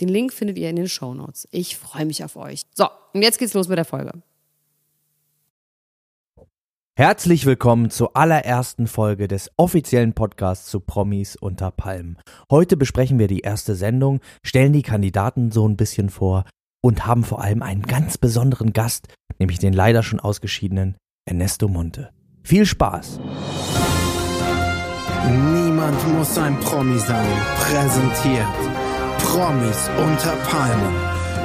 Den 0.00 0.08
Link 0.08 0.32
findet 0.32 0.58
ihr 0.58 0.70
in 0.70 0.76
den 0.76 0.88
Show 0.88 1.12
Notes. 1.12 1.46
Ich 1.50 1.76
freue 1.76 2.06
mich 2.06 2.24
auf 2.24 2.36
euch. 2.36 2.62
So, 2.74 2.86
und 3.12 3.22
jetzt 3.22 3.38
geht's 3.38 3.54
los 3.54 3.68
mit 3.68 3.76
der 3.76 3.84
Folge. 3.84 4.12
Herzlich 6.96 7.46
willkommen 7.46 7.90
zur 7.90 8.16
allerersten 8.16 8.86
Folge 8.86 9.28
des 9.28 9.50
offiziellen 9.56 10.14
Podcasts 10.14 10.70
zu 10.70 10.80
Promis 10.80 11.36
unter 11.36 11.70
Palmen. 11.70 12.18
Heute 12.50 12.76
besprechen 12.76 13.18
wir 13.18 13.26
die 13.26 13.40
erste 13.40 13.74
Sendung, 13.74 14.20
stellen 14.42 14.72
die 14.72 14.82
Kandidaten 14.82 15.50
so 15.50 15.66
ein 15.68 15.76
bisschen 15.76 16.10
vor 16.10 16.44
und 16.82 17.06
haben 17.06 17.24
vor 17.24 17.42
allem 17.42 17.62
einen 17.62 17.82
ganz 17.82 18.18
besonderen 18.18 18.72
Gast, 18.72 19.08
nämlich 19.38 19.58
den 19.58 19.72
leider 19.72 20.02
schon 20.02 20.20
ausgeschiedenen 20.20 20.96
Ernesto 21.26 21.68
Monte. 21.68 22.10
Viel 22.42 22.66
Spaß! 22.66 23.20
Niemand 25.28 26.18
muss 26.18 26.36
ein 26.38 26.58
Promi 26.60 26.98
sein. 26.98 27.28
Präsentiert 27.56 28.79
Promis 29.30 29.88
unter 29.96 30.34
Palmen. 30.42 30.92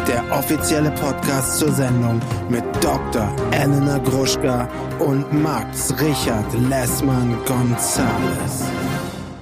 Der 0.08 0.24
offizielle 0.36 0.90
Podcast 0.90 1.60
zur 1.60 1.72
Sendung 1.72 2.20
mit 2.50 2.64
Dr. 2.84 3.32
Elena 3.52 4.00
Gruschka 4.00 4.68
und 4.98 5.32
Max 5.32 5.94
Richard 6.02 6.52
Lessmann 6.68 7.38
Gonzales. 7.46 8.64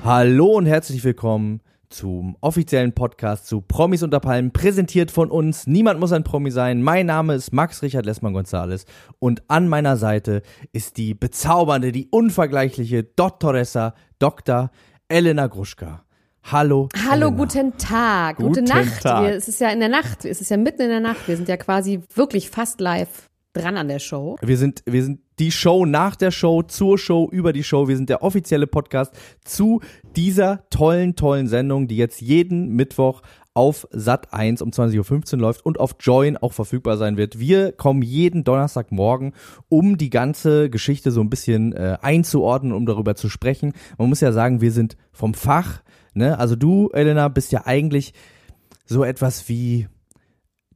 Hallo 0.04 0.58
und 0.58 0.66
herzlich 0.66 1.06
willkommen 1.06 1.62
zum 1.88 2.36
offiziellen 2.42 2.92
Podcast 2.92 3.48
zu 3.48 3.62
Promis 3.62 4.04
unter 4.04 4.20
Palmen, 4.20 4.52
präsentiert 4.52 5.10
von 5.10 5.32
uns. 5.32 5.66
Niemand 5.66 6.02
muss 6.02 6.12
ein 6.12 6.26
Promi 6.26 6.52
sein. 6.52 6.82
Mein 6.82 7.06
Name 7.06 7.36
ist 7.36 7.54
Max 7.54 7.82
Richard 7.82 8.06
Lessmann 8.06 8.34
Gonzales 8.34 8.86
und 9.20 9.42
an 9.48 9.70
meiner 9.70 9.96
Seite 9.96 10.42
ist 10.74 10.98
die 10.98 11.14
bezaubernde, 11.14 11.94
die 11.94 12.10
unvergleichliche 12.12 13.06
Dottoressa 13.06 13.94
Dr. 14.20 14.70
Elena 15.08 15.48
Gruschka. 15.48 16.04
Hallo. 16.52 16.90
Hallo, 17.10 17.28
Elena. 17.28 17.38
guten 17.38 17.78
Tag. 17.78 18.38
Guten 18.38 18.50
Gute 18.50 18.64
Nacht. 18.64 19.04
Tag. 19.04 19.24
Wir, 19.24 19.36
es 19.36 19.48
ist 19.48 19.62
ja 19.62 19.70
in 19.70 19.80
der 19.80 19.90
Nacht. 19.90 20.26
Es 20.26 20.42
ist 20.42 20.50
ja 20.52 20.58
mitten 20.58 20.82
in 20.82 20.90
der 20.90 21.00
Nacht. 21.00 21.28
Wir 21.28 21.38
sind 21.38 21.48
ja 21.48 21.58
quasi 21.58 22.02
wirklich 22.14 22.50
fast 22.50 22.82
live 22.82 23.30
dran 23.54 23.78
an 23.78 23.88
der 23.88 24.00
Show. 24.00 24.36
Wir 24.42 24.58
sind, 24.58 24.84
wir 24.86 25.04
sind 25.04 25.22
die 25.40 25.52
Show 25.52 25.86
nach 25.86 26.16
der 26.16 26.32
Show, 26.32 26.64
zur 26.64 26.98
Show, 26.98 27.30
über 27.32 27.54
die 27.54 27.64
Show. 27.64 27.88
Wir 27.88 27.96
sind 27.96 28.10
der 28.10 28.24
offizielle 28.24 28.68
Podcast 28.68 29.14
zu 29.46 29.82
dieser 30.16 30.68
tollen, 30.70 31.16
tollen 31.16 31.48
Sendung, 31.48 31.88
die 31.88 31.98
jetzt 31.98 32.22
jeden 32.22 32.70
Mittwoch 32.76 33.22
auf 33.54 33.88
Sat 33.92 34.34
1 34.34 34.62
um 34.62 34.72
20.15 34.72 35.34
Uhr 35.36 35.40
läuft 35.40 35.66
und 35.66 35.80
auf 35.80 35.96
Join 36.00 36.38
auch 36.38 36.54
verfügbar 36.54 36.98
sein 36.98 37.18
wird. 37.18 37.40
Wir 37.40 37.72
kommen 37.72 38.02
jeden 38.02 38.44
Donnerstagmorgen, 38.44 39.34
um 39.70 39.98
die 39.98 40.10
ganze 40.10 40.70
Geschichte 40.70 41.12
so 41.12 41.22
ein 41.22 41.30
bisschen 41.30 41.74
äh, 41.74 41.98
einzuordnen, 42.02 42.74
um 42.74 42.86
darüber 42.86 43.16
zu 43.16 43.30
sprechen. 43.30 43.74
Man 43.98 44.10
muss 44.10 44.22
ja 44.22 44.32
sagen, 44.32 44.62
wir 44.62 44.72
sind 44.72 44.98
vom 45.12 45.34
Fach. 45.36 45.82
Ne? 46.14 46.38
Also 46.38 46.56
du, 46.56 46.90
Elena, 46.94 47.28
bist 47.28 47.52
ja 47.52 47.66
eigentlich 47.66 48.14
so 48.86 49.04
etwas 49.04 49.48
wie 49.50 49.88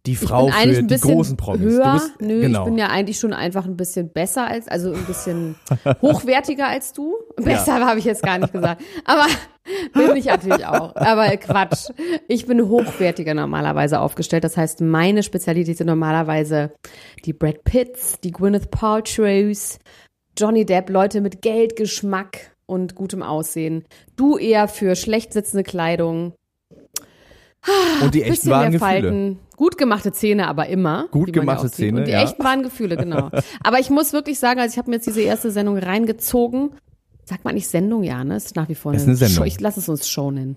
die 0.07 0.15
Frau 0.15 0.47
für 0.47 0.55
ein 0.55 0.87
die 0.87 0.97
großen 0.97 1.35
Promis. 1.37 1.61
höher. 1.61 1.83
du 1.83 1.91
bist, 1.93 2.21
Nö, 2.21 2.41
genau. 2.41 2.59
ich 2.61 2.65
bin 2.65 2.77
ja 2.77 2.87
eigentlich 2.87 3.19
schon 3.19 3.33
einfach 3.33 3.65
ein 3.65 3.75
bisschen 3.75 4.09
besser 4.11 4.47
als, 4.47 4.67
also 4.67 4.93
ein 4.93 5.03
bisschen 5.05 5.55
hochwertiger 6.01 6.67
als 6.67 6.93
du. 6.93 7.15
Besser 7.35 7.85
habe 7.85 7.99
ich 7.99 8.05
jetzt 8.05 8.23
gar 8.23 8.37
nicht 8.37 8.53
gesagt. 8.53 8.81
Aber 9.05 9.25
bin 9.93 10.15
ich 10.15 10.25
natürlich 10.25 10.65
auch. 10.65 10.95
Aber 10.95 11.27
Quatsch. 11.37 11.89
Ich 12.27 12.45
bin 12.47 12.67
hochwertiger 12.67 13.33
normalerweise 13.33 13.99
aufgestellt. 13.99 14.45
Das 14.45 14.55
heißt, 14.55 14.81
meine 14.81 15.23
Spezialität 15.23 15.77
sind 15.77 15.87
normalerweise 15.87 16.71
die 17.25 17.33
Brad 17.33 17.63
Pitts, 17.65 18.19
die 18.21 18.31
Gwyneth 18.31 18.71
Paltrows, 18.71 19.79
Johnny 20.37 20.65
Depp, 20.65 20.89
Leute 20.89 21.19
mit 21.19 21.41
Geld, 21.41 21.75
Geschmack 21.75 22.55
und 22.67 22.93
gutem 22.93 23.23
Aussehen. 23.23 23.85
Du 24.15 24.37
eher 24.37 24.67
für 24.67 24.95
schlecht 24.95 25.33
sitzende 25.33 25.63
Kleidung, 25.63 26.33
und 28.01 28.13
die 28.15 28.23
echten 28.23 28.49
wahren 28.49 28.71
Gefühle. 28.71 28.79
Falten. 28.79 29.39
Gut 29.55 29.77
gemachte 29.77 30.11
Zähne, 30.11 30.47
aber 30.47 30.67
immer. 30.67 31.07
Gut 31.11 31.33
gemachte 31.33 31.67
ja. 31.67 31.71
Zähne, 31.71 31.99
Und 31.99 32.07
die 32.07 32.11
ja. 32.11 32.23
echten 32.23 32.43
wahren 32.43 32.63
Gefühle, 32.63 32.95
genau. 32.95 33.29
aber 33.63 33.79
ich 33.79 33.89
muss 33.89 34.13
wirklich 34.13 34.39
sagen, 34.39 34.59
also 34.59 34.73
ich 34.73 34.77
habe 34.77 34.89
mir 34.89 34.97
jetzt 34.97 35.07
diese 35.07 35.21
erste 35.21 35.51
Sendung 35.51 35.77
reingezogen. 35.77 36.71
Sagt 37.25 37.43
man 37.43 37.55
nicht 37.55 37.67
Sendung, 37.67 38.03
ja, 38.03 38.23
ne? 38.23 38.37
Ist 38.37 38.55
nach 38.55 38.69
wie 38.69 38.75
vor 38.75 38.93
Ist 38.93 39.05
eine 39.05 39.17
Sendung. 39.17 39.37
Show. 39.37 39.43
Ich 39.43 39.59
lasse 39.59 39.81
es 39.81 39.89
uns 39.89 40.07
Show 40.07 40.31
nennen. 40.31 40.55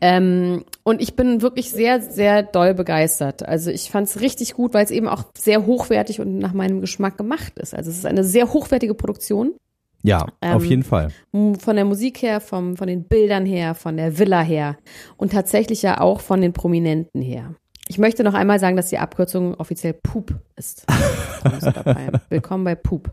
Ähm, 0.00 0.64
und 0.82 1.00
ich 1.00 1.14
bin 1.14 1.40
wirklich 1.40 1.70
sehr, 1.70 2.02
sehr 2.02 2.42
doll 2.42 2.74
begeistert. 2.74 3.46
Also 3.46 3.70
ich 3.70 3.90
fand 3.90 4.08
es 4.08 4.20
richtig 4.20 4.54
gut, 4.54 4.74
weil 4.74 4.84
es 4.84 4.90
eben 4.90 5.06
auch 5.06 5.26
sehr 5.38 5.66
hochwertig 5.66 6.20
und 6.20 6.38
nach 6.38 6.52
meinem 6.52 6.80
Geschmack 6.80 7.16
gemacht 7.16 7.60
ist. 7.60 7.74
Also 7.74 7.90
es 7.90 7.98
ist 7.98 8.06
eine 8.06 8.24
sehr 8.24 8.52
hochwertige 8.52 8.94
Produktion. 8.94 9.54
Ja, 10.02 10.22
auf 10.40 10.62
Ähm, 10.62 10.68
jeden 10.68 10.82
Fall. 10.82 11.10
Von 11.32 11.76
der 11.76 11.84
Musik 11.84 12.22
her, 12.22 12.40
vom, 12.40 12.76
von 12.76 12.86
den 12.86 13.04
Bildern 13.04 13.44
her, 13.46 13.74
von 13.74 13.96
der 13.96 14.18
Villa 14.18 14.40
her 14.40 14.76
und 15.16 15.32
tatsächlich 15.32 15.82
ja 15.82 16.00
auch 16.00 16.20
von 16.20 16.40
den 16.40 16.52
Prominenten 16.52 17.20
her. 17.20 17.54
Ich 17.88 17.98
möchte 17.98 18.22
noch 18.22 18.34
einmal 18.34 18.60
sagen, 18.60 18.76
dass 18.76 18.88
die 18.88 18.98
Abkürzung 18.98 19.54
offiziell 19.54 19.94
Poop 19.94 20.32
ist. 20.54 20.86
Willkommen 22.28 22.62
bei 22.62 22.76
Poop. 22.76 23.10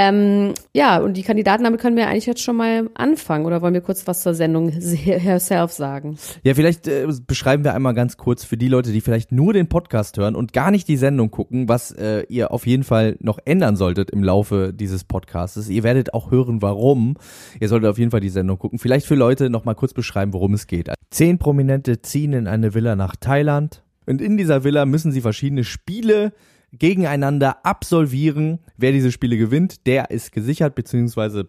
Ähm, 0.00 0.54
ja, 0.74 0.98
und 0.98 1.16
die 1.16 1.24
Kandidaten, 1.24 1.64
damit 1.64 1.80
können 1.80 1.96
wir 1.96 2.06
eigentlich 2.06 2.26
jetzt 2.26 2.40
schon 2.40 2.54
mal 2.54 2.88
anfangen. 2.94 3.46
Oder 3.46 3.62
wollen 3.62 3.74
wir 3.74 3.80
kurz 3.80 4.06
was 4.06 4.22
zur 4.22 4.32
Sendung 4.32 4.68
herself 4.70 5.72
sagen? 5.72 6.16
Ja, 6.44 6.54
vielleicht 6.54 6.86
äh, 6.86 7.08
beschreiben 7.26 7.64
wir 7.64 7.74
einmal 7.74 7.94
ganz 7.94 8.16
kurz 8.16 8.44
für 8.44 8.56
die 8.56 8.68
Leute, 8.68 8.92
die 8.92 9.00
vielleicht 9.00 9.32
nur 9.32 9.52
den 9.52 9.68
Podcast 9.68 10.16
hören 10.16 10.36
und 10.36 10.52
gar 10.52 10.70
nicht 10.70 10.86
die 10.86 10.96
Sendung 10.96 11.32
gucken, 11.32 11.68
was 11.68 11.90
äh, 11.90 12.24
ihr 12.28 12.52
auf 12.52 12.64
jeden 12.64 12.84
Fall 12.84 13.16
noch 13.18 13.40
ändern 13.44 13.74
solltet 13.74 14.10
im 14.10 14.22
Laufe 14.22 14.72
dieses 14.72 15.02
Podcasts. 15.02 15.68
Ihr 15.68 15.82
werdet 15.82 16.14
auch 16.14 16.30
hören, 16.30 16.62
warum. 16.62 17.16
Ihr 17.58 17.68
solltet 17.68 17.90
auf 17.90 17.98
jeden 17.98 18.12
Fall 18.12 18.20
die 18.20 18.28
Sendung 18.28 18.56
gucken. 18.56 18.78
Vielleicht 18.78 19.04
für 19.04 19.16
Leute 19.16 19.50
noch 19.50 19.64
mal 19.64 19.74
kurz 19.74 19.94
beschreiben, 19.94 20.32
worum 20.32 20.54
es 20.54 20.68
geht. 20.68 20.90
Zehn 21.10 21.38
Prominente 21.38 22.02
ziehen 22.02 22.34
in 22.34 22.46
eine 22.46 22.72
Villa 22.72 22.94
nach 22.94 23.16
Thailand 23.16 23.82
und 24.06 24.22
in 24.22 24.36
dieser 24.36 24.62
Villa 24.62 24.86
müssen 24.86 25.10
sie 25.10 25.22
verschiedene 25.22 25.64
Spiele 25.64 26.32
gegeneinander 26.72 27.64
absolvieren. 27.64 28.58
Wer 28.76 28.92
diese 28.92 29.12
Spiele 29.12 29.36
gewinnt, 29.36 29.86
der 29.86 30.10
ist 30.10 30.32
gesichert 30.32 30.74
beziehungsweise 30.74 31.48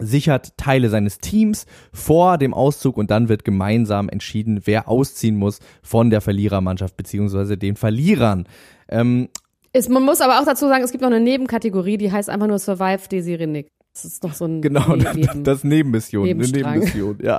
sichert 0.00 0.56
Teile 0.56 0.88
seines 0.88 1.18
Teams 1.18 1.66
vor 1.92 2.38
dem 2.38 2.54
Auszug 2.54 2.96
und 2.96 3.10
dann 3.10 3.28
wird 3.28 3.44
gemeinsam 3.44 4.08
entschieden, 4.08 4.60
wer 4.64 4.88
ausziehen 4.88 5.36
muss 5.36 5.58
von 5.82 6.08
der 6.08 6.22
Verlierermannschaft 6.22 6.96
beziehungsweise 6.96 7.58
den 7.58 7.76
Verlierern. 7.76 8.46
Ähm, 8.88 9.28
Ist, 9.74 9.90
man 9.90 10.02
muss 10.02 10.22
aber 10.22 10.40
auch 10.40 10.46
dazu 10.46 10.66
sagen, 10.66 10.82
es 10.82 10.92
gibt 10.92 11.02
noch 11.02 11.10
eine 11.10 11.20
Nebenkategorie, 11.20 11.98
die 11.98 12.10
heißt 12.10 12.30
einfach 12.30 12.46
nur 12.46 12.58
Survive 12.58 13.06
Desiree 13.10 13.46
Nick. 13.46 13.68
Das 13.92 14.06
ist 14.06 14.22
noch 14.22 14.32
so 14.32 14.46
ein 14.46 14.62
genau, 14.62 14.96
Ne- 14.96 15.04
das, 15.04 15.14
Neben- 15.16 15.44
das 15.44 15.64
Nebenmission, 15.64 16.26
eine. 16.26 16.48
Nebenmission, 16.48 17.18
ja. 17.22 17.38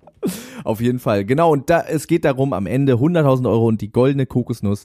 Auf 0.64 0.80
jeden 0.80 0.98
Fall. 1.00 1.24
Genau, 1.24 1.50
und 1.50 1.70
da, 1.70 1.80
es 1.80 2.06
geht 2.06 2.24
darum, 2.24 2.52
am 2.52 2.66
Ende 2.66 2.94
100.000 2.94 3.48
Euro 3.50 3.66
und 3.66 3.80
die 3.80 3.90
goldene 3.90 4.26
Kokosnuss 4.26 4.84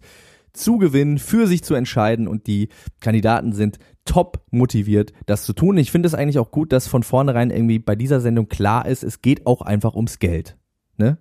zu 0.55 0.77
gewinnen, 0.77 1.17
für 1.17 1.47
sich 1.47 1.63
zu 1.63 1.75
entscheiden 1.75 2.27
und 2.27 2.47
die 2.47 2.69
Kandidaten 2.99 3.53
sind 3.53 3.79
top 4.05 4.43
motiviert, 4.51 5.13
das 5.25 5.45
zu 5.45 5.53
tun. 5.53 5.77
Ich 5.77 5.91
finde 5.91 6.07
es 6.07 6.13
eigentlich 6.13 6.39
auch 6.39 6.51
gut, 6.51 6.71
dass 6.71 6.87
von 6.87 7.03
vornherein 7.03 7.49
irgendwie 7.49 7.79
bei 7.79 7.95
dieser 7.95 8.21
Sendung 8.21 8.47
klar 8.47 8.87
ist, 8.87 9.03
es 9.03 9.21
geht 9.21 9.45
auch 9.45 9.61
einfach 9.61 9.95
ums 9.95 10.19
Geld. 10.19 10.57
Ne? 10.97 11.17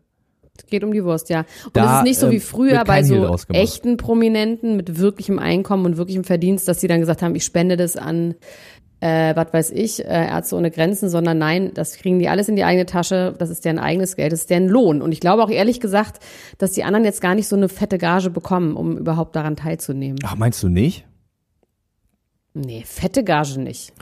Es 0.57 0.67
geht 0.67 0.85
um 0.85 0.93
die 0.93 1.03
Wurst, 1.03 1.31
ja. 1.31 1.45
Und 1.65 1.77
es 1.77 1.93
ist 1.97 2.03
nicht 2.05 2.19
so 2.19 2.31
wie 2.31 2.37
ähm, 2.37 2.41
früher 2.41 2.85
bei 2.85 3.03
so 3.03 3.37
echten 3.49 3.97
Prominenten 3.97 4.77
mit 4.77 5.01
wirklichem 5.01 5.41
Einkommen 5.41 5.85
und 5.85 5.97
wirklichem 5.97 6.23
Verdienst, 6.23 6.69
dass 6.69 6.81
sie 6.81 6.87
dann 6.87 7.01
gesagt 7.01 7.23
haben, 7.23 7.35
ich 7.35 7.45
spende 7.45 7.77
das 7.77 7.97
an, 7.97 8.37
äh, 9.05 9.37
was 9.37 9.53
weiß 9.53 9.71
ich, 9.73 10.03
äh, 10.03 10.09
Ärzte 10.29 10.57
ohne 10.57 10.71
Grenzen, 10.71 11.11
sondern 11.11 11.37
nein, 11.37 11.73
das 11.75 11.97
kriegen 11.99 12.19
die 12.19 12.29
alles 12.29 12.49
in 12.49 12.57
die 12.57 12.65
eigene 12.65 12.87
Tasche, 12.87 13.35
das 13.39 13.51
ist 13.51 13.67
deren 13.67 13.79
eigenes 13.79 14.17
Geld, 14.17 14.33
das 14.33 14.41
ist 14.41 14.51
deren 14.51 14.67
Lohn. 14.67 15.03
Und 15.03 15.13
ich 15.13 15.21
glaube 15.21 15.43
auch 15.45 15.51
ehrlich 15.51 15.79
gesagt, 15.79 16.21
dass 16.57 16.73
die 16.73 16.85
anderen 16.85 17.05
jetzt 17.05 17.21
gar 17.21 17.35
nicht 17.35 17.47
so 17.47 17.55
eine 17.55 17.69
fette 17.69 17.99
Gage 17.99 18.31
bekommen, 18.31 18.75
um 18.77 18.97
überhaupt 18.97 19.37
daran 19.37 19.57
teilzunehmen. 19.57 20.19
Ach, 20.25 20.37
meinst 20.37 20.63
du 20.63 20.69
nicht? 20.71 21.05
Nee, 22.55 22.83
fette 22.87 23.25
Gage 23.25 23.61
nicht. 23.61 23.93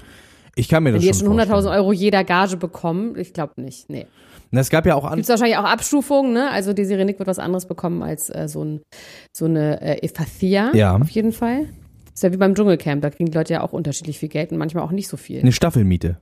Ich 0.55 0.69
kann 0.69 0.85
mir 0.85 0.91
Wenn 0.91 0.97
das 0.97 1.01
die 1.03 1.07
jetzt 1.09 1.19
schon 1.19 1.29
schon 1.29 1.41
100.000 1.41 1.47
vorstellen. 1.49 1.75
Euro 1.75 1.93
jeder 1.93 2.23
Gage 2.23 2.57
bekommen, 2.57 3.19
ich 3.19 3.33
glaube 3.33 3.61
nicht, 3.61 3.91
nee. 3.91 4.07
Es 4.53 4.71
gab 4.71 4.85
ja 4.87 4.95
auch 4.95 5.13
Gibt 5.15 5.29
wahrscheinlich 5.29 5.57
auch 5.57 5.65
Abstufungen, 5.65 6.35
ne? 6.35 6.51
Also 6.51 6.75
die 6.75 6.85
Sirenik 6.85 7.19
wird 7.19 7.27
was 7.27 7.39
anderes 7.39 7.67
bekommen 7.67 8.03
als 8.03 8.29
äh, 8.29 8.47
so, 8.49 8.63
ein, 8.63 8.83
so 9.33 9.47
eine 9.47 9.81
äh, 9.81 10.07
Ephathia 10.07 10.71
Ja. 10.75 10.95
auf 10.95 11.09
jeden 11.09 11.33
Fall. 11.33 11.69
Ist 12.15 12.23
ja 12.23 12.33
wie 12.33 12.37
beim 12.37 12.55
Dschungelcamp, 12.55 13.03
da 13.03 13.11
kriegen 13.11 13.31
die 13.31 13.37
Leute 13.37 13.55
ja 13.55 13.63
auch 13.63 13.73
unterschiedlich 13.73 14.19
viel 14.19 14.29
Geld 14.29 14.53
und 14.53 14.59
manchmal 14.59 14.85
auch 14.85 14.91
nicht 14.91 15.09
so 15.09 15.17
viel. 15.17 15.41
Eine 15.41 15.53
Staffelmiete. 15.53 16.19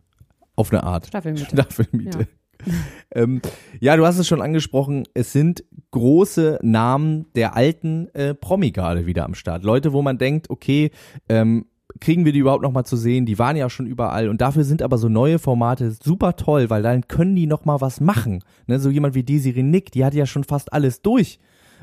Auf 0.56 0.72
eine 0.72 0.84
Art. 0.84 1.06
Staffelmiete. 1.06 1.46
Staffelmiete. 1.46 2.18
Ja. 2.18 2.26
ähm, 3.14 3.40
ja, 3.80 3.96
du 3.96 4.06
hast 4.06 4.18
es 4.18 4.28
schon 4.28 4.42
angesprochen, 4.42 5.04
es 5.14 5.32
sind 5.32 5.64
große 5.90 6.58
Namen 6.62 7.26
der 7.34 7.56
alten 7.56 8.08
äh, 8.14 8.34
Promi-Garde 8.34 9.06
wieder 9.06 9.24
am 9.24 9.34
Start. 9.34 9.64
Leute, 9.64 9.92
wo 9.92 10.02
man 10.02 10.18
denkt, 10.18 10.50
okay, 10.50 10.90
ähm, 11.28 11.66
kriegen 11.98 12.24
wir 12.24 12.32
die 12.32 12.38
überhaupt 12.38 12.62
noch 12.62 12.72
mal 12.72 12.84
zu 12.84 12.96
sehen? 12.96 13.26
Die 13.26 13.38
waren 13.38 13.56
ja 13.56 13.68
schon 13.68 13.86
überall 13.86 14.28
und 14.28 14.40
dafür 14.40 14.64
sind 14.64 14.82
aber 14.82 14.98
so 14.98 15.08
neue 15.08 15.38
Formate 15.38 15.90
super 15.90 16.36
toll, 16.36 16.70
weil 16.70 16.82
dann 16.82 17.08
können 17.08 17.34
die 17.34 17.46
noch 17.46 17.64
mal 17.64 17.80
was 17.80 18.00
machen. 18.00 18.44
Ne, 18.66 18.78
so 18.78 18.90
jemand 18.90 19.14
wie 19.14 19.22
Desiree 19.22 19.62
Nick, 19.62 19.90
die 19.92 20.04
hat 20.04 20.14
ja 20.14 20.26
schon 20.26 20.44
fast 20.44 20.72
alles 20.72 21.02
durch. 21.02 21.40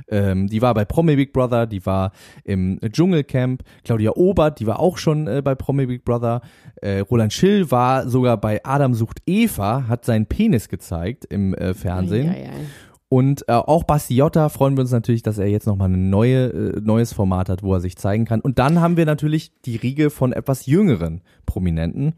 Ähm, 0.08 0.48
die 0.48 0.62
war 0.62 0.74
bei 0.74 0.86
Promi 0.86 1.16
Big 1.16 1.34
Brother, 1.34 1.66
die 1.68 1.86
war 1.86 2.12
im 2.44 2.80
Dschungelcamp. 2.82 3.64
Claudia 3.84 4.12
Obert, 4.16 4.60
die 4.60 4.68
war 4.68 4.80
auch 4.80 4.98
schon 4.98 5.28
äh, 5.28 5.42
bei 5.44 5.56
Promi 5.56 5.86
Big 5.86 6.06
Brother. 6.06 6.42
Äh, 6.82 7.00
Roland 7.00 7.34
Schill 7.34 7.72
war 7.72 8.08
sogar 8.08 8.38
bei 8.38 8.64
Adam 8.64 8.94
sucht 8.94 9.22
Eva, 9.26 9.88
hat 9.88 10.06
seinen 10.06 10.26
Penis 10.26 10.70
gezeigt 10.70 11.26
im 11.26 11.54
äh, 11.54 11.74
Fernsehen. 11.74 12.30
Ei, 12.30 12.46
ei, 12.46 12.50
ei. 12.50 12.66
Und 13.10 13.48
äh, 13.48 13.54
auch 13.54 13.86
Basti 13.86 14.16
Jotta 14.16 14.50
freuen 14.50 14.76
wir 14.76 14.82
uns 14.82 14.92
natürlich, 14.92 15.24
dass 15.24 15.38
er 15.38 15.48
jetzt 15.48 15.66
nochmal 15.66 15.90
ein 15.90 16.10
neue, 16.10 16.48
äh, 16.48 16.82
neues 16.82 17.14
Format 17.14 17.48
hat, 17.48 17.64
wo 17.64 17.74
er 17.74 17.80
sich 17.80 17.96
zeigen 17.96 18.26
kann. 18.26 18.42
Und 18.42 18.60
dann 18.60 18.82
haben 18.82 18.98
wir 18.98 19.06
natürlich 19.06 19.54
die 19.62 19.78
Riege 19.78 20.10
von 20.10 20.34
etwas 20.34 20.66
jüngeren 20.66 21.22
Prominenten. 21.46 22.16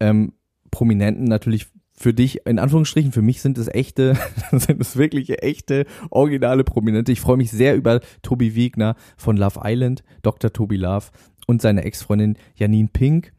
Ähm, 0.00 0.32
Prominenten 0.70 1.24
natürlich 1.24 1.66
für 2.02 2.12
dich, 2.12 2.44
in 2.46 2.58
Anführungsstrichen, 2.58 3.12
für 3.12 3.22
mich 3.22 3.40
sind 3.40 3.56
es 3.58 3.68
echte, 3.68 4.16
sind 4.50 4.80
es 4.80 4.96
wirklich 4.96 5.42
echte, 5.42 5.86
originale 6.10 6.64
Prominente. 6.64 7.12
Ich 7.12 7.20
freue 7.20 7.36
mich 7.36 7.50
sehr 7.50 7.76
über 7.76 8.00
Tobi 8.22 8.54
Wiegner 8.54 8.96
von 9.16 9.36
Love 9.36 9.60
Island, 9.62 10.02
Dr. 10.22 10.52
Tobi 10.52 10.76
Love 10.76 11.06
und 11.46 11.62
seine 11.62 11.84
Ex-Freundin 11.84 12.36
Janine 12.56 12.88
Pink. 12.92 13.32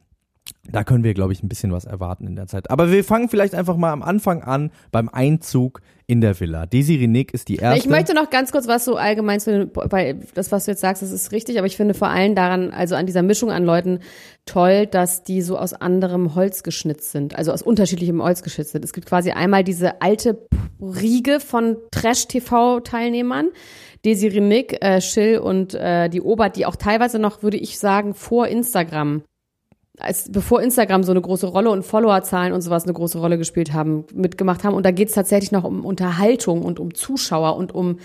Da 0.72 0.84
können 0.86 1.04
wir, 1.04 1.14
glaube 1.14 1.34
ich, 1.34 1.44
ein 1.44 1.50
bisschen 1.50 1.72
was 1.74 1.84
erwarten 1.84 2.26
in 2.26 2.36
der 2.38 2.48
Zeit. 2.48 2.72
Aber 2.72 2.90
wir 2.90 3.04
fangen 3.04 3.28
vielleicht 3.28 3.54
einfach 3.54 3.76
mal 3.76 3.92
am 3.92 4.02
Anfang 4.02 4.44
an 4.44 4.72
beim 4.92 5.10
Einzug 5.10 5.82
in 6.08 6.22
der 6.22 6.40
Villa. 6.40 6.66
Desiree 6.66 7.08
Nick 7.08 7.34
ist 7.34 7.50
die 7.50 7.58
erste. 7.58 7.80
Ich 7.80 7.90
möchte 7.90 8.14
noch 8.14 8.30
ganz 8.30 8.52
kurz 8.52 8.68
was 8.68 8.86
so 8.86 8.96
allgemein 8.96 9.40
zu 9.42 9.68
bei 9.68 10.16
das, 10.34 10.52
was 10.52 10.66
du 10.66 10.72
jetzt 10.72 10.82
sagst, 10.82 11.02
das 11.02 11.12
ist 11.12 11.32
richtig, 11.32 11.58
aber 11.58 11.68
ich 11.68 11.76
finde 11.76 11.94
vor 11.94 12.10
allem 12.10 12.34
daran, 12.34 12.72
also 12.72 12.96
an 12.96 13.06
dieser 13.06 13.24
Mischung 13.24 13.52
an 13.52 13.66
Leuten 13.66 14.00
toll, 14.46 14.86
dass 14.86 15.24
die 15.24 15.42
so 15.42 15.58
aus 15.58 15.74
anderem 15.74 16.34
Holz 16.34 16.64
geschnitzt 16.64 17.12
sind, 17.12 17.36
also 17.36 17.52
aus 17.52 17.62
unterschiedlichem 17.62 18.22
Holz 18.22 18.42
geschnitzt 18.42 18.72
sind. 18.72 18.86
Es 18.86 18.94
gibt 18.94 19.08
quasi 19.08 19.32
einmal 19.32 19.64
diese 19.64 20.02
alte 20.02 20.48
Riege 20.82 21.40
von 21.40 21.78
Trash-TV-Teilnehmern, 21.92 23.50
Desiree 24.06 24.42
Nick, 24.42 24.84
äh, 24.84 25.02
Schill 25.02 25.40
und 25.40 25.74
äh, 25.74 26.10
die 26.10 26.22
Obert, 26.22 26.56
die 26.56 26.66
auch 26.66 26.76
teilweise 26.76 27.20
noch, 27.20 27.44
würde 27.44 27.58
ich 27.58 27.80
sagen, 27.80 28.14
vor 28.14 28.48
Instagram 28.48 29.24
als 30.00 30.32
bevor 30.32 30.62
Instagram 30.62 31.04
so 31.04 31.12
eine 31.12 31.22
große 31.22 31.48
Rolle 31.48 31.70
und 31.70 31.84
Followerzahlen 31.84 32.52
und 32.54 32.62
sowas 32.62 32.84
eine 32.84 32.94
große 32.94 33.20
Rolle 33.20 33.38
gespielt 33.38 33.74
haben, 33.74 34.06
mitgemacht 34.14 34.64
haben. 34.64 34.74
Und 34.76 34.86
da 34.86 34.92
geht 34.92 35.10
es 35.10 35.14
tatsächlich 35.16 35.52
noch 35.52 35.64
um 35.64 35.86
Unterhaltung 35.86 36.64
und 36.64 36.80
um 36.80 36.94
Zuschauer 36.96 37.56
und 37.58 37.74
um 37.76 38.00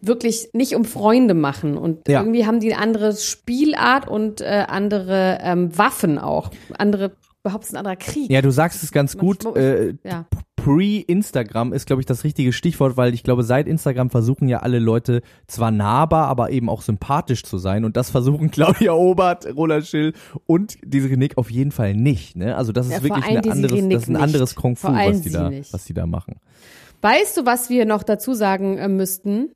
wirklich 0.00 0.48
nicht 0.52 0.74
um 0.74 0.84
Freunde 0.84 1.34
machen. 1.34 1.76
Und 1.78 2.08
Ja. 2.08 2.20
irgendwie 2.20 2.44
haben 2.46 2.58
die 2.58 2.72
eine 2.74 2.82
andere 2.82 3.14
Spielart 3.14 4.08
und 4.08 4.40
äh, 4.40 4.64
andere 4.66 5.38
ähm, 5.42 5.76
Waffen 5.78 6.18
auch. 6.18 6.50
Andere, 6.76 7.12
überhaupt 7.44 7.70
ein 7.72 7.76
anderer 7.76 7.96
Krieg. 7.96 8.28
ja, 8.30 8.42
du 8.42 8.50
sagst 8.50 8.82
es 8.82 8.90
ganz 8.90 9.16
gut. 9.16 9.44
Manchmal- 9.44 9.62
Äh, 10.04 10.08
ja. 10.08 10.26
Pre-Instagram 10.62 11.72
ist, 11.72 11.86
glaube 11.86 12.02
ich, 12.02 12.06
das 12.06 12.22
richtige 12.22 12.52
Stichwort, 12.52 12.96
weil 12.96 13.14
ich 13.14 13.24
glaube, 13.24 13.42
seit 13.42 13.66
Instagram 13.66 14.10
versuchen 14.10 14.46
ja 14.48 14.60
alle 14.60 14.78
Leute 14.78 15.22
zwar 15.48 15.72
nahbar, 15.72 16.28
aber 16.28 16.50
eben 16.50 16.68
auch 16.68 16.82
sympathisch 16.82 17.42
zu 17.42 17.58
sein. 17.58 17.84
Und 17.84 17.96
das 17.96 18.10
versuchen 18.10 18.50
Claudia 18.52 18.92
Obert, 18.92 19.46
Roland 19.56 19.86
Schill 19.86 20.12
und 20.46 20.78
Desiree 20.84 21.16
Nick 21.16 21.36
auf 21.36 21.50
jeden 21.50 21.72
Fall 21.72 21.94
nicht. 21.94 22.36
Ne? 22.36 22.56
Also 22.56 22.70
das 22.70 22.86
ist 22.86 22.92
Ja, 22.92 23.02
wirklich 23.02 23.24
ein 23.24 23.50
anderes, 23.50 23.88
das 23.88 24.02
ist 24.04 24.08
ein 24.08 24.16
anderes 24.16 24.54
Kung 24.54 24.76
Fu, 24.76 24.88
was 24.88 25.22
die, 25.22 25.30
sie 25.30 25.34
da, 25.34 25.50
nicht. 25.50 25.72
was 25.72 25.84
die 25.84 25.94
da 25.94 26.06
machen. 26.06 26.36
Weißt 27.00 27.36
du, 27.36 27.44
was 27.44 27.68
wir 27.68 27.84
noch 27.84 28.04
dazu 28.04 28.32
sagen 28.32 28.78
äh, 28.78 28.86
müssten? 28.86 29.50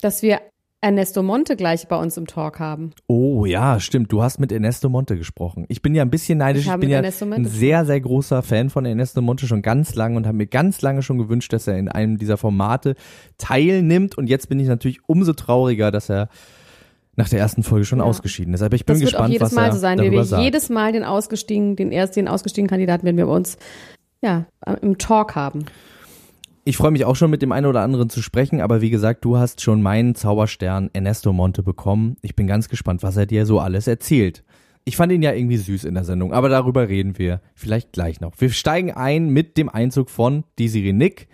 Dass 0.00 0.22
wir 0.22 0.40
Ernesto 0.84 1.22
Monte 1.22 1.54
gleich 1.54 1.86
bei 1.86 1.96
uns 1.96 2.16
im 2.16 2.26
Talk 2.26 2.58
haben. 2.58 2.90
Oh 3.06 3.46
ja, 3.46 3.78
stimmt. 3.78 4.10
Du 4.10 4.20
hast 4.22 4.40
mit 4.40 4.50
Ernesto 4.50 4.88
Monte 4.88 5.16
gesprochen. 5.16 5.64
Ich 5.68 5.80
bin 5.80 5.94
ja 5.94 6.02
ein 6.02 6.10
bisschen 6.10 6.38
neidisch. 6.38 6.66
Ich 6.66 6.72
Ich, 6.72 6.76
bin 6.80 6.90
ja 6.90 7.00
ein 7.00 7.44
sehr, 7.46 7.84
sehr 7.84 8.00
großer 8.00 8.42
Fan 8.42 8.68
von 8.68 8.84
Ernesto 8.84 9.22
Monte 9.22 9.46
schon 9.46 9.62
ganz 9.62 9.94
lange 9.94 10.16
und 10.16 10.26
habe 10.26 10.36
mir 10.36 10.48
ganz 10.48 10.82
lange 10.82 11.02
schon 11.02 11.18
gewünscht, 11.18 11.52
dass 11.52 11.68
er 11.68 11.78
in 11.78 11.88
einem 11.88 12.18
dieser 12.18 12.36
Formate 12.36 12.96
teilnimmt. 13.38 14.18
Und 14.18 14.26
jetzt 14.26 14.48
bin 14.48 14.58
ich 14.58 14.66
natürlich 14.66 14.98
umso 15.06 15.34
trauriger, 15.34 15.92
dass 15.92 16.10
er 16.10 16.28
nach 17.14 17.28
der 17.28 17.38
ersten 17.38 17.62
Folge 17.62 17.84
schon 17.84 18.00
Ja. 18.00 18.04
ausgeschieden 18.04 18.52
ist. 18.52 18.62
Aber 18.62 18.74
ich 18.74 18.84
bin 18.84 18.94
Das 18.94 19.00
wird 19.02 19.10
gespannt, 19.12 19.28
auch 19.28 19.32
jedes 19.32 19.46
was 19.46 19.52
Mal 19.52 19.66
er 19.66 19.72
so 19.72 19.78
sein. 19.78 19.98
Wir 19.98 20.06
darüber 20.06 20.24
sagt. 20.24 20.42
jedes 20.42 20.68
Mal 20.68 20.90
den 20.92 21.04
ausgestiegen, 21.04 21.76
den 21.76 21.92
erst 21.92 22.16
den 22.16 22.26
ausgestiegenen 22.26 22.68
Kandidaten 22.70 23.04
werden 23.04 23.16
wir 23.18 23.26
bei 23.26 23.32
uns 23.32 23.56
ja 24.20 24.46
im 24.80 24.98
Talk 24.98 25.36
haben. 25.36 25.66
Ich 26.64 26.76
freue 26.76 26.92
mich 26.92 27.04
auch 27.04 27.16
schon 27.16 27.30
mit 27.30 27.42
dem 27.42 27.50
einen 27.50 27.66
oder 27.66 27.80
anderen 27.80 28.08
zu 28.08 28.22
sprechen, 28.22 28.60
aber 28.60 28.80
wie 28.80 28.90
gesagt, 28.90 29.24
du 29.24 29.36
hast 29.36 29.60
schon 29.60 29.82
meinen 29.82 30.14
Zauberstern 30.14 30.90
Ernesto 30.92 31.32
Monte 31.32 31.64
bekommen. 31.64 32.16
Ich 32.22 32.36
bin 32.36 32.46
ganz 32.46 32.68
gespannt, 32.68 33.02
was 33.02 33.16
er 33.16 33.26
dir 33.26 33.46
so 33.46 33.58
alles 33.58 33.88
erzählt. 33.88 34.44
Ich 34.84 34.96
fand 34.96 35.10
ihn 35.10 35.22
ja 35.22 35.32
irgendwie 35.32 35.56
süß 35.56 35.82
in 35.82 35.94
der 35.94 36.04
Sendung, 36.04 36.32
aber 36.32 36.48
darüber 36.48 36.88
reden 36.88 37.18
wir 37.18 37.40
vielleicht 37.56 37.90
gleich 37.90 38.20
noch. 38.20 38.34
Wir 38.38 38.50
steigen 38.50 38.92
ein 38.92 39.30
mit 39.30 39.56
dem 39.56 39.68
Einzug 39.68 40.08
von 40.08 40.44
Desiree 40.56 40.92
Nick. 40.92 41.26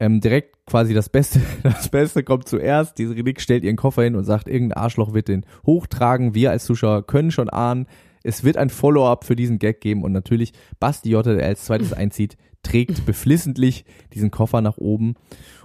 Ähm, 0.00 0.22
direkt 0.22 0.64
quasi 0.64 0.94
das 0.94 1.10
Beste, 1.10 1.42
das 1.62 1.90
Beste 1.90 2.22
kommt 2.22 2.48
zuerst. 2.48 2.98
Desiree 2.98 3.24
Nick 3.24 3.42
stellt 3.42 3.64
ihren 3.64 3.76
Koffer 3.76 4.04
hin 4.04 4.16
und 4.16 4.24
sagt, 4.24 4.48
irgendein 4.48 4.78
Arschloch 4.78 5.12
wird 5.12 5.28
den 5.28 5.44
hochtragen. 5.66 6.34
Wir 6.34 6.50
als 6.50 6.64
Zuschauer 6.64 7.06
können 7.06 7.30
schon 7.30 7.50
ahnen, 7.50 7.86
es 8.24 8.44
wird 8.44 8.56
ein 8.56 8.70
Follow-up 8.70 9.24
für 9.24 9.36
diesen 9.36 9.58
Gag 9.58 9.80
geben 9.80 10.02
und 10.04 10.12
natürlich 10.12 10.52
Basti 10.80 11.10
Jotta, 11.10 11.34
der 11.34 11.46
als 11.46 11.64
zweites 11.64 11.92
einzieht, 11.92 12.36
trägt 12.62 13.04
beflissentlich 13.06 13.84
diesen 14.14 14.30
Koffer 14.30 14.60
nach 14.60 14.78
oben. 14.78 15.14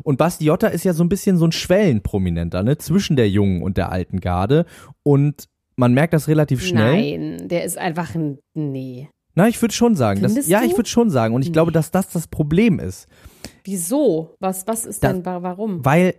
Und 0.04 0.18
Basti 0.18 0.46
Jotta 0.46 0.68
ist 0.68 0.84
ja 0.84 0.94
so 0.94 1.04
ein 1.04 1.10
bisschen 1.10 1.38
so 1.38 1.46
ein 1.46 1.52
Schwellenprominenter, 1.52 2.64
ne, 2.64 2.78
zwischen 2.78 3.16
der 3.16 3.30
jungen 3.30 3.62
und 3.62 3.78
der 3.78 3.92
alten 3.92 4.20
Garde. 4.20 4.66
Und 5.04 5.46
man 5.76 5.94
merkt 5.94 6.14
das 6.14 6.28
relativ 6.28 6.64
schnell. 6.66 7.18
Nein, 7.20 7.48
der 7.48 7.64
ist 7.64 7.78
einfach 7.78 8.16
ein 8.16 8.40
nee. 8.56 9.10
Na, 9.36 9.48
ich 9.48 9.62
würde 9.62 9.76
schon 9.76 9.96
sagen, 9.96 10.22
das, 10.24 10.32
Findest 10.32 10.50
ja, 10.50 10.64
ich 10.64 10.76
würde 10.76 10.90
schon 10.90 11.12
sagen. 11.12 11.36
Und 11.36 11.44
ich 11.44 11.54
glaube, 11.54 11.72
dass 11.72 11.92
das 11.92 12.10
das 12.10 12.28
Problem 12.28 12.80
ist. 12.80 13.08
Wieso? 13.64 14.36
Was 14.40 14.66
was 14.68 14.86
ist 14.86 15.04
Da- 15.04 15.14
denn 15.14 15.26
wa- 15.26 15.44
warum? 15.44 15.86
Weil, 15.86 16.16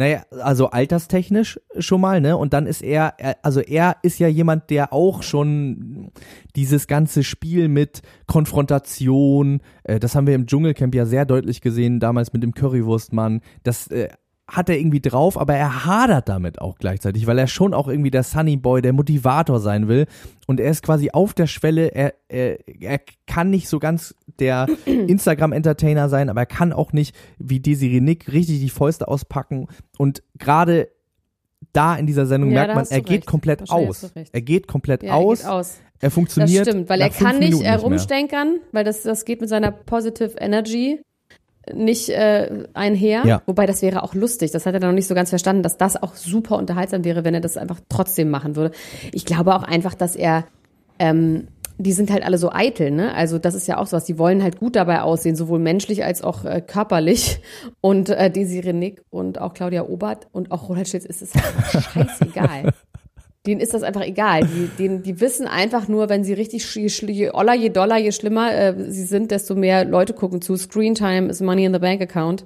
naja, 0.00 0.22
also 0.42 0.70
alterstechnisch 0.70 1.60
schon 1.78 2.00
mal, 2.00 2.22
ne? 2.22 2.34
Und 2.34 2.54
dann 2.54 2.66
ist 2.66 2.80
er, 2.80 3.16
also 3.42 3.60
er 3.60 3.98
ist 4.02 4.18
ja 4.18 4.28
jemand, 4.28 4.70
der 4.70 4.94
auch 4.94 5.22
schon 5.22 6.10
dieses 6.56 6.86
ganze 6.86 7.22
Spiel 7.22 7.68
mit 7.68 8.00
Konfrontation, 8.26 9.60
äh, 9.84 10.00
das 10.00 10.14
haben 10.14 10.26
wir 10.26 10.34
im 10.34 10.46
Dschungelcamp 10.46 10.94
ja 10.94 11.04
sehr 11.04 11.26
deutlich 11.26 11.60
gesehen, 11.60 12.00
damals 12.00 12.32
mit 12.32 12.42
dem 12.42 12.54
Currywurstmann, 12.54 13.42
das 13.62 13.88
äh, 13.88 14.08
hat 14.50 14.68
er 14.68 14.76
irgendwie 14.78 15.00
drauf, 15.00 15.38
aber 15.40 15.54
er 15.54 15.84
hadert 15.86 16.28
damit 16.28 16.60
auch 16.60 16.76
gleichzeitig, 16.78 17.26
weil 17.26 17.38
er 17.38 17.46
schon 17.46 17.72
auch 17.72 17.88
irgendwie 17.88 18.10
der 18.10 18.24
Sunny 18.24 18.56
Boy, 18.56 18.82
der 18.82 18.92
Motivator 18.92 19.60
sein 19.60 19.86
will. 19.88 20.06
Und 20.46 20.58
er 20.60 20.70
ist 20.70 20.82
quasi 20.82 21.10
auf 21.12 21.34
der 21.34 21.46
Schwelle, 21.46 21.88
er, 21.94 22.14
er, 22.28 22.58
er 22.80 23.00
kann 23.26 23.50
nicht 23.50 23.68
so 23.68 23.78
ganz 23.78 24.14
der 24.40 24.66
Instagram-Entertainer 24.86 26.08
sein, 26.08 26.28
aber 26.28 26.40
er 26.40 26.46
kann 26.46 26.72
auch 26.72 26.92
nicht 26.92 27.14
wie 27.38 27.60
Desiree 27.60 28.00
Nick 28.00 28.32
richtig 28.32 28.60
die 28.60 28.70
Fäuste 28.70 29.06
auspacken. 29.08 29.68
Und 29.98 30.22
gerade 30.36 30.88
da 31.72 31.94
in 31.96 32.06
dieser 32.06 32.26
Sendung 32.26 32.50
Ja, 32.50 32.66
merkt 32.66 32.74
man, 32.74 32.86
er 32.88 33.02
geht 33.02 33.10
recht. 33.20 33.26
komplett 33.26 33.60
Wahrscheinlich 33.60 33.88
aus. 33.88 34.12
Er 34.32 34.40
geht 34.42 34.66
komplett 34.66 35.04
er 35.04 35.14
aus. 35.14 35.38
geht. 35.40 35.46
Er 35.48 36.08
Das 36.08 36.14
funktioniert. 36.14 36.66
stimmt, 36.66 36.88
weil 36.88 37.00
er 37.00 37.10
kann 37.10 37.38
nicht 37.38 37.62
herumstenkern, 37.62 38.56
weil 38.72 38.84
das, 38.84 39.02
das 39.02 39.24
geht 39.24 39.40
mit 39.40 39.50
seiner 39.50 39.70
Positive 39.70 40.32
Energy 40.38 41.00
nicht 41.74 42.08
äh, 42.08 42.64
einher. 42.74 43.22
Ja. 43.24 43.42
Wobei 43.46 43.66
das 43.66 43.82
wäre 43.82 44.02
auch 44.02 44.14
lustig. 44.14 44.50
Das 44.50 44.66
hat 44.66 44.74
er 44.74 44.80
noch 44.80 44.92
nicht 44.92 45.06
so 45.06 45.14
ganz 45.14 45.30
verstanden, 45.30 45.62
dass 45.62 45.76
das 45.76 46.02
auch 46.02 46.14
super 46.14 46.56
unterhaltsam 46.56 47.04
wäre, 47.04 47.24
wenn 47.24 47.34
er 47.34 47.40
das 47.40 47.56
einfach 47.56 47.80
trotzdem 47.88 48.30
machen 48.30 48.56
würde. 48.56 48.74
Ich 49.12 49.24
glaube 49.24 49.54
auch 49.54 49.62
einfach, 49.62 49.94
dass 49.94 50.16
er 50.16 50.44
ähm, 50.98 51.48
die 51.80 51.92
sind 51.92 52.10
halt 52.10 52.24
alle 52.24 52.36
so 52.36 52.52
eitel, 52.52 52.90
ne? 52.90 53.14
Also 53.14 53.38
das 53.38 53.54
ist 53.54 53.66
ja 53.66 53.78
auch 53.78 53.86
sowas. 53.86 54.04
Die 54.04 54.18
wollen 54.18 54.42
halt 54.42 54.58
gut 54.58 54.76
dabei 54.76 55.00
aussehen, 55.00 55.34
sowohl 55.34 55.58
menschlich 55.58 56.04
als 56.04 56.22
auch 56.22 56.44
äh, 56.44 56.60
körperlich. 56.60 57.40
Und 57.80 58.10
äh, 58.10 58.30
Desiree 58.30 58.74
Nick 58.74 59.02
und 59.08 59.40
auch 59.40 59.54
Claudia 59.54 59.84
Obert 59.84 60.28
und 60.32 60.52
auch 60.52 60.68
Roland 60.68 60.88
Schilz 60.88 61.06
ist 61.06 61.22
es 61.22 61.32
halt 61.34 61.84
scheißegal. 61.84 62.72
Denen 63.46 63.60
ist 63.60 63.72
das 63.72 63.82
einfach 63.82 64.02
egal. 64.02 64.42
Die, 64.42 64.68
denen, 64.78 65.02
die 65.02 65.20
wissen 65.20 65.46
einfach 65.46 65.88
nur, 65.88 66.10
wenn 66.10 66.24
sie 66.24 66.34
richtig, 66.34 66.74
je, 66.74 66.88
je 66.88 67.30
oller, 67.30 67.54
je 67.54 67.70
doller, 67.70 67.96
je 67.96 68.12
schlimmer 68.12 68.52
äh, 68.52 68.90
sie 68.90 69.04
sind, 69.04 69.30
desto 69.30 69.54
mehr 69.54 69.86
Leute 69.86 70.12
gucken 70.12 70.42
zu. 70.42 70.56
Screentime 70.56 71.28
ist 71.28 71.40
Money 71.40 71.64
in 71.64 71.72
the 71.72 71.78
Bank 71.78 72.02
Account 72.02 72.44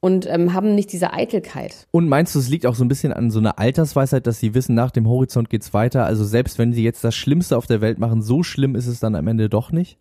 und 0.00 0.26
ähm, 0.28 0.52
haben 0.52 0.74
nicht 0.74 0.92
diese 0.92 1.14
Eitelkeit. 1.14 1.86
Und 1.90 2.08
meinst 2.08 2.34
du, 2.34 2.38
es 2.38 2.50
liegt 2.50 2.66
auch 2.66 2.74
so 2.74 2.84
ein 2.84 2.88
bisschen 2.88 3.14
an 3.14 3.30
so 3.30 3.38
einer 3.38 3.58
Altersweisheit, 3.58 4.26
dass 4.26 4.38
sie 4.38 4.54
wissen, 4.54 4.74
nach 4.74 4.90
dem 4.90 5.08
Horizont 5.08 5.48
geht's 5.48 5.72
weiter? 5.72 6.04
Also 6.04 6.24
selbst 6.24 6.58
wenn 6.58 6.74
sie 6.74 6.84
jetzt 6.84 7.02
das 7.02 7.14
Schlimmste 7.14 7.56
auf 7.56 7.66
der 7.66 7.80
Welt 7.80 7.98
machen, 7.98 8.20
so 8.20 8.42
schlimm 8.42 8.74
ist 8.74 8.88
es 8.88 9.00
dann 9.00 9.14
am 9.14 9.26
Ende 9.26 9.48
doch 9.48 9.72
nicht? 9.72 9.98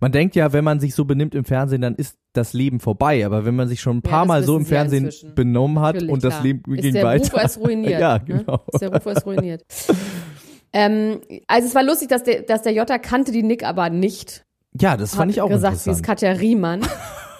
Man 0.00 0.12
denkt 0.12 0.36
ja, 0.36 0.52
wenn 0.52 0.64
man 0.64 0.80
sich 0.80 0.94
so 0.94 1.04
benimmt 1.04 1.34
im 1.34 1.44
Fernsehen, 1.44 1.80
dann 1.80 1.94
ist 1.94 2.16
das 2.32 2.52
Leben 2.52 2.80
vorbei. 2.80 3.24
Aber 3.26 3.44
wenn 3.44 3.56
man 3.56 3.68
sich 3.68 3.80
schon 3.80 3.98
ein 3.98 4.02
Ja, 4.04 4.10
paar 4.10 4.20
das 4.22 4.28
Mal 4.28 4.42
so 4.44 4.56
im 4.56 4.64
sie 4.64 4.70
ja 4.72 4.80
Fernsehen 4.80 5.04
inzwischen. 5.06 5.34
benommen 5.34 5.80
hat 5.80 5.94
Natürlich, 5.96 6.12
und 6.12 6.24
das 6.24 6.34
klar. 6.34 6.42
Leben 6.44 6.74
ist 6.74 6.82
ging 6.82 6.94
der 6.94 7.04
weiter. 7.04 7.32
Ruf 7.34 7.44
ist 7.44 7.58
ruiniert. 7.58 8.00
ja, 8.00 8.18
ne? 8.18 8.24
genau. 8.24 8.60
Ist 8.72 8.80
der 8.80 8.92
Ruf 8.92 9.06
ist 9.06 9.26
ruiniert. 9.26 9.64
Ähm, 10.72 11.20
also 11.46 11.66
es 11.68 11.74
war 11.74 11.82
lustig, 11.82 12.08
dass 12.08 12.22
der, 12.24 12.42
dass 12.42 12.62
der 12.62 12.72
Jota 12.72 12.98
kannte 12.98 13.32
die 13.32 13.42
Nick 13.42 13.64
aber 13.64 13.88
nicht. 13.90 14.44
Ja, 14.78 14.96
das 14.96 15.14
fand 15.14 15.30
ich 15.30 15.40
auch 15.40 15.48
gesagt, 15.48 15.78
sie 15.78 15.90
ist 15.90 15.98
interessant. 16.00 16.20
Katja 16.20 16.32
Riemann. 16.32 16.82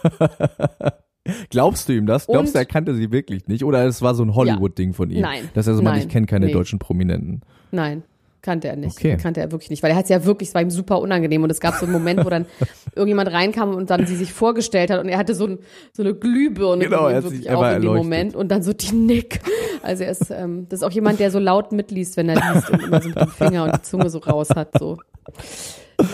Glaubst 1.50 1.88
du 1.88 1.93
ihm 1.93 2.07
das? 2.07 2.26
Glaubst 2.26 2.55
du, 2.55 2.59
Und- 2.59 2.62
er 2.62 2.64
kannte 2.67 2.95
sie 2.95 3.12
wirklich 3.12 3.49
nicht? 3.49 3.62
Oder 3.64 3.85
es 3.87 4.00
war 4.00 4.14
so 4.14 4.23
ein 4.23 4.35
Hollywood-Ding 4.35 4.95
von 4.95 5.11
ihm? 5.11 5.21
Nein. 5.21 5.49
Dass 5.52 5.67
er 5.67 5.75
so 5.75 5.83
meint, 5.83 6.02
ich 6.05 6.09
kenne 6.09 6.25
keine 6.26 6.47
Nee. 6.47 6.52
deutschen 6.52 6.78
Prominenten. 6.78 7.43
Nein, 7.71 8.02
kannte 8.42 8.68
er 8.68 8.76
nicht. 8.76 8.97
Okay. 8.99 9.16
Kannte 9.16 9.40
er 9.40 9.50
wirklich 9.52 9.71
nicht, 9.71 9.83
weil 9.83 9.90
er 9.90 9.97
hat 9.97 10.04
es 10.04 10.11
ja 10.11 10.25
wirklich, 10.25 10.50
es 10.50 10.54
war 10.54 10.62
ihm 10.62 10.71
super 10.71 11.00
unangenehm 11.00 11.42
und 11.42 11.50
es 11.50 11.61
gab 11.61 11.75
so 11.75 11.85
einen 11.87 11.92
Moment, 11.92 12.25
wo 12.25 12.30
dann 12.30 12.47
irgendjemand 12.95 13.33
reinkam 13.33 13.75
und 13.75 13.90
dann 13.90 14.07
sie 14.07 14.16
sich 14.16 14.33
vorgestellt 14.33 14.90
hat 14.90 15.00
und 15.00 15.09
er 15.09 15.18
hatte 15.18 15.35
so, 15.35 15.47
ein, 15.47 15.59
so 15.92 16.02
eine 16.02 16.14
Glühbirne 16.14 16.85
Genau, 16.85 17.09
er 17.09 17.16
hat 17.16 17.25
wirklich 17.25 17.42
sich- 17.42 17.50
auch 17.50 17.68
in 17.75 17.83
dem. 17.83 17.95
Moment 17.95 18.37
und 18.37 18.49
dann 18.49 18.62
so 18.62 18.73
die 18.73 18.95
Nick. 18.95 19.40
Also 19.83 20.04
er 20.04 20.11
ist, 20.11 20.30
ähm, 20.30 20.66
das 20.68 20.80
ist 20.80 20.85
auch 20.85 20.90
jemand, 20.92 21.21
der 21.21 21.30
so 21.30 21.38
laut 21.38 21.73
mitliest, 21.73 22.16
wenn 22.16 22.28
er 22.28 22.54
liest 22.54 22.71
und 22.71 22.83
immer 22.83 23.00
so 23.02 23.09
mit 23.09 23.18
dem 23.21 23.28
Finger 23.28 23.64
und 23.64 23.76
die 23.76 23.83
Zunge 23.83 24.11
so 24.11 24.18
raus 24.18 24.50
hat, 24.50 24.71
so. 24.78 24.99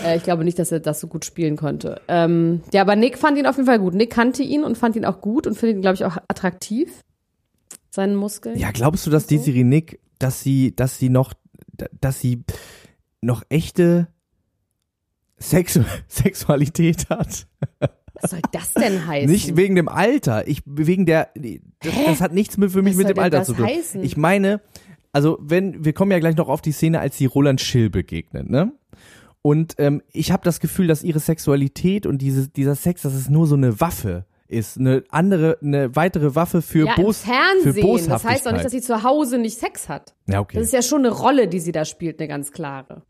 Äh, 0.03 0.17
ich 0.17 0.23
glaube 0.23 0.43
nicht, 0.43 0.57
dass 0.59 0.71
er 0.71 0.79
das 0.79 0.99
so 0.99 1.07
gut 1.07 1.25
spielen 1.25 1.57
konnte. 1.57 2.01
Ähm, 2.07 2.61
ja, 2.73 2.81
aber 2.81 2.95
Nick 2.95 3.17
fand 3.17 3.37
ihn 3.37 3.45
auf 3.45 3.55
jeden 3.55 3.67
Fall 3.67 3.79
gut. 3.79 3.93
Nick 3.93 4.09
kannte 4.11 4.41
ihn 4.43 4.63
und 4.63 4.77
fand 4.77 4.95
ihn 4.95 5.05
auch 5.05 5.21
gut 5.21 5.45
und 5.47 5.55
findet 5.55 5.77
ihn, 5.77 5.81
glaube 5.81 5.95
ich, 5.95 6.05
auch 6.05 6.17
attraktiv. 6.27 7.01
Seinen 7.91 8.15
Muskeln. 8.15 8.57
Ja, 8.57 8.71
glaubst 8.71 9.05
du, 9.07 9.11
dass 9.11 9.25
die 9.27 9.37
Desiree 9.37 9.63
Nick, 9.63 9.99
dass 10.19 10.41
sie, 10.41 10.75
dass 10.75 10.97
sie 10.97 11.09
noch, 11.09 11.33
dass 11.99 12.19
sie 12.19 12.43
noch 13.21 13.43
echte 13.49 14.07
Sexu 15.37 15.83
Sexualität 16.07 17.09
hat? 17.09 17.47
Was 18.21 18.31
soll 18.31 18.41
das 18.51 18.73
denn 18.73 19.05
heißen? 19.07 19.29
Nicht 19.29 19.57
wegen 19.57 19.75
dem 19.75 19.89
Alter. 19.89 20.47
Ich 20.47 20.61
wegen 20.65 21.05
der. 21.05 21.29
Das, 21.79 21.93
das 22.05 22.21
hat 22.21 22.33
nichts 22.33 22.57
mit, 22.57 22.71
für 22.71 22.81
mich 22.81 22.93
Was 22.93 23.05
mit 23.05 23.09
dem 23.09 23.19
Alter 23.19 23.39
das 23.39 23.47
zu 23.47 23.53
tun. 23.53 23.65
heißen? 23.65 24.03
Ich 24.03 24.17
meine, 24.17 24.61
also 25.11 25.37
wenn 25.41 25.83
wir 25.83 25.93
kommen 25.93 26.11
ja 26.11 26.19
gleich 26.19 26.35
noch 26.35 26.49
auf 26.49 26.61
die 26.61 26.71
Szene, 26.71 26.99
als 26.99 27.17
sie 27.17 27.25
Roland 27.25 27.61
Schill 27.61 27.89
begegnet, 27.89 28.49
ne? 28.49 28.71
Und 29.41 29.75
ähm, 29.77 30.01
ich 30.11 30.31
habe 30.31 30.43
das 30.43 30.59
Gefühl, 30.59 30.87
dass 30.87 31.03
ihre 31.03 31.19
Sexualität 31.19 32.07
und 32.07 32.17
diese, 32.17 32.47
dieser 32.49 32.73
Sex, 32.73 33.03
dass 33.03 33.13
es 33.13 33.29
nur 33.29 33.45
so 33.45 33.55
eine 33.55 33.79
Waffe 33.79 34.25
ist, 34.47 34.77
eine 34.77 35.03
andere, 35.09 35.57
eine 35.61 35.95
weitere 35.95 36.35
Waffe 36.35 36.61
für 36.61 36.85
ja, 36.87 36.95
Bos 36.95 37.21
Fernsehen. 37.21 37.73
für 37.73 37.79
Das 37.79 37.81
Boshaftigkeit. 37.81 38.31
heißt 38.31 38.45
doch 38.45 38.51
nicht, 38.51 38.65
dass 38.65 38.71
sie 38.71 38.81
zu 38.81 39.03
Hause 39.03 39.37
nicht 39.37 39.57
Sex 39.57 39.89
hat. 39.89 40.13
ja, 40.27 40.39
okay. 40.39 40.57
Das 40.57 40.67
ist 40.67 40.73
ja 40.73 40.81
schon 40.81 40.99
eine 40.99 41.09
Rolle, 41.09 41.47
die 41.47 41.59
sie 41.59 41.71
da 41.71 41.85
spielt, 41.85 42.19
eine 42.19 42.27
ganz 42.27 42.51
klare. 42.51 43.03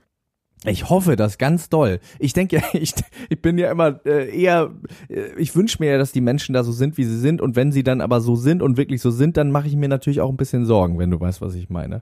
Ich 0.67 0.89
hoffe 0.89 1.15
das 1.15 1.37
ganz 1.37 1.69
doll. 1.69 1.99
Ich 2.17 2.33
denke 2.33 2.55
ja, 2.57 2.63
ich, 2.73 2.93
ich 3.29 3.41
bin 3.41 3.57
ja 3.57 3.69
immer 3.71 3.99
äh, 4.05 4.35
eher, 4.35 4.71
äh, 5.09 5.33
ich 5.37 5.55
wünsche 5.55 5.77
mir 5.79 5.91
ja, 5.91 5.97
dass 5.97 6.11
die 6.11 6.21
Menschen 6.21 6.53
da 6.53 6.63
so 6.63 6.71
sind, 6.71 6.97
wie 6.97 7.03
sie 7.03 7.19
sind. 7.19 7.41
Und 7.41 7.55
wenn 7.55 7.71
sie 7.71 7.83
dann 7.83 8.01
aber 8.01 8.21
so 8.21 8.35
sind 8.35 8.61
und 8.61 8.77
wirklich 8.77 9.01
so 9.01 9.11
sind, 9.11 9.37
dann 9.37 9.51
mache 9.51 9.67
ich 9.67 9.75
mir 9.75 9.89
natürlich 9.89 10.21
auch 10.21 10.29
ein 10.29 10.37
bisschen 10.37 10.65
Sorgen, 10.65 10.97
wenn 10.97 11.11
du 11.11 11.19
weißt, 11.19 11.41
was 11.41 11.55
ich 11.55 11.69
meine. 11.69 12.01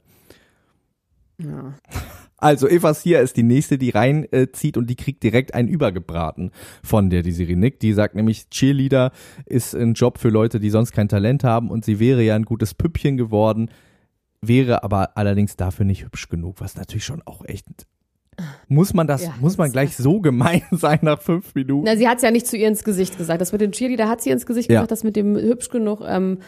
Ja. 1.42 1.74
Also 2.44 2.68
Eva 2.68 2.94
Sia 2.94 3.20
ist 3.22 3.38
die 3.38 3.44
nächste, 3.44 3.78
die 3.78 3.90
reinzieht 3.90 4.76
äh, 4.76 4.80
und 4.80 4.90
die 4.90 4.96
kriegt 4.96 5.24
direkt 5.24 5.54
einen 5.54 5.70
übergebraten 5.70 6.52
von 6.84 7.10
der 7.10 7.24
Desiree 7.24 7.56
Nick. 7.56 7.80
Die 7.80 7.94
sagt 7.94 8.16
nämlich, 8.16 8.50
Cheerleader 8.50 9.12
ist 9.46 9.74
ein 9.74 9.94
Job 9.94 10.18
für 10.18 10.30
Leute, 10.30 10.60
die 10.60 10.70
sonst 10.70 10.92
kein 10.92 11.08
Talent 11.08 11.44
haben 11.44 11.70
und 11.72 11.86
sie 11.86 12.00
wäre 12.00 12.22
ja 12.22 12.36
ein 12.36 12.44
gutes 12.44 12.74
Püppchen 12.74 13.16
geworden, 13.18 13.70
wäre 14.42 14.84
aber 14.84 15.18
allerdings 15.18 15.56
dafür 15.56 15.86
nicht 15.86 16.04
hübsch 16.04 16.28
genug, 16.28 16.60
was 16.60 16.76
natürlich 16.76 17.06
schon 17.06 17.22
auch 17.26 17.46
echt 17.46 17.66
muss 18.68 18.94
man 18.94 19.08
das, 19.08 19.24
Ja, 19.24 19.36
muss 19.40 19.58
man 19.58 19.68
das 19.68 19.74
gleich 19.74 19.96
so 19.96 20.20
gemein 20.20 20.64
sein 20.72 21.00
nach 21.04 21.22
fünf 21.22 21.54
Minuten? 21.56 21.86
Na, 21.86 21.96
sie 21.96 22.08
hat 22.08 22.18
es 22.18 22.24
ja 22.24 22.32
nicht 22.32 22.48
zu 22.48 22.58
ihr 22.58 22.68
ins 22.68 22.84
Gesicht 22.84 23.18
gesagt. 23.18 23.42
Das 23.42 23.52
mit 23.52 23.62
dem 23.62 23.72
Cheerleader 23.72 24.10
hat 24.10 24.22
sie 24.22 24.32
ins 24.32 24.46
Gesicht 24.46 24.72
Ja. 24.72 24.80
gesagt, 24.80 24.92
das 24.92 25.04
mit 25.04 25.16
dem 25.16 25.36
hübsch 25.36 25.70
genug. 25.70 26.02
Ähm, 26.06 26.40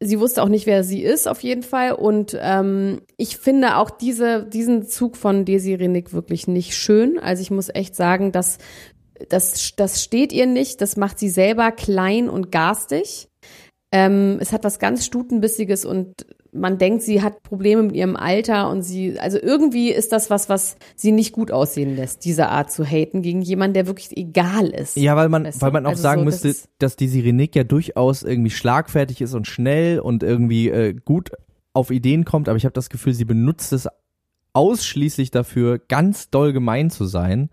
sie 0.00 0.20
wusste 0.20 0.42
auch 0.42 0.48
nicht, 0.48 0.66
wer 0.66 0.84
sie 0.84 1.02
ist, 1.02 1.26
auf 1.26 1.42
jeden 1.42 1.62
Fall. 1.62 1.92
Und 1.92 2.36
ähm, 2.40 3.00
ich 3.16 3.36
finde 3.36 3.76
auch 3.76 3.90
diese, 3.90 4.44
diesen 4.44 4.86
Zug 4.86 5.16
von 5.16 5.44
Desiree 5.44 5.88
Nick 5.88 6.12
wirklich 6.12 6.46
nicht 6.46 6.76
schön. 6.76 7.18
Also 7.18 7.42
ich 7.42 7.50
muss 7.50 7.68
echt 7.68 7.96
sagen, 7.96 8.32
dass 8.32 8.58
das, 9.28 9.74
das 9.76 10.02
steht 10.02 10.32
ihr 10.32 10.46
nicht. 10.46 10.80
Das 10.80 10.96
macht 10.96 11.18
sie 11.18 11.28
selber 11.28 11.72
klein 11.72 12.28
und 12.28 12.52
garstig. 12.52 13.28
Ähm, 13.90 14.38
es 14.40 14.52
hat 14.52 14.64
was 14.64 14.78
ganz 14.78 15.04
Stutenbissiges 15.04 15.84
und 15.84 16.26
man 16.52 16.78
denkt, 16.78 17.02
sie 17.02 17.22
hat 17.22 17.42
Probleme 17.42 17.82
mit 17.82 17.94
ihrem 17.94 18.16
Alter 18.16 18.70
und 18.70 18.82
sie, 18.82 19.18
also 19.20 19.38
irgendwie 19.40 19.90
ist 19.90 20.12
das 20.12 20.30
was, 20.30 20.48
was 20.48 20.76
sie 20.96 21.12
nicht 21.12 21.32
gut 21.32 21.50
aussehen 21.50 21.94
lässt, 21.96 22.24
diese 22.24 22.48
Art 22.48 22.72
zu 22.72 22.84
haten 22.84 23.22
gegen 23.22 23.42
jemanden, 23.42 23.74
der 23.74 23.86
wirklich 23.86 24.16
egal 24.16 24.68
ist. 24.68 24.96
Ja, 24.96 25.14
weil 25.16 25.28
man, 25.28 25.44
Weißt 25.44 25.58
du? 25.60 25.66
weil 25.66 25.72
man 25.72 25.84
auch 25.86 25.90
Also 25.90 26.02
sagen 26.02 26.20
so, 26.20 26.24
müsste, 26.24 26.48
das- 26.48 26.68
dass 26.78 26.96
die 26.96 27.08
Sirenik 27.08 27.54
ja 27.54 27.64
durchaus 27.64 28.22
irgendwie 28.22 28.50
schlagfertig 28.50 29.20
ist 29.20 29.34
und 29.34 29.46
schnell 29.46 30.00
und 30.00 30.22
irgendwie 30.22 30.68
äh, 30.70 30.94
gut 31.04 31.30
auf 31.74 31.90
Ideen 31.90 32.24
kommt, 32.24 32.48
aber 32.48 32.56
ich 32.56 32.64
habe 32.64 32.72
das 32.72 32.88
Gefühl, 32.90 33.12
sie 33.14 33.24
benutzt 33.26 33.72
es 33.72 33.86
ausschließlich 34.52 35.30
dafür, 35.30 35.78
ganz 35.78 36.30
doll 36.30 36.52
gemein 36.52 36.90
zu 36.90 37.04
sein. 37.04 37.50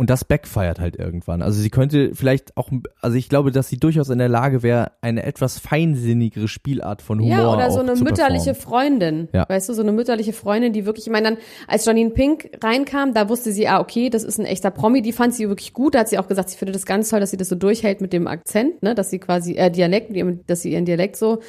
Und 0.00 0.08
das 0.08 0.24
backfeiert 0.24 0.80
halt 0.80 0.96
irgendwann. 0.96 1.42
Also 1.42 1.60
sie 1.60 1.68
könnte 1.68 2.14
vielleicht 2.14 2.56
auch, 2.56 2.70
also 3.02 3.18
ich 3.18 3.28
glaube, 3.28 3.50
dass 3.50 3.68
sie 3.68 3.76
durchaus 3.76 4.08
in 4.08 4.16
der 4.16 4.30
Lage 4.30 4.62
wäre, 4.62 4.92
eine 5.02 5.24
etwas 5.24 5.58
feinsinnigere 5.58 6.48
Spielart 6.48 7.02
von 7.02 7.20
Humor 7.20 7.36
Ja, 7.36 7.52
oder 7.52 7.70
so 7.70 7.80
eine 7.80 7.92
zu 7.92 8.04
mütterliche. 8.04 8.54
Freundin. 8.54 9.28
Ja. 9.34 9.46
Weißt 9.46 9.68
du, 9.68 9.74
so 9.74 9.82
eine 9.82 9.92
mütterliche 9.92 10.32
Freundin, 10.32 10.72
die 10.72 10.86
wirklich, 10.86 11.06
ich 11.06 11.12
meine, 11.12 11.28
dann, 11.28 11.38
als 11.68 11.84
Janine 11.84 12.12
Pink 12.12 12.48
reinkam, 12.64 13.12
da 13.12 13.28
wusste 13.28 13.52
sie, 13.52 13.68
ah, 13.68 13.78
okay, 13.78 14.08
das 14.08 14.24
ist 14.24 14.38
ein 14.38 14.46
echter 14.46 14.70
Promi, 14.70 15.02
die 15.02 15.12
fand 15.12 15.34
sie 15.34 15.46
wirklich 15.50 15.74
gut. 15.74 15.94
Da 15.94 15.98
hat 15.98 16.08
sie 16.08 16.16
auch 16.16 16.28
gesagt, 16.28 16.48
sie 16.48 16.56
findet 16.56 16.76
das 16.76 16.86
ganz 16.86 17.10
toll, 17.10 17.20
dass 17.20 17.32
sie 17.32 17.36
das 17.36 17.50
so 17.50 17.54
durchhält 17.54 18.00
mit 18.00 18.14
dem 18.14 18.26
Akzent, 18.26 18.82
ne, 18.82 18.94
dass 18.94 19.10
sie 19.10 19.18
quasi, 19.18 19.56
äh, 19.56 19.70
Dialekt, 19.70 20.16
dass 20.46 20.62
sie 20.62 20.72
ihren 20.72 20.86
Dialekt 20.86 21.16
so, 21.16 21.40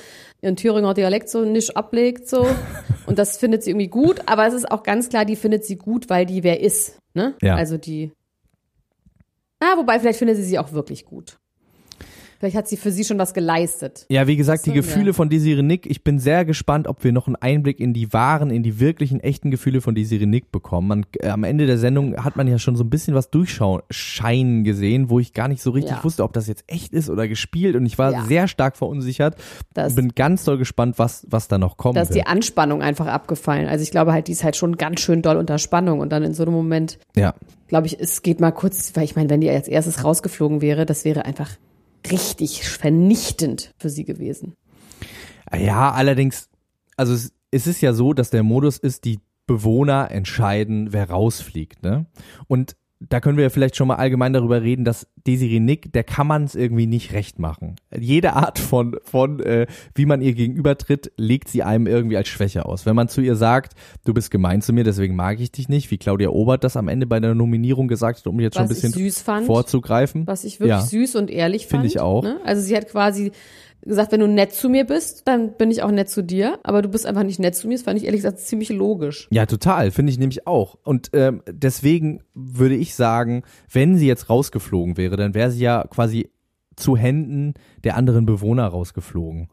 ihren 0.42 0.58
Thüringer 0.58 0.94
Dialekt 0.94 1.30
so 1.30 1.46
nicht 1.46 1.78
ablegt, 1.78 2.28
so. 2.28 2.46
Und 3.06 3.18
das 3.18 3.38
findet 3.38 3.64
sie 3.64 3.70
irgendwie 3.70 3.88
gut, 3.88 4.24
aber 4.26 4.46
es 4.46 4.54
ist 4.54 4.70
auch 4.70 4.84
ganz 4.84 5.08
klar, 5.08 5.24
die 5.24 5.38
findet 5.38 5.64
sie 5.64 5.78
gut, 5.78 6.10
weil 6.10 6.26
die 6.26 6.44
wer 6.44 6.60
ist, 6.60 6.98
ne? 7.14 7.34
Ja. 7.42 7.56
Also 7.56 7.78
die, 7.78 8.12
ah, 9.62 9.78
wobei, 9.78 10.00
vielleicht 10.00 10.20
findet 10.20 10.38
sie 10.38 10.44
sie 10.44 10.60
auch 10.60 10.72
wirklich 10.74 11.06
gut. 11.06 11.40
Vielleicht 12.42 12.58
hat 12.58 12.68
sie 12.68 12.76
für 12.76 12.92
sie 12.92 13.04
schon 13.04 13.20
was 13.20 13.36
geleistet. 13.36 14.08
Ja, 14.10 14.26
wie 14.26 14.36
gesagt, 14.36 14.66
die 14.66 14.72
Gefühle 14.72 15.06
ja. 15.08 15.14
von 15.14 15.30
Desiree 15.30 15.62
Nick, 15.62 15.86
ich 15.86 16.04
bin 16.04 16.18
sehr 16.18 16.44
gespannt, 16.44 16.88
ob 16.88 17.04
wir 17.04 17.12
noch 17.12 17.28
einen 17.28 17.36
Einblick 17.36 17.80
in 17.80 17.94
die 17.94 18.12
wahren, 18.14 18.50
in 18.50 18.64
die 18.64 18.80
wirklichen, 18.80 19.20
echten 19.20 19.52
Gefühle 19.52 19.80
von 19.80 19.94
Desiree 19.94 20.26
Nick 20.26 20.52
bekommen. 20.52 20.88
Man, 20.88 21.06
äh, 21.20 21.28
am 21.30 21.44
Ende 21.44 21.68
der 21.68 21.78
Sendung 21.78 22.18
hat 22.24 22.38
man 22.38 22.48
ja 22.48 22.58
schon 22.58 22.76
so 22.76 22.84
ein 22.84 22.90
bisschen 22.90 23.14
was 23.14 23.30
durchscheinen 23.30 24.64
gesehen, 24.64 25.12
wo 25.12 25.20
ich 25.20 25.34
gar 25.34 25.48
nicht 25.50 25.62
so 25.62 25.70
richtig 25.70 25.98
Ja. 25.98 26.04
wusste, 26.04 26.24
ob 26.24 26.34
das 26.34 26.48
jetzt 26.48 26.64
echt 26.66 26.94
ist 26.94 27.12
oder 27.12 27.28
gespielt 27.28 27.76
und 27.76 27.86
ich 27.86 28.00
war 28.00 28.12
Ja. 28.12 28.26
sehr 28.26 28.48
stark 28.48 28.76
verunsichert. 28.76 29.36
Das- 29.76 29.94
bin 29.94 30.16
ganz 30.16 30.44
doll 30.44 30.58
gespannt, 30.58 30.98
was, 30.98 31.28
was 31.30 31.48
da 31.48 31.60
noch 31.60 31.78
kommen 31.78 31.94
Da 31.94 32.02
ist 32.02 32.16
die 32.16 32.26
Anspannung 32.26 32.82
einfach 32.82 33.06
abgefallen. 33.06 33.68
Also 33.68 33.84
ich 33.84 33.92
glaube 33.92 34.14
halt, 34.14 34.28
die 34.28 34.32
ist 34.32 34.44
halt 34.44 34.56
schon 34.56 34.78
ganz 34.78 35.00
schön 35.02 35.22
doll 35.22 35.38
unter 35.38 35.60
Spannung 35.60 36.00
und 36.00 36.12
dann 36.12 36.24
in 36.24 36.34
so 36.34 36.42
einem 36.42 36.54
Moment, 36.54 36.98
ja. 37.16 37.36
glaube 37.68 37.86
ich, 37.86 38.00
es 38.00 38.24
geht 38.24 38.40
mal 38.40 38.50
kurz, 38.50 38.96
weil 38.96 39.04
ich 39.04 39.16
meine, 39.16 39.30
wenn 39.30 39.42
die 39.42 39.50
als 39.52 39.68
erstes 39.68 40.04
rausgeflogen 40.04 40.62
wäre, 40.62 40.88
das 40.88 41.06
wäre 41.06 41.24
einfach 41.26 41.52
richtig 42.10 42.68
vernichtend 42.68 43.74
für 43.78 43.90
sie 43.90 44.06
gewesen. 44.06 44.54
Ja, 45.54 45.92
allerdings, 45.92 46.50
also 46.98 47.14
es, 47.14 47.34
es 47.52 47.68
ist 47.68 47.82
ja 47.82 47.94
so, 47.94 48.14
dass 48.14 48.30
der 48.30 48.44
Modus 48.44 48.78
ist, 48.78 49.06
die 49.06 49.20
Bewohner 49.48 50.12
entscheiden, 50.12 50.94
wer 50.94 51.10
rausfliegt, 51.10 51.84
ne? 51.84 52.06
Und 52.48 52.76
da 53.10 53.20
können 53.20 53.36
wir 53.38 53.44
ja 53.44 53.50
vielleicht 53.50 53.76
schon 53.76 53.88
mal 53.88 53.96
allgemein 53.96 54.32
darüber 54.32 54.62
reden, 54.62 54.86
dass 54.86 55.08
Desiree 55.26 55.60
Nick, 55.60 55.92
der 55.94 56.04
kann 56.04 56.28
man 56.28 56.44
es 56.44 56.54
irgendwie 56.56 56.86
nicht 56.86 57.14
recht 57.14 57.40
machen. 57.40 57.76
Jede 57.98 58.34
Art 58.34 58.60
von, 58.60 58.96
von 59.04 59.40
äh, 59.40 59.66
wie 59.96 60.06
man 60.06 60.22
ihr 60.22 60.34
gegenübertritt, 60.34 61.12
legt 61.18 61.48
sie 61.48 61.64
einem 61.64 61.88
irgendwie 61.88 62.16
als 62.18 62.28
Schwäche 62.28 62.66
aus. 62.66 62.86
Wenn 62.86 62.96
man 62.96 63.10
zu 63.10 63.22
ihr 63.22 63.36
sagt, 63.36 63.74
du 64.06 64.14
bist 64.14 64.30
gemein 64.30 64.62
zu 64.62 64.72
mir, 64.72 64.84
deswegen 64.84 65.16
mag 65.16 65.40
ich 65.40 65.52
dich 65.52 65.68
nicht, 65.68 65.90
wie 65.90 65.98
Claudia 65.98 66.30
Obert 66.30 66.64
das 66.64 66.78
am 66.78 66.88
Ende 66.88 67.08
bei 67.08 67.20
der 67.20 67.34
Nominierung 67.34 67.88
gesagt 67.88 68.20
hat, 68.20 68.28
um 68.28 68.40
jetzt 68.40 68.56
schon 68.56 68.64
ein 68.66 68.70
Was 68.70 68.82
bisschen 68.82 68.94
süß 68.94 69.22
fand. 69.22 69.46
vorzugreifen. 69.48 70.28
Was 70.28 70.44
ich 70.44 70.60
wirklich 70.60 70.70
Ja. 70.78 70.82
süß 70.82 71.16
und 71.16 71.32
ehrlich 71.32 71.64
fand. 71.64 71.72
Finde 71.82 71.88
ich 71.88 72.00
auch. 72.00 72.24
Ne? 72.24 72.40
Also 72.46 72.62
sie 72.62 72.76
hat 72.78 72.88
quasi 72.88 73.32
gesagt, 73.84 74.12
wenn 74.12 74.20
du 74.20 74.28
nett 74.28 74.54
zu 74.54 74.70
mir 74.70 74.86
bist, 74.86 75.28
dann 75.28 75.54
bin 75.54 75.72
ich 75.72 75.84
auch 75.84 75.92
nett 75.92 76.10
zu 76.10 76.24
dir, 76.24 76.60
aber 76.64 76.82
du 76.82 76.90
bist 76.90 77.06
einfach 77.06 77.24
nicht 77.24 77.40
nett 77.40 77.56
zu 77.56 77.68
mir. 77.68 77.76
Das 77.76 77.84
fand 77.84 78.00
ich 78.00 78.06
ehrlich 78.06 78.20
gesagt 78.20 78.40
ziemlich 78.40 78.70
logisch. 78.70 79.28
Ja, 79.32 79.46
total, 79.46 79.92
finde 79.92 80.12
ich 80.12 80.20
nämlich 80.20 80.48
auch. 80.48 80.78
Und 80.84 81.10
ähm, 81.14 81.42
deswegen 81.48 82.22
würde 82.34 82.76
ich 82.76 82.96
sagen, 82.96 83.44
wenn 83.72 83.98
sie 83.98 84.08
jetzt 84.08 84.30
rausgeflogen 84.30 84.98
wäre, 84.98 85.18
dann 85.18 85.34
wäre 85.34 85.52
sie 85.52 85.64
ja 85.64 85.86
quasi 85.90 86.30
zu 86.76 86.96
Händen 86.96 87.54
der 87.84 87.96
anderen 87.96 88.26
Bewohner 88.26 88.68
rausgeflogen. 88.68 89.50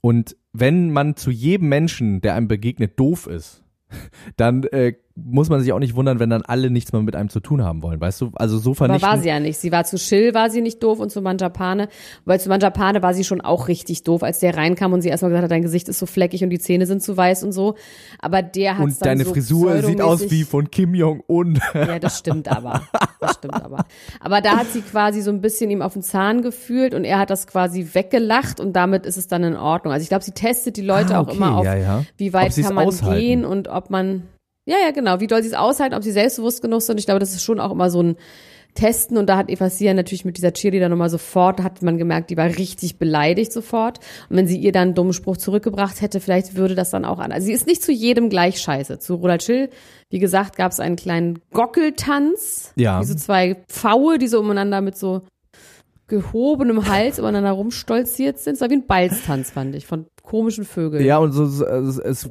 Und 0.00 0.36
wenn 0.52 0.90
man 0.90 1.16
zu 1.16 1.30
jedem 1.30 1.68
Menschen, 1.68 2.20
der 2.20 2.34
einem 2.34 2.48
begegnet, 2.48 2.98
doof 2.98 3.26
ist, 3.26 3.62
dann 4.36 4.64
äh, 4.64 4.94
muss 5.14 5.48
man 5.50 5.60
sich 5.60 5.72
auch 5.72 5.78
nicht 5.78 5.94
wundern, 5.94 6.18
wenn 6.20 6.30
dann 6.30 6.42
alle 6.42 6.70
nichts 6.70 6.92
mehr 6.92 7.02
mit 7.02 7.14
einem 7.14 7.28
zu 7.28 7.40
tun 7.40 7.62
haben 7.62 7.82
wollen, 7.82 8.00
weißt 8.00 8.20
du? 8.20 8.30
Also 8.34 8.58
so 8.58 8.70
Aber 8.70 8.76
vernichten. 8.76 9.08
war 9.10 9.18
sie 9.18 9.28
ja 9.28 9.40
nicht. 9.40 9.58
Sie 9.58 9.70
war 9.70 9.84
zu 9.84 9.96
Chill, 9.96 10.32
war 10.34 10.48
sie 10.50 10.60
nicht 10.62 10.82
doof 10.82 11.00
und 11.00 11.10
zu 11.10 11.20
Manjapane. 11.20 11.88
Weil 12.24 12.40
zu 12.40 12.48
Manjapane 12.48 13.02
war 13.02 13.12
sie 13.12 13.24
schon 13.24 13.40
auch 13.40 13.68
richtig 13.68 14.04
doof, 14.04 14.22
als 14.22 14.40
der 14.40 14.56
reinkam 14.56 14.92
und 14.92 15.02
sie 15.02 15.08
erstmal 15.10 15.30
gesagt 15.30 15.44
hat, 15.44 15.50
dein 15.50 15.62
Gesicht 15.62 15.88
ist 15.88 15.98
so 15.98 16.06
fleckig 16.06 16.42
und 16.44 16.50
die 16.50 16.58
Zähne 16.58 16.86
sind 16.86 17.02
zu 17.02 17.16
weiß 17.16 17.44
und 17.44 17.52
so. 17.52 17.74
Aber 18.20 18.42
der 18.42 18.78
hat 18.78 18.84
und 18.84 19.04
deine 19.04 19.24
so 19.24 19.32
Frisur 19.32 19.82
sieht 19.82 20.00
aus 20.00 20.30
wie 20.30 20.44
von 20.44 20.70
Kim 20.70 20.94
Jong-un. 20.94 21.58
Ja, 21.74 21.98
das 21.98 22.18
stimmt 22.18 22.48
aber. 22.48 22.82
Das 23.20 23.34
stimmt 23.34 23.54
aber. 23.62 23.84
Aber 24.20 24.40
da 24.40 24.56
hat 24.56 24.68
sie 24.68 24.80
quasi 24.80 25.20
so 25.20 25.30
ein 25.30 25.40
bisschen 25.40 25.70
ihm 25.70 25.82
auf 25.82 25.92
den 25.92 26.02
Zahn 26.02 26.42
gefühlt 26.42 26.94
und 26.94 27.04
er 27.04 27.18
hat 27.18 27.30
das 27.30 27.46
quasi 27.46 27.88
weggelacht 27.92 28.60
und 28.60 28.72
damit 28.74 29.06
ist 29.06 29.16
es 29.16 29.26
dann 29.28 29.42
in 29.44 29.56
Ordnung. 29.56 29.92
Also 29.92 30.02
ich 30.02 30.08
glaube, 30.08 30.24
sie 30.24 30.32
testet 30.32 30.76
die 30.76 30.82
Leute 30.82 31.16
Ah, 31.16 31.20
auch 31.20 31.26
okay, 31.28 31.36
immer 31.36 31.56
auf, 31.58 31.64
ja, 31.64 31.74
ja. 31.76 32.04
wie 32.16 32.32
weit 32.32 32.54
kann 32.56 32.74
man 32.74 32.86
aushalten. 32.86 33.20
gehen 33.20 33.44
und 33.44 33.68
ob 33.68 33.90
man 33.90 34.22
Ja, 34.64 34.76
ja, 34.84 34.92
genau. 34.92 35.20
Wie 35.20 35.26
doll 35.26 35.42
sie 35.42 35.48
es 35.48 35.54
aushalten, 35.54 35.94
ob 35.94 36.04
sie 36.04 36.12
selbstbewusst 36.12 36.62
genug 36.62 36.82
sind. 36.82 36.98
Ich 36.98 37.06
glaube, 37.06 37.20
das 37.20 37.32
ist 37.32 37.42
schon 37.42 37.60
auch 37.60 37.72
immer 37.72 37.90
so 37.90 38.02
ein 38.02 38.16
Testen. 38.74 39.18
Und 39.18 39.26
da 39.26 39.36
hat 39.36 39.50
Eva 39.50 39.68
Sia 39.68 39.92
natürlich 39.92 40.24
mit 40.24 40.36
dieser 40.36 40.52
Cheerleader 40.52 40.88
nochmal 40.88 41.10
sofort, 41.10 41.62
hat 41.62 41.82
man 41.82 41.98
gemerkt, 41.98 42.30
die 42.30 42.36
war 42.36 42.46
richtig 42.46 42.98
beleidigt 42.98 43.52
sofort. 43.52 43.98
Und 44.30 44.36
wenn 44.36 44.46
sie 44.46 44.56
ihr 44.56 44.72
dann 44.72 44.88
einen 44.88 44.94
dummen 44.94 45.12
Spruch 45.12 45.36
zurückgebracht 45.36 46.00
hätte, 46.00 46.20
vielleicht 46.20 46.56
würde 46.56 46.74
das 46.74 46.90
dann 46.90 47.04
auch 47.04 47.18
an. 47.18 47.32
Also 47.32 47.46
sie 47.46 47.52
ist 47.52 47.66
nicht 47.66 47.82
zu 47.82 47.92
jedem 47.92 48.28
gleich 48.28 48.60
scheiße. 48.60 48.98
Zu 48.98 49.16
Roland 49.16 49.42
Schill, 49.42 49.68
wie 50.10 50.18
gesagt, 50.18 50.56
gab 50.56 50.72
es 50.72 50.80
einen 50.80 50.96
kleinen 50.96 51.40
Gockeltanz. 51.52 52.72
Ja. 52.76 53.00
Wie 53.00 53.04
so 53.04 53.14
zwei 53.14 53.56
Pfaue, 53.68 54.18
die 54.18 54.28
so 54.28 54.40
umeinander 54.40 54.80
mit 54.80 54.96
so 54.96 55.22
gehobenem 56.06 56.88
Hals 56.88 57.18
übereinander 57.18 57.52
rumstolziert 57.52 58.38
sind. 58.38 58.54
Es 58.54 58.60
war 58.60 58.70
wie 58.70 58.74
ein 58.74 58.86
Balztanz, 58.86 59.50
fand 59.50 59.74
ich, 59.74 59.86
von 59.86 60.06
komischen 60.22 60.64
Vögeln. 60.64 61.04
Ja, 61.04 61.18
und 61.18 61.32
so, 61.32 61.46
so 61.46 61.64
es, 61.64 61.98
es 61.98 62.30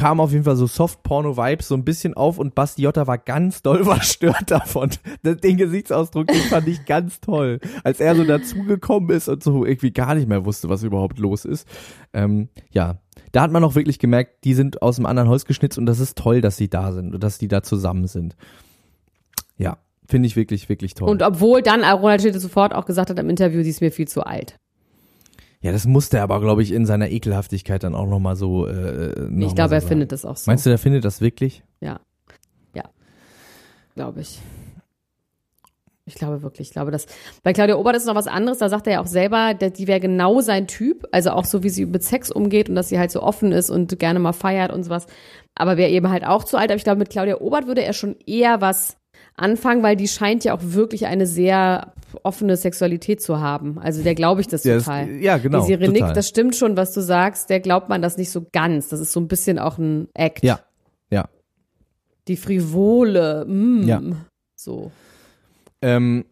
kam 0.00 0.18
auf 0.18 0.32
jeden 0.32 0.44
Fall 0.44 0.56
so 0.56 0.66
Soft-Porno-Vibes 0.66 1.68
so 1.68 1.74
ein 1.74 1.84
bisschen 1.84 2.14
auf 2.14 2.38
und 2.38 2.54
Basti 2.54 2.80
Jotta 2.80 3.06
war 3.06 3.18
ganz 3.18 3.60
doll 3.60 3.84
verstört 3.84 4.50
davon. 4.50 4.88
Den 5.22 5.58
Gesichtsausdruck, 5.58 6.26
den 6.26 6.40
fand 6.40 6.66
ich 6.68 6.86
ganz 6.86 7.20
toll. 7.20 7.60
Als 7.84 8.00
er 8.00 8.16
so 8.16 8.24
dazugekommen 8.24 9.10
ist 9.10 9.28
und 9.28 9.42
so 9.42 9.66
irgendwie 9.66 9.92
gar 9.92 10.14
nicht 10.14 10.26
mehr 10.26 10.46
wusste, 10.46 10.70
was 10.70 10.84
überhaupt 10.84 11.18
los 11.18 11.44
ist. 11.44 11.68
Ähm, 12.14 12.48
ja, 12.70 12.96
da 13.32 13.42
hat 13.42 13.52
man 13.52 13.62
auch 13.62 13.74
wirklich 13.74 13.98
gemerkt, 13.98 14.44
die 14.44 14.54
sind 14.54 14.80
aus 14.80 14.96
dem 14.96 15.04
anderen 15.04 15.28
Holz 15.28 15.44
geschnitzt 15.44 15.76
und 15.76 15.84
das 15.84 16.00
ist 16.00 16.16
toll, 16.16 16.40
dass 16.40 16.56
sie 16.56 16.70
da 16.70 16.92
sind 16.92 17.14
und 17.14 17.22
dass 17.22 17.36
die 17.36 17.48
da 17.48 17.62
zusammen 17.62 18.06
sind. 18.06 18.36
Ja, 19.58 19.76
finde 20.08 20.28
ich 20.28 20.34
wirklich, 20.34 20.70
wirklich 20.70 20.94
toll. 20.94 21.10
Und 21.10 21.22
obwohl 21.22 21.60
dann 21.60 21.84
Ronald 21.84 22.22
Schill 22.22 22.32
sofort 22.40 22.74
auch 22.74 22.86
gesagt 22.86 23.10
hat 23.10 23.18
im 23.18 23.28
Interview, 23.28 23.62
sie 23.62 23.68
ist 23.68 23.82
mir 23.82 23.92
viel 23.92 24.08
zu 24.08 24.24
alt. 24.24 24.56
Ja, 25.62 25.72
das 25.72 25.86
musste 25.86 26.16
er 26.18 26.22
aber, 26.22 26.40
glaube 26.40 26.62
ich, 26.62 26.72
in 26.72 26.86
seiner 26.86 27.10
Ekelhaftigkeit 27.10 27.82
dann 27.82 27.94
auch 27.94 28.06
nochmal 28.06 28.34
so. 28.34 28.66
Äh, 28.66 29.28
noch 29.28 29.48
ich 29.48 29.54
glaube, 29.54 29.70
so 29.70 29.74
er 29.74 29.80
sagen. 29.80 29.88
findet 29.88 30.12
das 30.12 30.24
auch 30.24 30.36
so. 30.36 30.50
Meinst 30.50 30.64
du, 30.64 30.70
der 30.70 30.78
findet 30.78 31.04
das 31.04 31.20
wirklich? 31.20 31.62
Ja. 31.80 32.00
Ja. 32.74 32.84
Glaube 33.94 34.22
ich. 34.22 34.40
Ich 36.06 36.14
glaube 36.14 36.42
wirklich. 36.42 36.68
Ich 36.68 36.72
glaube, 36.72 36.90
dass 36.90 37.06
bei 37.42 37.52
Claudia 37.52 37.76
Obert 37.76 37.94
ist 37.94 38.06
noch 38.06 38.14
was 38.14 38.26
anderes. 38.26 38.58
Da 38.58 38.68
sagt 38.70 38.86
er 38.86 38.94
ja 38.94 39.00
auch 39.02 39.06
selber, 39.06 39.52
der, 39.54 39.70
die 39.70 39.86
wäre 39.86 40.00
genau 40.00 40.40
sein 40.40 40.66
Typ. 40.66 41.06
Also 41.12 41.30
auch 41.30 41.44
so, 41.44 41.62
wie 41.62 41.68
sie 41.68 41.84
mit 41.84 42.02
Sex 42.02 42.30
umgeht 42.30 42.68
und 42.70 42.74
dass 42.74 42.88
sie 42.88 42.98
halt 42.98 43.10
so 43.10 43.22
offen 43.22 43.52
ist 43.52 43.68
und 43.70 43.98
gerne 43.98 44.18
mal 44.18 44.32
feiert 44.32 44.72
und 44.72 44.82
sowas. 44.82 45.06
Aber 45.54 45.76
wäre 45.76 45.90
eben 45.90 46.08
halt 46.10 46.24
auch 46.24 46.44
zu 46.44 46.56
alt. 46.56 46.70
Aber 46.70 46.78
ich 46.78 46.84
glaube, 46.84 46.98
mit 46.98 47.10
Claudia 47.10 47.38
Obert 47.40 47.66
würde 47.66 47.84
er 47.84 47.92
schon 47.92 48.16
eher 48.26 48.62
was 48.62 48.96
anfangen, 49.36 49.82
weil 49.82 49.96
die 49.96 50.08
scheint 50.08 50.44
ja 50.44 50.54
auch 50.54 50.60
wirklich 50.62 51.06
eine 51.06 51.26
sehr 51.26 51.92
offene 52.22 52.56
Sexualität 52.56 53.22
zu 53.22 53.40
haben. 53.40 53.78
Also 53.78 54.02
der 54.02 54.14
glaube 54.14 54.40
ich 54.40 54.48
das 54.48 54.64
Ja, 54.64 54.74
das- 54.74 54.84
total. 54.84 55.10
ja, 55.20 55.38
genau, 55.38 55.60
Die 55.60 55.66
Sirenik, 55.66 56.04
das 56.14 56.28
stimmt 56.28 56.56
schon, 56.56 56.76
was 56.76 56.92
du 56.92 57.00
sagst. 57.00 57.50
Der 57.50 57.60
glaubt 57.60 57.88
man 57.88 58.02
das 58.02 58.16
nicht 58.16 58.30
so 58.30 58.44
ganz. 58.52 58.88
Das 58.88 59.00
ist 59.00 59.12
so 59.12 59.20
ein 59.20 59.28
bisschen 59.28 59.58
auch 59.58 59.78
ein 59.78 60.08
Act. 60.14 60.42
Ja. 60.42 60.60
Ja. 61.10 61.28
Die 62.28 62.36
Frivole. 62.36 63.44
Mm, 63.46 63.82
Ja. 63.86 64.02
So. 64.56 64.90
Ähm, 65.82 66.24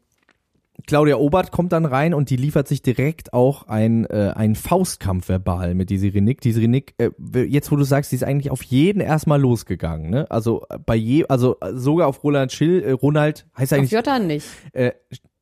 Claudia 0.88 1.16
Obert 1.16 1.52
kommt 1.52 1.72
dann 1.72 1.84
rein 1.84 2.14
und 2.14 2.30
die 2.30 2.36
liefert 2.36 2.66
sich 2.66 2.80
direkt 2.80 3.34
auch 3.34 3.68
ein, 3.68 4.06
äh, 4.06 4.32
ein 4.34 4.54
Faustkampf 4.54 5.28
verbal 5.28 5.74
mit 5.74 5.90
die 5.90 5.98
Sirenik. 5.98 6.40
Die 6.40 6.52
Sirenik, 6.52 6.94
äh, 6.96 7.10
jetzt 7.42 7.70
wo 7.70 7.76
du 7.76 7.84
sagst, 7.84 8.10
die 8.10 8.16
ist 8.16 8.24
eigentlich 8.24 8.50
auf 8.50 8.62
jeden 8.62 9.00
erstmal 9.00 9.38
losgegangen, 9.38 10.08
ne? 10.08 10.30
Also 10.30 10.64
äh, 10.70 10.78
bei 10.78 10.96
je, 10.96 11.26
also 11.28 11.58
äh, 11.60 11.74
sogar 11.74 12.08
auf 12.08 12.24
Roland 12.24 12.52
Schill, 12.52 12.82
äh, 12.82 12.92
Ronald 12.92 13.46
heißt 13.58 13.74
Auf 13.74 13.78
eigentlich, 13.80 13.90
Jota 13.92 14.18
nicht. 14.18 14.46
äh, 14.72 14.92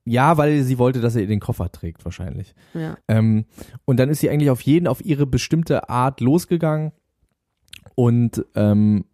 ja, 0.05 0.37
weil 0.37 0.65
sie 0.65 0.79
wollte, 0.79 1.01
dass 1.01 1.15
er 1.15 1.23
ihr 1.23 1.29
den 1.29 1.39
Koffer 1.39 1.71
trägt 1.71 2.05
wahrscheinlich. 2.05 2.53
Ja. 2.75 2.99
Ähm, 3.07 3.45
und 3.85 4.01
dann 4.01 4.09
ist 4.09 4.19
sie 4.19 4.31
eigentlich 4.31 4.51
auf 4.51 4.63
jeden 4.63 4.89
auf 4.89 5.05
ihre 5.05 5.27
bestimmte 5.27 5.89
Art 5.89 6.21
losgegangen. 6.21 6.91
Und 7.95 8.45
ähm, 8.57 9.05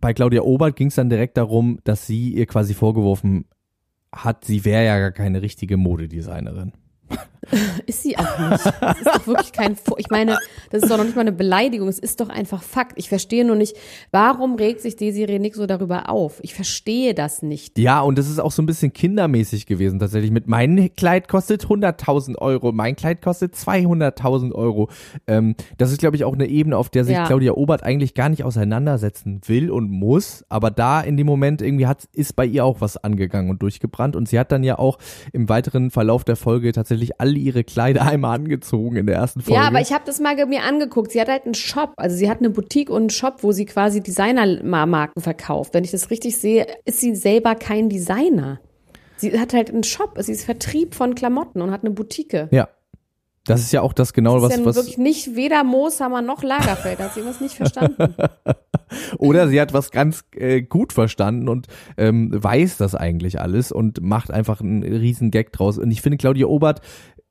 bei 0.00 0.12
Claudia 0.12 0.42
Obert 0.42 0.76
ging 0.76 0.88
es 0.88 0.96
dann 0.96 1.08
direkt 1.08 1.38
darum, 1.38 1.80
dass 1.84 2.06
sie 2.06 2.34
ihr 2.34 2.44
quasi 2.44 2.74
vorgeworfen 2.74 3.46
hat, 4.14 4.44
sie 4.44 4.64
wäre 4.64 4.84
ja 4.84 4.98
gar 4.98 5.12
keine 5.12 5.42
richtige 5.42 5.76
Modedesignerin. 5.76 6.72
Ist 7.86 8.04
sie 8.04 8.16
auch 8.16 8.38
nicht. 8.50 8.64
Das 8.80 8.98
ist 9.00 9.06
doch 9.06 9.26
wirklich 9.26 9.52
kein, 9.52 9.74
Vo- 9.74 9.96
ich 9.98 10.08
meine, 10.08 10.38
das 10.70 10.82
ist 10.84 10.90
doch 10.90 10.98
noch 10.98 11.04
nicht 11.04 11.16
mal 11.16 11.22
eine 11.22 11.32
Beleidigung, 11.32 11.88
es 11.88 11.98
ist 11.98 12.20
doch 12.20 12.28
einfach 12.28 12.62
Fakt. 12.62 12.92
Ich 12.96 13.08
verstehe 13.08 13.44
nur 13.44 13.56
nicht, 13.56 13.76
warum 14.12 14.54
regt 14.54 14.80
sich 14.82 14.94
Desiree 14.94 15.40
Nick 15.40 15.56
so 15.56 15.66
darüber 15.66 16.08
auf? 16.10 16.38
Ich 16.42 16.54
verstehe 16.54 17.12
das 17.12 17.42
nicht. 17.42 17.76
Ja, 17.76 18.02
und 18.02 18.18
das 18.18 18.28
ist 18.28 18.38
auch 18.38 18.52
so 18.52 18.62
ein 18.62 18.66
bisschen 18.66 18.92
kindermäßig 18.92 19.66
gewesen 19.66 19.98
tatsächlich. 19.98 20.30
Mit 20.30 20.46
mein 20.46 20.94
Kleid 20.94 21.26
kostet 21.26 21.64
100.000 21.64 22.36
Euro, 22.38 22.70
mein 22.70 22.94
Kleid 22.94 23.20
kostet 23.20 23.54
200.000 23.56 24.52
Euro. 24.52 24.88
Ähm, 25.26 25.56
das 25.76 25.90
ist, 25.90 25.98
glaube 25.98 26.14
ich, 26.14 26.24
auch 26.24 26.34
eine 26.34 26.46
Ebene, 26.46 26.76
auf 26.76 26.88
der 26.88 27.04
sich 27.04 27.14
Ja. 27.16 27.26
Claudia 27.26 27.52
Obert 27.54 27.82
eigentlich 27.82 28.14
gar 28.14 28.28
nicht 28.28 28.44
auseinandersetzen 28.44 29.40
will 29.46 29.70
und 29.72 29.90
muss. 29.90 30.44
Aber 30.50 30.70
da 30.70 31.00
in 31.00 31.16
dem 31.16 31.26
Moment 31.26 31.62
irgendwie 31.62 31.86
hat, 31.88 32.06
ist 32.12 32.36
bei 32.36 32.44
ihr 32.46 32.64
auch 32.64 32.80
was 32.80 32.96
angegangen 32.96 33.50
und 33.50 33.60
durchgebrannt. 33.62 34.14
Und 34.14 34.28
sie 34.28 34.38
hat 34.38 34.52
dann 34.52 34.62
ja 34.62 34.78
auch 34.78 34.98
im 35.32 35.48
weiteren 35.48 35.90
Verlauf 35.90 36.22
der 36.22 36.36
Folge 36.36 36.70
tatsächlich 36.70 36.99
alle 37.18 37.36
ihre 37.38 37.64
Kleider 37.64 38.02
einmal 38.02 38.36
angezogen 38.36 38.96
in 38.96 39.06
der 39.06 39.16
ersten 39.16 39.40
Folge. 39.40 39.60
Ja, 39.60 39.66
aber 39.66 39.80
ich 39.80 39.92
habe 39.92 40.04
das 40.06 40.20
mal 40.20 40.34
mir 40.46 40.62
angeguckt. 40.62 41.12
Sie 41.12 41.20
hat 41.20 41.28
halt 41.28 41.44
einen 41.44 41.54
Shop, 41.54 41.92
also 41.96 42.16
sie 42.16 42.30
hat 42.30 42.38
eine 42.38 42.50
Boutique 42.50 42.90
und 42.90 43.02
einen 43.02 43.10
Shop, 43.10 43.38
wo 43.42 43.52
sie 43.52 43.66
quasi 43.66 44.00
Designermarken 44.00 45.22
verkauft. 45.22 45.74
Wenn 45.74 45.84
ich 45.84 45.90
das 45.90 46.10
richtig 46.10 46.36
sehe, 46.36 46.66
ist 46.84 47.00
sie 47.00 47.14
selber 47.14 47.54
kein 47.54 47.88
Designer. 47.88 48.60
Sie 49.16 49.38
hat 49.38 49.52
halt 49.52 49.70
einen 49.70 49.82
Shop, 49.82 50.16
sie 50.18 50.32
ist 50.32 50.44
Vertrieb 50.44 50.94
von 50.94 51.14
Klamotten 51.14 51.60
und 51.60 51.70
hat 51.70 51.82
eine 51.82 51.90
Boutique. 51.90 52.48
Ja. 52.50 52.68
Das 53.44 53.62
ist 53.62 53.72
ja 53.72 53.80
auch 53.80 53.94
das 53.94 54.12
genau, 54.12 54.34
Das 54.34 54.42
was, 54.42 54.52
ist 54.52 54.58
ja 54.60 54.64
was 54.66 54.76
wirklich 54.76 54.98
nicht 54.98 55.34
weder 55.34 55.64
Mooshammer 55.64 56.20
noch 56.20 56.42
Lagerfeld. 56.42 57.00
Da 57.00 57.04
hat 57.04 57.14
sie 57.14 57.20
irgendwas 57.20 57.40
nicht 57.40 57.54
verstanden. 57.54 58.14
Oder 59.18 59.48
sie 59.48 59.60
hat 59.60 59.72
was 59.72 59.90
ganz 59.90 60.24
äh, 60.36 60.62
gut 60.62 60.92
verstanden 60.92 61.48
und 61.48 61.66
ähm, 61.96 62.30
weiß 62.32 62.76
das 62.76 62.94
eigentlich 62.94 63.40
alles 63.40 63.72
und 63.72 64.02
macht 64.02 64.30
einfach 64.30 64.60
einen 64.60 64.82
riesen 64.82 65.30
Gag 65.30 65.52
draus. 65.52 65.78
Und 65.78 65.90
ich 65.90 66.02
finde, 66.02 66.18
Claudia 66.18 66.46
Obert, 66.46 66.80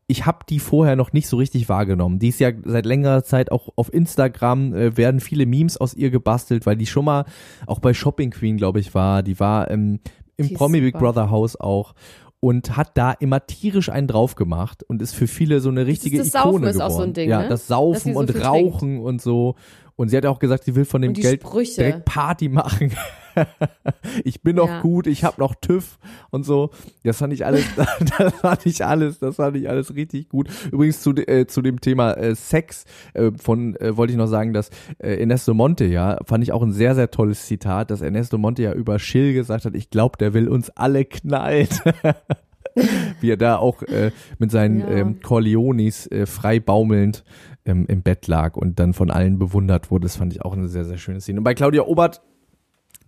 ich 0.07 0.25
habe 0.25 0.39
die 0.49 0.59
vorher 0.59 0.95
noch 0.95 1.13
nicht 1.13 1.27
so 1.27 1.37
richtig 1.37 1.69
wahrgenommen. 1.69 2.17
Die 2.17 2.29
ist 2.29 2.39
ja 2.39 2.51
seit 2.65 2.87
längerer 2.87 3.23
Zeit 3.23 3.51
auch 3.51 3.69
auf 3.75 3.93
Instagram, 3.93 4.73
äh, 4.73 4.97
werden 4.97 5.19
viele 5.19 5.45
Memes 5.45 5.77
aus 5.77 5.93
ihr 5.93 6.09
gebastelt, 6.09 6.65
weil 6.65 6.75
die 6.75 6.87
schon 6.87 7.05
mal 7.05 7.25
auch 7.67 7.79
bei 7.79 7.93
Shopping 7.93 8.31
Queen, 8.31 8.57
glaube 8.57 8.79
ich, 8.79 8.95
war. 8.95 9.21
Die 9.21 9.39
war 9.39 9.69
ähm, 9.69 9.99
im 10.37 10.47
Die 10.47 10.55
Promi 10.55 10.81
Big. 10.81 10.97
Brother 10.97 11.29
Haus 11.29 11.55
auch. 11.55 11.93
Und 12.41 12.77
hat 12.77 12.91
da 12.97 13.11
immer 13.11 13.45
tierisch 13.45 13.89
einen 13.89 14.07
drauf 14.07 14.35
gemacht 14.35 14.83
und 14.83 15.01
ist 15.01 15.13
für 15.13 15.27
viele 15.27 15.59
so 15.59 15.67
eine 15.69 15.85
richtige 15.85 16.19
das 16.19 16.31
Saufen 16.31 16.49
Ikone 16.49 16.69
ist 16.69 16.79
auch 16.79 16.87
geworden. 16.87 16.97
so 16.97 17.03
ein 17.03 17.13
Ding, 17.13 17.29
ja, 17.29 17.41
ne? 17.41 17.49
das 17.49 17.67
Saufen 17.67 18.13
so 18.13 18.19
und 18.19 18.33
Rauchen 18.43 18.99
und 18.99 19.21
so. 19.21 19.55
Und 19.99 20.07
sie 20.07 20.15
hat 20.15 20.25
auch 20.25 20.39
gesagt, 20.39 20.63
sie 20.63 20.75
will 20.75 20.85
von 20.85 21.01
dem 21.01 21.11
Geld 21.11 21.41
Sprüche. 21.41 21.75
direkt 21.81 22.05
Party 22.05 22.47
machen. 22.47 22.93
ich 24.23 24.41
bin 24.41 24.55
noch 24.55 24.69
Ja. 24.69 24.79
gut, 24.81 25.07
ich 25.07 25.25
habe 25.25 25.41
noch 25.41 25.55
TÜV 25.55 25.99
und 26.29 26.45
so. 26.45 26.69
Das 27.03 27.17
fand 27.17 27.33
ich 27.33 27.45
alles, 27.45 27.65
das 28.17 28.33
fand 28.35 28.65
ich 28.65 28.85
alles, 28.85 29.19
das 29.19 29.35
fand 29.35 29.57
ich 29.57 29.67
alles 29.67 29.93
richtig 29.95 30.29
gut. 30.29 30.47
Übrigens 30.71 31.01
zu, 31.01 31.11
äh, 31.15 31.47
zu 31.47 31.61
dem 31.61 31.81
Thema 31.81 32.13
äh, 32.13 32.33
Sex 32.33 32.85
äh, 33.13 33.31
von 33.41 33.75
äh, 33.75 33.97
wollte 33.97 34.11
ich 34.13 34.17
noch 34.17 34.27
sagen, 34.27 34.53
dass 34.53 34.69
äh, 34.99 35.19
Ernesto 35.19 35.53
Monte 35.53 35.83
ja 35.83 36.17
fand 36.25 36.45
ich 36.45 36.53
auch 36.53 36.63
ein 36.63 36.71
sehr 36.71 36.95
sehr 36.95 37.11
tolles 37.11 37.45
Zitat, 37.45 37.91
dass 37.91 37.99
Ernesto 37.99 38.37
Monte 38.37 38.63
ja 38.63 38.71
über 38.71 38.99
Schill 38.99 39.33
gesagt 39.33 39.65
hat, 39.65 39.75
ich 39.75 39.89
glaube, 39.89 40.17
der 40.17 40.33
will 40.33 40.47
uns 40.47 40.69
alle 40.69 41.03
knallen. 41.03 41.67
Wie 43.19 43.31
er 43.31 43.35
da 43.37 43.57
auch 43.57 43.81
äh, 43.83 44.11
mit 44.37 44.51
seinen 44.51 44.79
Ja. 44.79 44.87
ähm, 44.89 45.19
Corleones 45.21 46.07
äh, 46.07 46.25
frei 46.25 46.61
baumelnd 46.61 47.25
ähm, 47.69 47.85
im 47.87 48.01
Bett 48.01 48.27
lag 48.27 48.57
und 48.57 48.79
dann 48.79 48.93
von 48.93 49.11
allen 49.11 49.37
bewundert 49.37 49.91
wurde. 49.91 50.03
Das 50.03 50.15
fand 50.17 50.33
ich 50.33 50.41
auch 50.41 50.53
eine 50.53 50.67
sehr, 50.67 50.85
sehr 50.85 50.97
schöne 50.97 51.21
Szene. 51.21 51.39
Und 51.39 51.43
bei 51.43 51.53
Claudia 51.53 51.83
Obert, 51.83 52.21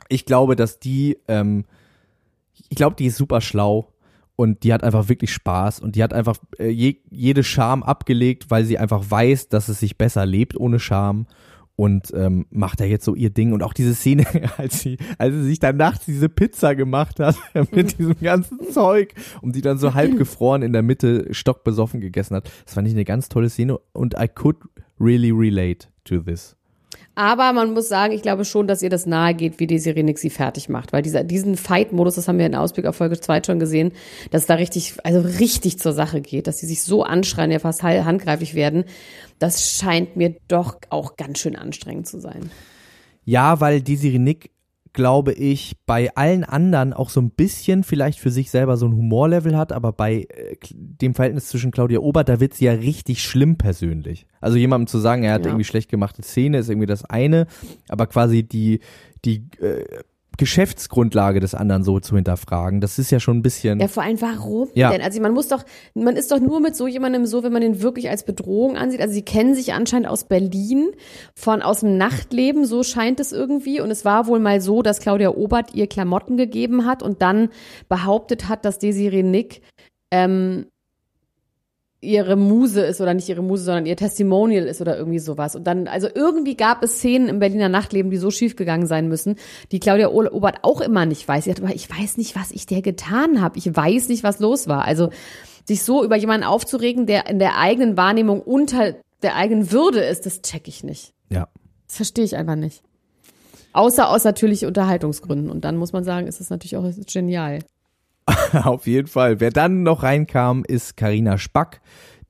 ich 0.07 0.25
glaube, 0.25 0.55
dass 0.55 0.79
die, 0.79 1.17
ähm, 1.27 1.65
ich 2.69 2.77
glaube, 2.77 2.95
die 2.95 3.07
ist 3.07 3.17
super 3.17 3.41
schlau 3.41 3.93
und 4.35 4.63
die 4.63 4.73
hat 4.73 4.83
einfach 4.83 5.09
wirklich 5.09 5.33
Spaß 5.33 5.79
und 5.79 5.95
die 5.95 6.03
hat 6.03 6.13
einfach 6.13 6.37
äh, 6.59 6.69
je, 6.69 6.97
jede 7.09 7.43
Scham 7.43 7.83
abgelegt, 7.83 8.45
weil 8.49 8.63
sie 8.63 8.77
einfach 8.77 9.03
weiß, 9.09 9.49
dass 9.49 9.67
es 9.67 9.79
sich 9.79 9.97
besser 9.97 10.25
lebt 10.25 10.57
ohne 10.57 10.79
Scham 10.79 11.25
und 11.81 12.13
ähm, 12.13 12.45
macht 12.51 12.79
da 12.79 12.83
jetzt 12.83 13.05
so 13.05 13.15
ihr 13.15 13.31
Ding 13.31 13.53
und 13.53 13.63
auch 13.63 13.73
diese 13.73 13.95
Szene, 13.95 14.23
als 14.57 14.81
sie, 14.81 14.99
als 15.17 15.33
sie 15.33 15.45
sich 15.45 15.57
dann 15.57 15.77
nachts 15.77 16.05
diese 16.05 16.29
Pizza 16.29 16.75
gemacht 16.75 17.19
hat 17.19 17.35
mit 17.71 17.97
diesem 17.97 18.19
ganzen 18.21 18.71
Zeug 18.71 19.15
und 19.41 19.55
die 19.55 19.61
dann 19.61 19.79
so 19.79 19.95
halb 19.95 20.15
gefroren 20.15 20.61
in 20.61 20.73
der 20.73 20.83
Mitte 20.83 21.33
stockbesoffen 21.33 21.99
gegessen 21.99 22.35
hat. 22.35 22.51
Das 22.65 22.75
fand 22.75 22.87
ich 22.87 22.93
eine 22.93 23.03
ganz 23.03 23.29
tolle 23.29 23.49
Szene 23.49 23.79
und 23.93 24.13
I 24.13 24.27
could 24.27 24.57
really 24.99 25.31
relate 25.31 25.87
to 26.03 26.19
this. 26.19 26.55
Aber 27.13 27.51
man 27.51 27.73
muss 27.73 27.89
sagen, 27.89 28.13
ich 28.13 28.21
glaube 28.21 28.45
schon, 28.45 28.67
dass 28.67 28.81
ihr 28.81 28.89
das 28.89 29.05
nahe 29.05 29.33
geht, 29.33 29.59
wie 29.59 29.67
Desiree 29.67 30.03
Nick 30.03 30.17
sie 30.17 30.29
fertig 30.29 30.69
macht. 30.69 30.93
Weil 30.93 31.01
dieser, 31.01 31.23
diesen 31.23 31.57
Fight-Modus, 31.57 32.15
das 32.15 32.27
haben 32.27 32.39
wir 32.39 32.45
in 32.45 32.55
Ausblick 32.55 32.85
auf 32.85 32.95
Folge 32.95 33.19
2 33.19 33.43
schon 33.43 33.59
gesehen, 33.59 33.91
dass 34.31 34.45
da 34.45 34.55
richtig, 34.55 34.95
also 35.03 35.19
richtig 35.19 35.77
zur 35.77 35.91
Sache 35.91 36.21
geht, 36.21 36.47
dass 36.47 36.59
sie 36.59 36.67
sich 36.67 36.83
so 36.83 37.03
anschreien, 37.03 37.51
ja 37.51 37.59
fast 37.59 37.83
handgreiflich 37.83 38.55
werden. 38.55 38.85
Das 39.39 39.71
scheint 39.71 40.15
mir 40.15 40.35
doch 40.47 40.77
auch 40.89 41.17
ganz 41.17 41.39
schön 41.39 41.55
anstrengend 41.55 42.07
zu 42.07 42.19
sein. 42.19 42.49
Ja, 43.25 43.59
weil 43.59 43.81
Desiree 43.81 44.19
Nick 44.19 44.51
glaube 44.93 45.33
ich, 45.33 45.75
bei 45.85 46.13
allen 46.15 46.43
anderen 46.43 46.93
auch 46.93 47.09
so 47.09 47.21
ein 47.21 47.29
bisschen 47.31 47.83
vielleicht 47.83 48.19
für 48.19 48.29
sich 48.31 48.51
selber 48.51 48.75
so 48.77 48.85
ein 48.87 48.93
Humorlevel 48.95 49.55
hat, 49.57 49.71
aber 49.71 49.91
bei 49.93 50.27
äh, 50.29 50.55
dem 50.71 51.13
Verhältnis 51.15 51.47
zwischen 51.47 51.71
Claudia 51.71 51.99
Obert, 51.99 52.27
da 52.29 52.39
wird 52.39 52.53
sie 52.53 52.65
ja 52.65 52.73
richtig 52.73 53.23
schlimm 53.23 53.57
persönlich. 53.57 54.27
Also 54.41 54.57
jemandem 54.57 54.87
zu 54.87 54.99
sagen, 54.99 55.23
er 55.23 55.33
hat 55.33 55.41
Ja. 55.41 55.47
irgendwie 55.47 55.63
schlecht 55.63 55.89
gemachte 55.89 56.23
Szene, 56.23 56.57
ist 56.57 56.69
irgendwie 56.69 56.87
das 56.87 57.05
eine, 57.05 57.47
aber 57.89 58.07
quasi 58.07 58.43
die, 58.43 58.79
die 59.23 59.45
äh, 59.61 59.85
Geschäftsgrundlage 60.37 61.39
des 61.39 61.53
anderen 61.53 61.83
so 61.83 61.99
zu 61.99 62.15
hinterfragen, 62.15 62.81
das 62.81 62.97
ist 62.99 63.11
ja 63.11 63.19
schon 63.19 63.37
ein 63.37 63.41
bisschen. 63.41 63.79
Ja, 63.79 63.87
vor 63.87 64.03
allem, 64.03 64.19
warum 64.21 64.69
Ja. 64.73 64.89
denn? 64.91 65.01
Also 65.01 65.21
man 65.21 65.33
muss 65.33 65.47
doch, 65.49 65.63
man 65.93 66.15
ist 66.15 66.31
doch 66.31 66.39
nur 66.39 66.59
mit 66.59 66.75
so 66.75 66.87
jemandem 66.87 67.25
so, 67.25 67.43
wenn 67.43 67.53
man 67.53 67.61
den 67.61 67.81
wirklich 67.81 68.09
als 68.09 68.23
Bedrohung 68.23 68.77
ansieht. 68.77 69.01
Also 69.01 69.13
sie 69.13 69.23
kennen 69.23 69.55
sich 69.55 69.73
anscheinend 69.73 70.07
aus 70.07 70.23
Berlin, 70.23 70.91
von 71.35 71.61
aus 71.61 71.81
dem 71.81 71.97
Nachtleben, 71.97 72.65
so 72.65 72.83
scheint 72.83 73.19
es 73.19 73.31
irgendwie. 73.31 73.81
Und 73.81 73.91
es 73.91 74.05
war 74.05 74.27
wohl 74.27 74.39
mal 74.39 74.61
so, 74.61 74.81
dass 74.81 74.99
Claudia 74.99 75.29
Obert 75.29 75.73
ihr 75.75 75.87
Klamotten 75.87 76.37
gegeben 76.37 76.85
hat 76.85 77.03
und 77.03 77.21
dann 77.21 77.49
behauptet 77.89 78.47
hat, 78.49 78.65
dass 78.65 78.79
Desiree 78.79 79.23
Nick 79.23 79.61
ähm, 80.11 80.65
ihre 82.01 82.35
Muse 82.35 82.81
ist 82.81 82.99
oder 82.99 83.13
nicht 83.13 83.29
ihre 83.29 83.43
Muse, 83.43 83.63
sondern 83.63 83.85
ihr 83.85 83.95
Testimonial 83.95 84.65
ist 84.65 84.81
oder 84.81 84.97
irgendwie 84.97 85.19
sowas. 85.19 85.55
Und 85.55 85.65
dann, 85.65 85.87
also 85.87 86.07
irgendwie 86.13 86.55
gab 86.55 86.83
es 86.83 86.97
Szenen 86.97 87.29
im 87.29 87.39
Berliner 87.39 87.69
Nachtleben, 87.69 88.09
die 88.09 88.17
so 88.17 88.31
schief 88.31 88.55
gegangen 88.55 88.87
sein 88.87 89.07
müssen, 89.07 89.35
die 89.71 89.79
Claudia 89.79 90.09
Obert 90.09 90.63
auch 90.63 90.81
immer 90.81 91.05
nicht 91.05 91.27
weiß. 91.27 91.43
Sie 91.43 91.51
hat 91.51 91.61
aber, 91.61 91.75
ich 91.75 91.89
weiß 91.89 92.17
nicht, 92.17 92.35
was 92.35 92.51
ich 92.51 92.65
der 92.65 92.81
getan 92.81 93.39
habe. 93.39 93.59
Ich 93.59 93.73
weiß 93.73 94.09
nicht, 94.09 94.23
was 94.23 94.39
los 94.39 94.67
war. 94.67 94.83
Also 94.83 95.09
sich 95.65 95.83
so 95.83 96.03
über 96.03 96.15
jemanden 96.15 96.45
aufzuregen, 96.45 97.05
der 97.05 97.27
in 97.27 97.37
der 97.37 97.59
eigenen 97.59 97.95
Wahrnehmung 97.97 98.41
unter 98.41 98.95
der 99.21 99.35
eigenen 99.35 99.71
Würde 99.71 99.99
ist, 99.99 100.25
das 100.25 100.41
check 100.41 100.67
ich 100.67 100.83
nicht. 100.83 101.13
ja. 101.29 101.47
Das 101.87 101.97
verstehe 101.97 102.23
ich 102.23 102.37
einfach 102.37 102.55
nicht. 102.55 102.83
Außer 103.73 104.09
aus 104.09 104.23
natürlich 104.23 104.65
Unterhaltungsgründen. 104.65 105.49
Und 105.49 105.65
dann 105.65 105.75
muss 105.75 105.91
man 105.91 106.05
sagen, 106.05 106.25
ist 106.25 106.39
es 106.39 106.49
natürlich 106.49 106.77
auch 106.77 106.89
genial. 107.05 107.59
Auf 108.63 108.87
jeden 108.87 109.07
Fall. 109.07 109.39
Wer 109.39 109.51
dann 109.51 109.83
noch 109.83 110.03
reinkam, 110.03 110.63
ist 110.67 110.97
Karina 110.97 111.37
Spack, 111.37 111.81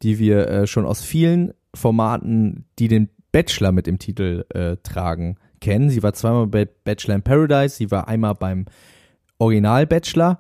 die 0.02 0.20
wir 0.20 0.48
äh, 0.48 0.68
schon 0.68 0.86
aus 0.86 1.04
vielen 1.04 1.54
Formaten, 1.74 2.66
die 2.80 2.88
den 2.88 3.10
Bachelor 3.32 3.72
mit 3.72 3.88
dem 3.88 4.00
Titel 4.00 4.46
äh, 4.50 4.78
tragen, 4.84 5.38
kennen. 5.60 5.90
Sie 5.90 6.04
war 6.04 6.14
zweimal 6.14 6.48
bei 6.48 6.66
Bachelor 6.66 7.16
in 7.16 7.22
Paradise, 7.22 7.76
sie 7.76 7.92
war 7.92 8.08
einmal 8.08 8.36
beim 8.36 8.66
Original 9.38 9.88
Bachelor. 9.88 10.40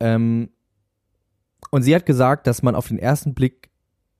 Ähm, 0.00 0.50
und 1.70 1.82
sie 1.82 1.94
hat 1.94 2.06
gesagt, 2.06 2.46
dass 2.46 2.62
man 2.62 2.74
auf 2.74 2.88
den 2.88 2.98
ersten 2.98 3.34
Blick 3.34 3.70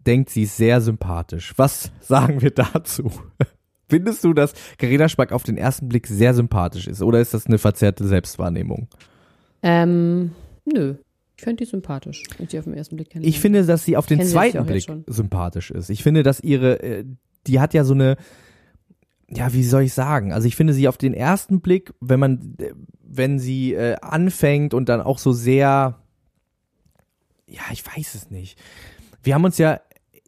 denkt, 0.07 0.31
sie 0.31 0.45
ist 0.45 0.57
sehr 0.57 0.81
sympathisch. 0.81 1.53
Was 1.57 1.91
sagen 2.01 2.41
wir 2.41 2.51
dazu? 2.51 3.11
Findest 3.89 4.23
du, 4.23 4.33
dass 4.33 4.55
Karina 4.79 5.09
Spack 5.09 5.33
auf 5.33 5.43
den 5.43 5.57
ersten 5.57 5.89
Blick 5.89 6.07
sehr 6.07 6.33
sympathisch 6.33 6.87
ist? 6.87 7.03
Oder 7.03 7.21
ist 7.21 7.35
das 7.35 7.47
eine 7.47 7.59
verzerrte 7.59 8.07
Selbstwahrnehmung? 8.07 8.89
Ähm, 9.63 10.31
nö. 10.73 10.95
Ich 11.37 11.45
finde 11.45 11.65
die 11.65 11.71
sympathisch, 11.71 12.23
wenn 12.37 12.45
ich 12.45 12.51
die 12.51 12.59
auf 12.59 12.67
den 12.67 12.75
ersten 12.75 12.97
Blick 12.97 13.11
kenne. 13.11 13.25
Ich 13.25 13.41
finde, 13.41 13.65
dass 13.65 13.85
sie 13.85 13.97
auf 13.97 14.05
den 14.07 14.19
Kennen 14.19 14.31
zweiten 14.31 14.67
Blick 14.67 14.87
sympathisch 15.07 15.71
ist. 15.71 15.89
Ich 15.89 16.03
finde, 16.03 16.23
dass 16.23 16.41
ihre, 16.41 16.83
äh, 16.83 17.05
die 17.47 17.61
hat 17.61 17.73
ja 17.73 17.85
so 17.85 17.95
eine, 17.95 18.17
ja, 19.27 19.53
wie 19.55 19.65
soll 19.65 19.85
ich 19.85 19.95
sagen? 19.95 20.33
Also 20.33 20.49
ich 20.49 20.57
finde 20.57 20.75
sie 20.75 20.87
auf 20.87 20.99
den 20.99 21.15
ersten 21.15 21.61
Blick, 21.61 21.95
wenn 22.01 22.21
man, 22.21 22.57
äh, 22.59 22.75
wenn 23.03 23.39
sie 23.39 23.73
äh, 23.73 23.97
anfängt 24.03 24.75
und 24.75 24.89
dann 24.91 25.01
auch 25.01 25.19
so 25.19 25.33
sehr, 25.33 26.03
ja, 27.47 27.63
ich 27.73 27.87
weiß 27.87 28.15
es 28.15 28.31
nicht. 28.31 28.59
Wir 29.23 29.35
haben 29.35 29.45
uns 29.45 29.57
ja 29.57 29.81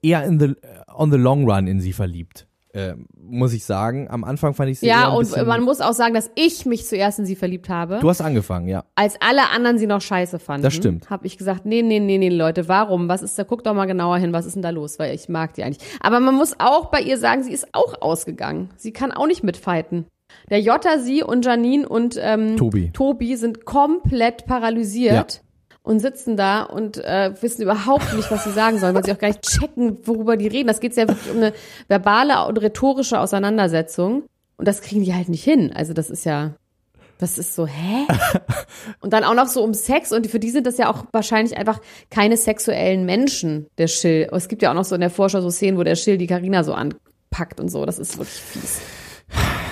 eher 0.02 0.24
in 0.24 0.38
the, 0.38 0.54
on 0.88 1.10
the 1.10 1.18
long 1.18 1.48
run 1.48 1.66
in 1.66 1.80
sie 1.80 1.92
verliebt, 1.92 2.46
äh, 2.72 2.94
muss 3.14 3.52
ich 3.52 3.64
sagen. 3.64 4.08
Am 4.08 4.24
Anfang 4.24 4.54
fand 4.54 4.70
ich 4.70 4.80
sie 4.80 4.86
ja, 4.86 5.08
und 5.08 5.30
man 5.46 5.62
muss 5.62 5.80
auch 5.80 5.92
sagen, 5.92 6.14
dass 6.14 6.30
ich 6.34 6.66
mich 6.66 6.86
zuerst 6.86 7.18
in 7.18 7.26
sie 7.26 7.36
verliebt 7.36 7.68
habe. 7.68 7.98
Du 8.00 8.08
hast 8.08 8.20
angefangen, 8.20 8.68
ja. 8.68 8.84
als 8.94 9.16
alle 9.20 9.50
anderen 9.50 9.78
sie 9.78 9.86
noch 9.86 10.00
scheiße 10.00 10.38
fanden. 10.38 10.62
Das 10.62 10.74
stimmt. 10.74 11.10
Habe 11.10 11.26
ich 11.26 11.38
gesagt, 11.38 11.66
nee, 11.66 11.82
nee, 11.82 12.00
nee, 12.00 12.18
nee, 12.18 12.28
Leute, 12.28 12.68
warum? 12.68 13.08
Was 13.08 13.22
ist 13.22 13.38
da? 13.38 13.44
Guck 13.44 13.64
doch 13.64 13.74
mal 13.74 13.86
genauer 13.86 14.18
hin, 14.18 14.32
was 14.32 14.46
ist 14.46 14.54
denn 14.54 14.62
da 14.62 14.70
los? 14.70 14.98
Weil 14.98 15.14
ich 15.14 15.28
mag 15.28 15.54
die 15.54 15.64
eigentlich. 15.64 15.86
Aber 16.00 16.20
man 16.20 16.34
muss 16.34 16.54
auch 16.58 16.86
bei 16.86 17.00
ihr 17.00 17.18
sagen, 17.18 17.42
sie 17.42 17.52
ist 17.52 17.68
auch 17.72 18.00
ausgegangen. 18.00 18.70
Sie 18.76 18.92
kann 18.92 19.12
auch 19.12 19.26
nicht 19.26 19.42
mitfighten. 19.42 20.06
Der 20.48 20.60
Jota, 20.60 20.98
sie 20.98 21.22
und 21.22 21.44
Janine 21.44 21.86
und 21.86 22.18
ähm, 22.18 22.56
Tobi. 22.56 22.90
Tobi 22.92 23.36
sind 23.36 23.66
komplett 23.66 24.46
paralysiert. 24.46 25.41
Und 25.84 25.98
sitzen 25.98 26.36
da 26.36 26.62
und 26.62 26.98
äh, 26.98 27.32
wissen 27.40 27.62
überhaupt 27.62 28.14
nicht, 28.14 28.30
was 28.30 28.44
sie 28.44 28.52
sagen 28.52 28.78
sollen, 28.78 28.94
weil 28.94 29.04
sie 29.04 29.12
auch 29.12 29.18
gar 29.18 29.28
nicht 29.28 29.42
checken, 29.42 29.98
worüber 30.06 30.36
die 30.36 30.46
reden. 30.46 30.68
Das 30.68 30.78
geht 30.78 30.94
ja 30.94 31.08
wirklich 31.08 31.30
um 31.30 31.38
eine 31.38 31.52
verbale 31.88 32.46
und 32.46 32.58
rhetorische 32.58 33.18
Auseinandersetzung. 33.18 34.22
Und 34.56 34.68
das 34.68 34.80
kriegen 34.80 35.02
die 35.02 35.12
halt 35.12 35.28
nicht 35.28 35.42
hin. 35.42 35.72
Also 35.74 35.92
das 35.92 36.08
ist 36.08 36.24
ja, 36.24 36.52
das 37.18 37.36
ist 37.36 37.56
so, 37.56 37.66
hä? 37.66 38.06
Und 39.00 39.12
dann 39.12 39.24
auch 39.24 39.34
noch 39.34 39.48
so 39.48 39.62
um 39.62 39.74
Sex 39.74 40.12
und 40.12 40.26
für 40.26 40.40
die 40.40 40.50
sind 40.50 40.66
das 40.66 40.78
ja 40.78 40.90
auch 40.90 41.04
wahrscheinlich 41.12 41.56
einfach 41.56 41.80
keine 42.10 42.36
sexuellen 42.36 43.04
Menschen, 43.04 43.66
der 43.78 43.86
Schill. 43.86 44.28
Es 44.32 44.48
gibt 44.48 44.62
ja 44.62 44.70
auch 44.70 44.74
noch 44.74 44.84
so 44.84 44.94
in 44.94 45.00
der 45.00 45.10
Vorschau 45.10 45.40
so 45.40 45.50
Szenen, 45.50 45.78
wo 45.78 45.84
der 45.84 45.94
Schill 45.94 46.18
die 46.18 46.26
Karina 46.26 46.64
so 46.64 46.74
anpackt 46.74 47.60
und 47.60 47.68
so. 47.68 47.86
Das 47.86 47.98
ist 47.98 48.18
wirklich 48.18 48.40
fies. 48.40 48.80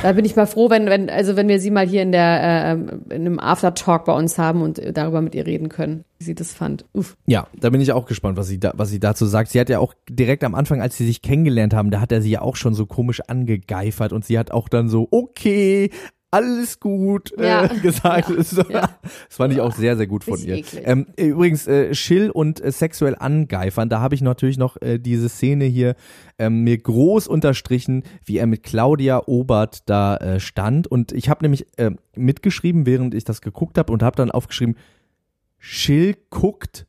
Da 0.03 0.13
bin 0.13 0.25
ich 0.25 0.35
mal 0.35 0.47
froh, 0.47 0.71
wenn, 0.71 0.87
wenn, 0.87 1.11
also 1.11 1.37
wenn 1.37 1.47
wir 1.49 1.61
sie 1.61 1.71
mal 1.71 1.87
hier 1.87 2.01
in 2.01 2.11
der, 2.11 2.43
äh, 2.43 3.15
in 3.15 3.27
einem 3.27 3.39
Aftertalk 3.39 4.07
bei 4.07 4.15
uns 4.15 4.39
haben 4.39 4.63
und 4.63 4.81
darüber 4.95 5.21
mit 5.21 5.35
ihr 5.35 5.45
reden 5.47 5.69
können, 5.69 6.05
wie 6.19 6.25
sie 6.25 6.35
das 6.35 6.55
fand. 6.55 6.87
Uff. 6.95 7.19
Ja, 7.27 7.49
da 7.59 7.69
bin 7.69 7.83
ich 7.83 7.93
auch 7.93 8.07
gespannt, 8.07 8.39
was 8.39 8.49
sie, 8.49 8.59
da, 8.59 8.73
was 8.77 8.89
sie 8.89 8.99
dazu 8.99 9.27
sagt. 9.27 9.51
Sie 9.51 9.61
hat 9.61 9.69
ja 9.69 9.79
auch 9.79 9.93
direkt 10.09 10.43
am 10.43 10.55
Anfang, 10.55 10.81
als 10.81 10.97
sie 10.97 11.05
sich 11.05 11.21
kennengelernt 11.21 11.75
haben, 11.75 11.91
da 11.91 12.01
hat 12.01 12.13
er 12.13 12.23
sie 12.23 12.31
ja 12.31 12.41
auch 12.41 12.57
schon 12.57 12.73
so 12.73 12.87
komisch 12.87 13.21
angegeifert 13.29 14.15
und 14.15 14.25
sie 14.25 14.39
hat 14.39 14.53
auch 14.53 14.71
dann 14.71 14.89
so, 14.89 15.07
okay, 15.11 15.91
alles 16.31 16.79
gut 16.81 17.33
Ja. 17.39 17.65
äh, 17.65 17.79
gesagt. 17.83 18.29
Ja. 18.31 18.37
Das, 18.37 18.53
Ja. 18.69 18.89
das 19.01 19.37
fand 19.37 19.53
ich 19.53 19.61
auch 19.61 19.75
sehr, 19.75 19.97
sehr 19.97 20.07
gut 20.07 20.25
von 20.25 20.39
ihr. 20.41 20.57
eklig. 20.57 20.83
Ähm, 20.85 21.07
übrigens, 21.17 21.67
äh, 21.67 21.95
Schill 21.95 22.31
und 22.31 22.61
äh, 22.63 22.71
sexuell 22.73 23.17
angeifern, 23.19 23.89
da 23.89 24.01
habe 24.01 24.15
ich 24.15 24.23
natürlich 24.23 24.59
noch 24.59 24.77
äh, 24.81 24.99
diese 24.99 25.29
Szene 25.29 25.65
hier 25.65 25.95
ähm, 26.39 26.63
mir 26.63 26.79
groß 26.79 27.27
unterstrichen, 27.27 28.05
wie 28.25 28.39
er 28.39 28.47
mit 28.47 28.63
Claudia 28.63 29.23
Obert 29.27 29.89
da 29.89 30.17
äh, 30.17 30.41
stand. 30.41 30.87
Und 30.87 31.13
ich 31.13 31.29
habe 31.29 31.45
nämlich 31.45 31.67
äh, 31.79 31.91
mitgeschrieben, 32.15 32.87
während 32.87 33.15
ich 33.15 33.25
das 33.25 33.41
geguckt 33.41 33.77
habe 33.79 33.93
und 33.93 34.03
habe 34.03 34.17
dann 34.17 34.31
aufgeschrieben, 34.31 34.77
Schill 35.59 36.17
guckt 36.31 36.87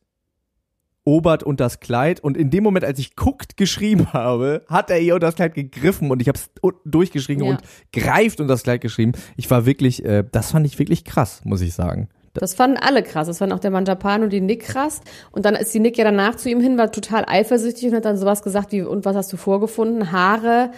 Obert 1.04 1.42
und 1.42 1.58
das 1.60 1.80
Kleid 1.80 2.20
und 2.20 2.36
in 2.36 2.50
dem 2.50 2.62
Moment, 2.62 2.84
als 2.84 2.98
ich 2.98 3.16
guckt 3.16 3.56
geschrieben 3.56 4.12
habe, 4.12 4.64
hat 4.68 4.90
er 4.90 5.00
ihr 5.00 5.14
unter 5.14 5.26
das 5.26 5.34
Kleid 5.34 5.54
gegriffen 5.54 6.10
und 6.10 6.22
ich 6.22 6.28
habe 6.28 6.38
es 6.38 6.50
durchgeschrieben 6.84 7.44
Ja. 7.44 7.50
und 7.52 7.60
greift 7.92 8.40
unter 8.40 8.54
das 8.54 8.62
Kleid 8.62 8.80
geschrieben. 8.80 9.12
Ich 9.36 9.50
war 9.50 9.66
wirklich, 9.66 10.04
äh, 10.04 10.24
das 10.30 10.52
fand 10.52 10.66
ich 10.66 10.78
wirklich 10.78 11.04
krass, 11.04 11.40
muss 11.44 11.60
ich 11.60 11.74
sagen. 11.74 12.08
Das 12.34 12.54
fanden 12.54 12.78
alle 12.78 13.02
krass. 13.02 13.26
Das 13.26 13.38
fanden 13.38 13.54
auch 13.54 13.58
der 13.60 13.70
Manjapan 13.70 14.22
und 14.22 14.32
die 14.32 14.40
Nick 14.40 14.62
krass. 14.62 15.02
Und 15.32 15.44
dann 15.44 15.54
ist 15.54 15.74
die 15.74 15.80
Nick 15.80 15.98
ja 15.98 16.04
danach 16.04 16.36
zu 16.36 16.48
ihm 16.48 16.60
hin, 16.60 16.78
war 16.78 16.90
total 16.90 17.24
eifersüchtig 17.26 17.88
und 17.90 17.94
hat 17.96 18.06
dann 18.06 18.16
sowas 18.16 18.42
gesagt 18.42 18.72
wie, 18.72 18.80
und 18.82 19.04
was 19.04 19.14
hast 19.16 19.30
du 19.32 19.36
vorgefunden? 19.36 20.12
Haare, 20.12 20.70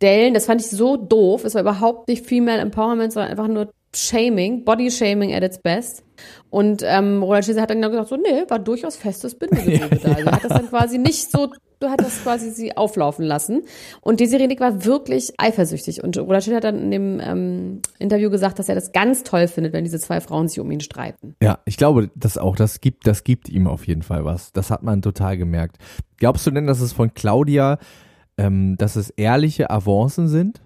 Dellen. 0.00 0.32
Das 0.32 0.46
fand 0.46 0.62
ich 0.62 0.68
so 0.68 0.96
doof. 0.96 1.44
Es 1.44 1.54
war 1.54 1.60
überhaupt 1.60 2.08
nicht 2.08 2.24
Female 2.26 2.60
Empowerment, 2.60 3.12
sondern 3.12 3.30
einfach 3.30 3.48
nur 3.48 3.70
Shaming, 3.94 4.64
Body 4.64 4.90
Shaming 4.90 5.34
at 5.34 5.42
its 5.42 5.58
best. 5.58 6.02
Und 6.50 6.82
ähm, 6.84 7.22
Roland 7.22 7.44
Schäfer 7.44 7.62
hat 7.62 7.70
dann 7.70 7.80
gesagt, 7.80 8.08
so, 8.08 8.16
nee, 8.16 8.44
war 8.48 8.58
durchaus 8.58 8.96
festes 8.96 9.34
Bindegewebe 9.34 9.96
da. 10.02 10.12
Also 10.12 10.30
hat 10.30 10.44
das 10.44 10.52
dann 10.52 10.68
quasi 10.68 10.98
nicht 10.98 11.30
so, 11.30 11.48
du 11.80 11.88
hat 11.88 12.00
das 12.00 12.22
quasi 12.22 12.50
sie 12.50 12.76
auflaufen 12.76 13.24
lassen. 13.24 13.62
Und 14.00 14.20
Desiree 14.20 14.46
Nick 14.46 14.60
war 14.60 14.84
wirklich 14.84 15.32
eifersüchtig. 15.38 16.04
Und 16.04 16.18
Roland 16.18 16.44
Schäfer 16.44 16.56
hat 16.56 16.64
dann 16.64 16.82
in 16.82 16.90
dem 16.90 17.20
ähm, 17.20 17.80
Interview 17.98 18.30
gesagt, 18.30 18.58
dass 18.58 18.68
er 18.68 18.74
das 18.74 18.92
ganz 18.92 19.22
toll 19.22 19.48
findet, 19.48 19.72
wenn 19.72 19.84
diese 19.84 19.98
zwei 19.98 20.20
Frauen 20.20 20.48
sich 20.48 20.60
um 20.60 20.70
ihn 20.70 20.80
streiten. 20.80 21.34
Ja, 21.42 21.58
ich 21.64 21.76
glaube, 21.76 22.10
das 22.14 22.38
auch, 22.38 22.56
das 22.56 22.80
gibt, 22.80 23.06
das 23.06 23.24
gibt 23.24 23.48
ihm 23.48 23.66
auf 23.66 23.86
jeden 23.86 24.02
Fall 24.02 24.24
was. 24.24 24.52
Das 24.52 24.70
hat 24.70 24.82
man 24.82 25.02
total 25.02 25.36
gemerkt. 25.36 25.78
Glaubst 26.18 26.46
du 26.46 26.50
denn, 26.50 26.66
dass 26.66 26.80
es 26.80 26.92
von 26.92 27.14
Claudia, 27.14 27.78
ähm, 28.36 28.76
dass 28.76 28.96
es 28.96 29.10
ehrliche 29.10 29.70
Avancen 29.70 30.28
sind? 30.28 30.60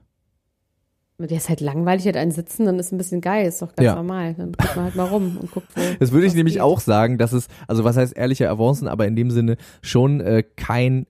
Der 1.18 1.36
ist 1.38 1.48
halt 1.48 1.60
langweilig, 1.62 2.06
hat 2.06 2.16
einen 2.16 2.30
sitzen, 2.30 2.66
dann 2.66 2.78
ist 2.78 2.92
ein 2.92 2.98
bisschen 2.98 3.22
geil, 3.22 3.46
ist 3.46 3.62
doch 3.62 3.74
ganz 3.74 3.86
Ja. 3.86 3.94
normal. 3.94 4.34
Dann 4.34 4.52
guckt 4.52 4.76
man 4.76 4.84
halt 4.84 4.96
mal 4.96 5.04
rum 5.04 5.38
und 5.40 5.50
guckt, 5.50 5.68
wo. 5.74 5.80
Das 5.98 6.12
würde 6.12 6.26
ich 6.26 6.34
nämlich 6.34 6.56
geht. 6.56 6.62
auch 6.62 6.78
sagen, 6.80 7.16
dass 7.16 7.32
es, 7.32 7.48
also 7.66 7.84
was 7.84 7.96
heißt 7.96 8.14
ehrliche 8.16 8.50
Avancen, 8.50 8.86
aber 8.86 9.06
in 9.06 9.16
dem 9.16 9.30
Sinne 9.30 9.56
schon 9.80 10.20
äh, 10.20 10.42
kein 10.56 11.06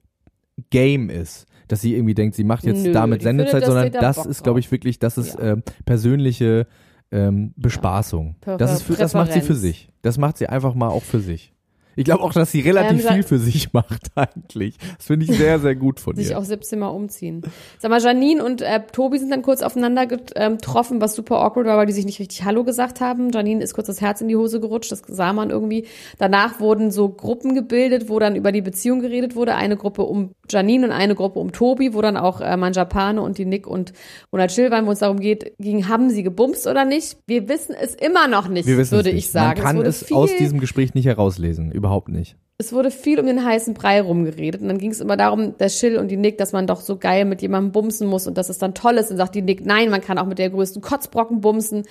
Game 0.71 1.11
ist. 1.11 1.47
Dass 1.69 1.81
sie 1.81 1.95
irgendwie 1.97 2.14
denkt, 2.14 2.37
sie 2.37 2.45
macht 2.45 2.62
jetzt 2.64 2.85
Nö, 2.85 2.92
damit 2.92 3.23
Sendezeit, 3.23 3.64
finde, 3.64 3.66
sondern 3.66 3.92
da 3.92 4.01
das 4.01 4.16
Bock 4.16 4.27
ist, 4.27 4.45
glaube 4.45 4.61
ich, 4.61 4.71
wirklich, 4.71 5.01
das 5.01 5.19
ist 5.19 5.35
Ja. 5.40 5.55
ähm, 5.55 5.62
persönliche 5.85 6.69
ähm, 7.11 7.53
Bespaßung. 7.57 8.37
Prä- 8.40 8.57
Das 8.57 8.73
ist 8.73 8.83
für, 8.83 8.95
das 8.95 9.14
macht 9.14 9.33
sie 9.33 9.40
für 9.40 9.55
sich. 9.57 9.88
Das 10.03 10.19
macht 10.19 10.38
sie 10.38 10.49
einfach 10.49 10.75
mal 10.75 10.88
auch 10.88 11.03
für 11.03 11.19
sich. 11.19 11.53
Ich 11.97 12.05
glaube 12.05 12.23
auch, 12.23 12.33
dass 12.33 12.53
sie 12.53 12.61
relativ 12.61 13.05
Ähm, 13.07 13.15
viel 13.15 13.23
für 13.23 13.39
sich 13.39 13.73
macht 13.73 14.11
eigentlich. 14.15 14.77
Das 14.97 15.07
finde 15.07 15.27
ich 15.27 15.37
sehr, 15.37 15.59
sehr 15.59 15.75
gut 15.75 15.99
von 15.99 16.15
sich 16.15 16.31
ihr. 16.31 16.39
auch 16.39 16.45
17 16.45 16.79
Mal 16.79 16.89
umziehen. 16.89 17.43
Sag 17.79 17.91
mal, 17.91 18.01
Janine 18.01 18.45
und 18.45 18.63
äh, 18.63 18.81
Tobi 18.93 19.19
sind 19.19 19.31
dann 19.31 19.43
kurz 19.43 19.63
aufeinander 19.63 20.07
getroffen, 20.07 21.01
was 21.01 21.15
super 21.15 21.41
awkward 21.41 21.67
war, 21.67 21.79
weil 21.79 21.87
die 21.87 21.93
sich 21.93 22.05
nicht 22.05 22.21
richtig 22.21 22.45
Hallo 22.45 22.65
gesagt 22.65 23.01
haben. 23.01 23.31
Janine 23.31 23.63
ist 23.63 23.75
kurz 23.75 23.87
das 23.87 24.01
Herz 24.01 24.21
in 24.21 24.29
die 24.29 24.37
Hose 24.37 24.61
gerutscht, 24.61 24.93
das 24.93 25.03
sah 25.07 25.33
man 25.33 25.51
irgendwie. 25.51 25.87
Danach 26.19 26.61
wurden 26.61 26.91
so 26.91 27.09
Gruppen 27.09 27.55
gebildet, 27.55 28.09
wo 28.09 28.19
dann 28.19 28.37
über 28.37 28.53
die 28.53 28.63
Beziehung 28.63 29.01
geredet 29.01 29.35
wurde. 29.35 29.55
Eine 29.55 29.77
Gruppe 29.77 30.03
um 30.03 30.33
Janine 30.49 30.87
und 30.87 30.93
eine 30.93 31.15
Gruppe 31.15 31.39
um 31.39 31.53
Tobi, 31.53 31.95
wo 31.95 32.03
dann 32.03 32.17
auch 32.17 32.41
äh, 32.41 32.57
Manjapane 32.57 33.21
und 33.23 33.39
die 33.39 33.47
Nick 33.47 33.67
und 33.67 33.93
Ronald 34.33 34.51
Chill 34.51 34.71
waren, 34.71 34.87
wo 34.87 34.93
es 34.93 34.99
darum 35.01 35.19
geht, 35.19 35.55
ging, 35.59 35.89
haben 35.89 36.11
sie 36.11 36.23
gebumst 36.23 36.67
oder 36.67 36.85
nicht? 36.85 37.19
Wir 37.27 37.49
wissen 37.49 37.75
es 37.81 37.95
immer 37.95 38.29
noch 38.29 38.49
nicht, 38.49 38.67
würde 38.67 38.83
es 38.83 38.93
nicht. 38.93 39.07
ich 39.07 39.31
sagen. 39.31 39.63
Man 39.63 39.77
kann 39.77 39.87
es 39.87 40.05
viel, 40.05 40.17
aus 40.17 40.31
diesem 40.37 40.61
Gespräch 40.61 40.95
nicht 40.95 41.07
herauslesen. 41.07 41.73
Überhaupt 41.87 42.09
nicht. 42.09 42.37
es 42.59 42.72
wurde 42.72 42.90
viel 42.90 43.20
um 43.20 43.27
den 43.27 43.44
heißen 43.44 43.75
Brei 43.75 44.01
rumgeredet 44.01 44.61
und 44.61 44.66
dann 44.66 44.79
ging 44.79 44.90
es 44.90 45.01
immer 45.01 45.16
darum, 45.16 45.57
der 45.59 45.68
Schill 45.68 45.99
und 45.99 46.09
die 46.09 46.16
Nick, 46.16 46.37
dass 46.38 46.53
man 46.53 46.66
doch 46.66 46.81
so 46.81 46.96
geil 46.96 47.25
mit 47.25 47.42
jemandem 47.42 47.70
bumsen 47.70 48.09
muss 48.09 48.27
und 48.27 48.37
dass 48.37 48.49
es 48.49 48.59
dann 48.59 48.75
toll 48.75 48.96
ist. 48.96 49.12
Und 49.12 49.18
sagt 49.18 49.37
die 49.37 49.42
Nick, 49.42 49.64
nein, 49.64 49.88
man 49.88 50.01
kann 50.01 50.18
auch 50.18 50.27
mit 50.27 50.38
der 50.38 50.51
größten 50.51 50.83
Kotzbrocken 50.83 51.40
bumsen. 51.40 51.85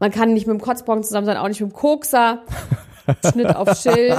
Man 0.00 0.10
kann 0.10 0.32
nicht 0.32 0.46
mit 0.46 0.58
dem 0.58 0.62
Kotzbrocken 0.62 1.02
zusammen 1.02 1.26
sein, 1.26 1.36
auch 1.36 1.48
nicht 1.48 1.60
mit 1.60 1.72
dem 1.72 1.74
Kokser. 1.74 2.42
Schnitt 3.30 3.54
auf 3.54 3.76
Schill, 3.76 4.16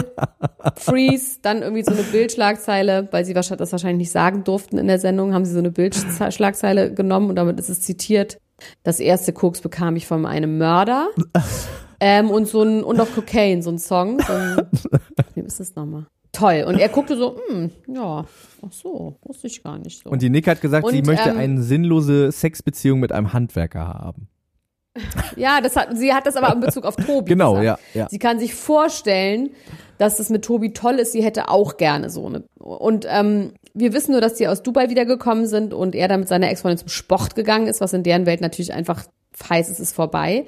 Freeze, 0.75 1.39
dann 1.41 1.63
irgendwie 1.63 1.83
so 1.83 1.91
eine 1.91 2.03
Bildschlagzeile, 2.03 3.07
weil 3.09 3.25
sie 3.25 3.33
das 3.33 3.49
wahrscheinlich 3.49 3.97
nicht 3.97 4.11
sagen 4.11 4.43
durften 4.43 4.77
in 4.77 4.85
der 4.85 4.99
Sendung, 4.99 5.33
haben 5.33 5.43
sie 5.43 5.53
so 5.53 5.57
eine 5.59 5.71
Bildschlagzeile 5.71 6.93
genommen 6.93 7.29
und 7.29 7.35
damit 7.35 7.59
ist 7.59 7.69
es 7.69 7.81
zitiert. 7.81 8.37
Das 8.83 8.99
erste 8.99 9.33
Koks 9.33 9.61
bekam 9.61 9.95
ich 9.95 10.05
von 10.05 10.27
einem 10.27 10.59
Mörder. 10.59 11.07
Ähm, 12.07 12.29
und 12.29 12.47
so 12.47 12.61
ein, 12.61 12.83
und 12.83 12.99
auf 12.99 13.15
Cocaine, 13.15 13.63
so 13.63 13.71
ein 13.71 13.79
Song. 13.79 14.19
So 14.19 14.31
ein, 14.31 14.57
wie 15.33 15.39
ist 15.39 15.59
das 15.59 15.73
nochmal? 15.73 16.05
Toll. 16.31 16.63
Und 16.67 16.77
er 16.77 16.87
guckte 16.89 17.17
so, 17.17 17.39
hm, 17.47 17.71
ja, 17.87 18.25
ach 18.61 18.71
so, 18.71 19.17
wusste 19.23 19.47
ich 19.47 19.63
gar 19.63 19.79
nicht 19.79 20.03
so. 20.03 20.11
Und 20.11 20.21
die 20.21 20.29
Nick 20.29 20.45
hat 20.45 20.61
gesagt, 20.61 20.87
sie 20.87 20.99
Und, 20.99 21.07
möchte 21.07 21.31
ähm, 21.31 21.39
eine 21.39 21.63
sinnlose 21.63 22.31
Sexbeziehung 22.31 22.99
mit 22.99 23.11
einem 23.11 23.33
Handwerker 23.33 23.87
haben. 23.87 24.27
ja, 25.35 25.61
das 25.61 25.75
hat, 25.75 25.97
sie 25.97 26.13
hat 26.13 26.27
das 26.27 26.35
aber 26.35 26.53
in 26.53 26.59
Bezug 26.59 26.85
auf 26.85 26.95
Tobi 26.95 27.29
Genau, 27.29 27.55
gesagt. 27.55 27.81
ja, 27.95 28.01
ja. 28.01 28.07
Sie 28.07 28.19
kann 28.19 28.37
sich 28.37 28.53
vorstellen, 28.53 29.49
dass 29.97 30.17
das 30.17 30.29
mit 30.29 30.45
Tobi 30.45 30.73
toll 30.73 30.99
ist. 30.99 31.11
Sie 31.11 31.23
hätte 31.23 31.49
auch 31.49 31.77
gerne 31.77 32.11
so 32.11 32.27
eine. 32.27 32.43
Und 32.59 33.07
ähm, 33.09 33.53
wir 33.73 33.93
wissen 33.93 34.11
nur, 34.11 34.21
dass 34.21 34.35
die 34.35 34.47
aus 34.47 34.61
Dubai 34.61 34.91
wiedergekommen 34.91 35.47
sind 35.47 35.73
und 35.73 35.95
er 35.95 36.07
dann 36.07 36.19
mit 36.19 36.29
seiner 36.29 36.51
Ex-Freundin 36.51 36.77
zum 36.77 36.89
Sport 36.89 37.33
gegangen 37.33 37.65
ist, 37.65 37.81
was 37.81 37.93
in 37.93 38.03
deren 38.03 38.27
Welt 38.27 38.41
natürlich 38.41 38.73
einfach 38.73 39.05
heißt, 39.49 39.71
es 39.71 39.79
ist 39.79 39.93
vorbei. 39.93 40.45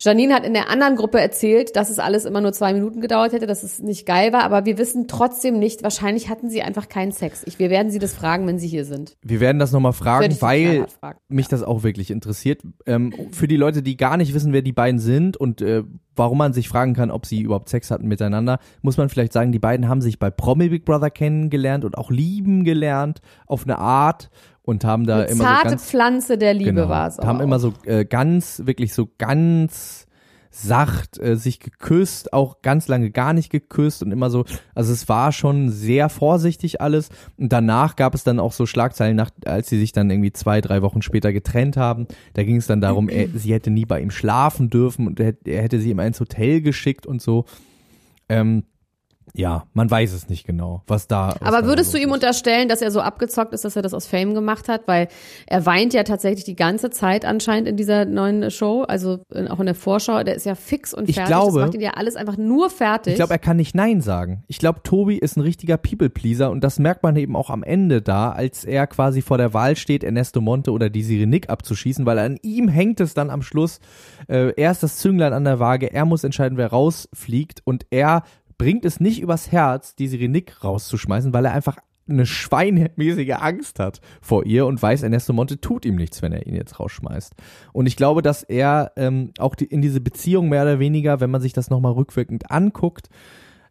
Janine 0.00 0.34
hat 0.34 0.46
in 0.46 0.54
der 0.54 0.70
anderen 0.70 0.94
Gruppe 0.94 1.20
erzählt, 1.20 1.74
dass 1.74 1.90
es 1.90 1.98
alles 1.98 2.24
immer 2.24 2.40
nur 2.40 2.52
zwei 2.52 2.72
Minuten 2.72 3.00
gedauert 3.00 3.32
hätte, 3.32 3.48
dass 3.48 3.64
es 3.64 3.80
nicht 3.80 4.06
geil 4.06 4.32
war, 4.32 4.44
aber 4.44 4.64
wir 4.64 4.78
wissen 4.78 5.08
trotzdem 5.08 5.58
nicht, 5.58 5.82
wahrscheinlich 5.82 6.28
hatten 6.28 6.48
sie 6.48 6.62
einfach 6.62 6.88
keinen 6.88 7.10
Sex. 7.10 7.42
Ich, 7.46 7.58
wir 7.58 7.68
werden 7.68 7.90
sie 7.90 7.98
das 7.98 8.14
fragen, 8.14 8.46
wenn 8.46 8.60
sie 8.60 8.68
hier 8.68 8.84
sind. 8.84 9.16
Wir 9.22 9.40
werden 9.40 9.58
das 9.58 9.72
nochmal 9.72 9.92
fragen, 9.92 10.30
total 10.30 10.48
weil 10.48 10.86
fragen. 11.00 11.18
mich 11.28 11.48
das 11.48 11.64
auch 11.64 11.82
wirklich 11.82 12.12
interessiert. 12.12 12.62
Ähm, 12.86 13.12
für 13.32 13.48
die 13.48 13.56
Leute, 13.56 13.82
die 13.82 13.96
gar 13.96 14.16
nicht 14.16 14.34
wissen, 14.34 14.52
wer 14.52 14.62
die 14.62 14.72
beiden 14.72 15.00
sind 15.00 15.36
und 15.36 15.62
äh, 15.62 15.82
warum 16.14 16.38
man 16.38 16.52
sich 16.52 16.68
fragen 16.68 16.94
kann, 16.94 17.10
ob 17.10 17.26
sie 17.26 17.40
überhaupt 17.40 17.68
Sex 17.68 17.90
hatten 17.90 18.06
miteinander, 18.06 18.58
muss 18.82 18.98
man 18.98 19.08
vielleicht 19.08 19.32
sagen, 19.32 19.50
die 19.52 19.58
beiden 19.58 19.88
haben 19.88 20.00
sich 20.00 20.18
bei 20.18 20.30
Promi 20.30 20.68
Big 20.68 20.84
Brother 20.84 21.10
kennengelernt 21.10 21.84
und 21.84 21.98
auch 21.98 22.10
lieben 22.10 22.64
gelernt 22.64 23.20
auf 23.46 23.64
eine 23.64 23.78
Art 23.78 24.30
und 24.68 24.84
haben 24.84 25.06
da 25.06 25.16
Eine 25.20 25.24
immer 25.28 25.44
zarte 25.44 25.68
so 25.70 25.70
ganz 25.76 25.84
Pflanze 25.90 26.38
der 26.38 26.52
Liebe 26.54 26.72
genau, 26.74 26.88
war 26.90 27.08
es. 27.08 27.18
haben 27.18 27.40
immer 27.40 27.58
so 27.58 27.72
äh, 27.86 28.04
ganz 28.04 28.62
wirklich 28.66 28.92
so 28.92 29.08
ganz 29.16 30.06
sacht 30.50 31.18
äh, 31.20 31.36
sich 31.36 31.60
geküsst, 31.60 32.32
auch 32.32 32.62
ganz 32.62 32.88
lange 32.88 33.10
gar 33.10 33.32
nicht 33.32 33.50
geküsst 33.50 34.02
und 34.02 34.12
immer 34.12 34.28
so, 34.30 34.44
also 34.74 34.92
es 34.92 35.08
war 35.08 35.30
schon 35.32 35.70
sehr 35.70 36.08
vorsichtig 36.08 36.80
alles 36.80 37.08
und 37.36 37.52
danach 37.52 37.96
gab 37.96 38.14
es 38.14 38.24
dann 38.24 38.40
auch 38.40 38.52
so 38.52 38.66
Schlagzeilen, 38.66 39.16
nach, 39.16 39.30
als 39.46 39.68
sie 39.68 39.78
sich 39.78 39.92
dann 39.92 40.10
irgendwie 40.10 40.32
zwei, 40.32 40.60
drei 40.60 40.82
Wochen 40.82 41.00
später 41.02 41.32
getrennt 41.32 41.76
haben, 41.76 42.06
da 42.34 42.42
ging 42.44 42.56
es 42.56 42.66
dann 42.66 42.80
darum, 42.80 43.08
er, 43.08 43.28
sie 43.34 43.52
hätte 43.52 43.70
nie 43.70 43.84
bei 43.86 44.00
ihm 44.00 44.10
schlafen 44.10 44.68
dürfen 44.70 45.06
und 45.06 45.18
er, 45.20 45.26
hätte- 45.26 45.50
er 45.50 45.62
hätte 45.62 45.80
sie 45.80 45.90
immer 45.90 46.06
ins 46.06 46.20
Hotel 46.20 46.60
geschickt 46.60 47.06
und 47.06 47.22
so. 47.22 47.44
Ähm, 48.28 48.64
ja, 49.38 49.66
man 49.72 49.88
weiß 49.88 50.12
es 50.14 50.28
nicht 50.28 50.44
genau, 50.44 50.82
was 50.88 51.06
da. 51.06 51.28
was 51.38 51.42
Aber 51.42 51.62
da 51.62 51.66
würdest 51.68 51.94
du 51.94 51.96
los 51.96 52.02
ihm 52.04 52.08
ist. 52.08 52.14
unterstellen, 52.16 52.68
dass 52.68 52.82
er 52.82 52.90
so 52.90 53.00
abgezockt 53.00 53.52
ist, 53.54 53.64
dass 53.64 53.76
er 53.76 53.82
das 53.82 53.94
aus 53.94 54.06
Fame 54.08 54.34
gemacht 54.34 54.68
hat? 54.68 54.82
Weil 54.86 55.06
er 55.46 55.64
weint 55.64 55.94
ja 55.94 56.02
tatsächlich 56.02 56.42
die 56.44 56.56
ganze 56.56 56.90
Zeit 56.90 57.24
anscheinend 57.24 57.68
in 57.68 57.76
dieser 57.76 58.04
neuen 58.04 58.50
Show, 58.50 58.82
also 58.82 59.20
auch 59.48 59.60
in 59.60 59.66
der 59.66 59.76
Vorschau. 59.76 60.24
Der 60.24 60.34
ist 60.34 60.44
ja 60.44 60.56
fix 60.56 60.92
und 60.92 61.08
Ich 61.08 61.14
fertig. 61.14 61.28
glaube- 61.32 61.60
das 61.60 61.66
macht 61.68 61.74
ihn 61.74 61.80
ja 61.80 61.90
alles 61.92 62.16
einfach 62.16 62.36
nur 62.36 62.68
fertig. 62.68 63.12
Ich 63.12 63.16
glaube, 63.18 63.32
er 63.34 63.38
kann 63.38 63.56
nicht 63.58 63.76
Nein 63.76 64.00
sagen. 64.00 64.42
Ich 64.48 64.58
glaube, 64.58 64.80
Tobi 64.82 65.16
ist 65.18 65.36
ein 65.36 65.42
richtiger 65.42 65.76
People-Pleaser 65.76 66.50
und 66.50 66.64
das 66.64 66.80
merkt 66.80 67.04
man 67.04 67.14
eben 67.14 67.36
auch 67.36 67.48
am 67.50 67.62
Ende 67.62 68.02
da, 68.02 68.32
als 68.32 68.64
er 68.64 68.88
quasi 68.88 69.22
vor 69.22 69.38
der 69.38 69.54
Wahl 69.54 69.76
steht, 69.76 70.02
Ernesto 70.02 70.40
Monte 70.40 70.72
oder 70.72 70.90
Desiree 70.90 71.26
Nick 71.26 71.48
abzuschießen, 71.48 72.04
weil 72.06 72.18
an 72.18 72.38
ihm 72.42 72.66
hängt 72.66 72.98
es 73.00 73.14
dann 73.14 73.30
am 73.30 73.42
Schluss. 73.42 73.78
Äh, 74.26 74.52
er 74.56 74.72
ist 74.72 74.82
das 74.82 74.96
Zünglein 74.96 75.32
an 75.32 75.44
der 75.44 75.60
Waage, 75.60 75.92
er 75.92 76.04
muss 76.06 76.24
entscheiden, 76.24 76.58
wer 76.58 76.68
rausfliegt 76.70 77.60
und 77.64 77.86
er 77.90 78.24
bringt 78.58 78.84
es 78.84 79.00
nicht 79.00 79.20
übers 79.20 79.50
Herz, 79.52 79.94
Desiree 79.94 80.28
Nick 80.28 80.62
rauszuschmeißen, 80.62 81.32
weil 81.32 81.44
er 81.44 81.52
einfach 81.52 81.76
eine 82.08 82.26
schweinemäßige 82.26 83.34
Angst 83.38 83.78
hat 83.78 84.00
vor 84.20 84.46
ihr 84.46 84.66
und 84.66 84.80
weiß, 84.80 85.02
Ernesto 85.02 85.32
Monte 85.32 85.60
tut 85.60 85.84
ihm 85.84 85.96
nichts, 85.96 86.22
wenn 86.22 86.32
er 86.32 86.46
ihn 86.46 86.54
jetzt 86.54 86.80
rausschmeißt. 86.80 87.34
Und 87.72 87.86
ich 87.86 87.96
glaube, 87.96 88.22
dass 88.22 88.42
er 88.42 88.92
ähm, 88.96 89.32
auch 89.38 89.54
die, 89.54 89.66
in 89.66 89.82
diese 89.82 90.00
Beziehung 90.00 90.48
mehr 90.48 90.62
oder 90.62 90.78
weniger, 90.78 91.20
wenn 91.20 91.30
man 91.30 91.42
sich 91.42 91.52
das 91.52 91.70
nochmal 91.70 91.92
rückwirkend 91.92 92.50
anguckt, 92.50 93.08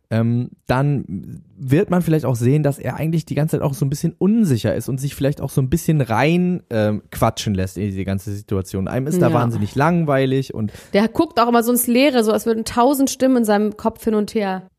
ähm, 0.09 0.51
dann 0.67 1.41
wird 1.57 1.89
man 1.89 2.01
vielleicht 2.01 2.25
auch 2.25 2.35
sehen, 2.35 2.63
dass 2.63 2.79
er 2.79 2.95
eigentlich 2.95 3.25
die 3.25 3.35
ganze 3.35 3.57
Zeit 3.57 3.61
auch 3.65 3.73
so 3.73 3.85
ein 3.85 3.89
bisschen 3.89 4.13
unsicher 4.17 4.73
ist 4.73 4.87
und 4.87 4.99
sich 5.01 5.15
vielleicht 5.15 5.41
auch 5.41 5.49
so 5.49 5.59
ein 5.59 5.69
bisschen 5.69 5.99
rein 5.99 6.63
ähm, 6.69 7.01
quatschen 7.11 7.53
lässt 7.53 7.77
in 7.77 7.85
diese 7.87 8.05
ganze 8.05 8.33
Situation. 8.33 8.87
Einem 8.87 9.07
ist 9.07 9.21
da 9.21 9.27
Ja. 9.29 9.33
wahnsinnig 9.33 9.75
langweilig 9.75 10.53
und 10.53 10.71
der 10.93 11.09
guckt 11.09 11.39
auch 11.41 11.49
immer 11.49 11.61
so 11.63 11.71
ins 11.71 11.87
Leere, 11.87 12.23
so 12.23 12.31
als 12.31 12.45
würden 12.45 12.63
tausend 12.63 13.09
Stimmen 13.09 13.37
in 13.37 13.45
seinem 13.45 13.75
Kopf 13.75 14.03
hin 14.05 14.13
und 14.13 14.33
her 14.33 14.69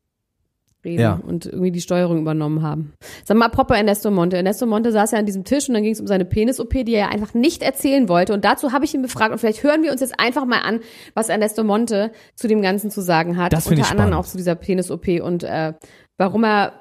reden 0.83 1.01
Ja. 1.01 1.19
und 1.25 1.45
irgendwie 1.45 1.71
die 1.71 1.81
Steuerung 1.81 2.19
übernommen 2.19 2.61
haben. 2.61 2.93
Sag 3.25 3.37
mal, 3.37 3.45
apropos 3.45 3.75
Ernesto 3.77 4.11
Monte. 4.11 4.37
Ernesto 4.37 4.65
Monte 4.65 4.91
saß 4.91 5.11
ja 5.11 5.19
an 5.19 5.25
diesem 5.25 5.43
Tisch 5.43 5.67
und 5.67 5.73
dann 5.75 5.83
ging 5.83 5.93
es 5.93 5.99
um 6.01 6.07
seine 6.07 6.25
Penis-OP, 6.25 6.85
die 6.85 6.93
er 6.93 6.99
ja 7.01 7.07
einfach 7.09 7.33
nicht 7.33 7.61
erzählen 7.63 8.07
wollte. 8.09 8.33
Und 8.33 8.45
dazu 8.45 8.71
habe 8.71 8.85
ich 8.85 8.93
ihn 8.93 9.01
befragt 9.01 9.31
und 9.31 9.39
vielleicht 9.39 9.63
hören 9.63 9.83
wir 9.83 9.91
uns 9.91 10.01
jetzt 10.01 10.19
einfach 10.19 10.45
mal 10.45 10.59
an, 10.61 10.79
was 11.13 11.29
Ernesto 11.29 11.63
Monte 11.63 12.11
zu 12.35 12.47
dem 12.47 12.61
Ganzen 12.61 12.91
zu 12.91 13.01
sagen 13.01 13.37
hat. 13.37 13.53
Das 13.53 13.67
Unter 13.67 13.79
ich 13.81 13.85
anderem 13.87 14.09
spannend. 14.09 14.25
auch 14.25 14.29
zu 14.29 14.37
dieser 14.37 14.55
Penis-OP 14.55 15.07
und 15.21 15.43
äh, 15.43 15.73
warum 16.17 16.43
er 16.45 16.73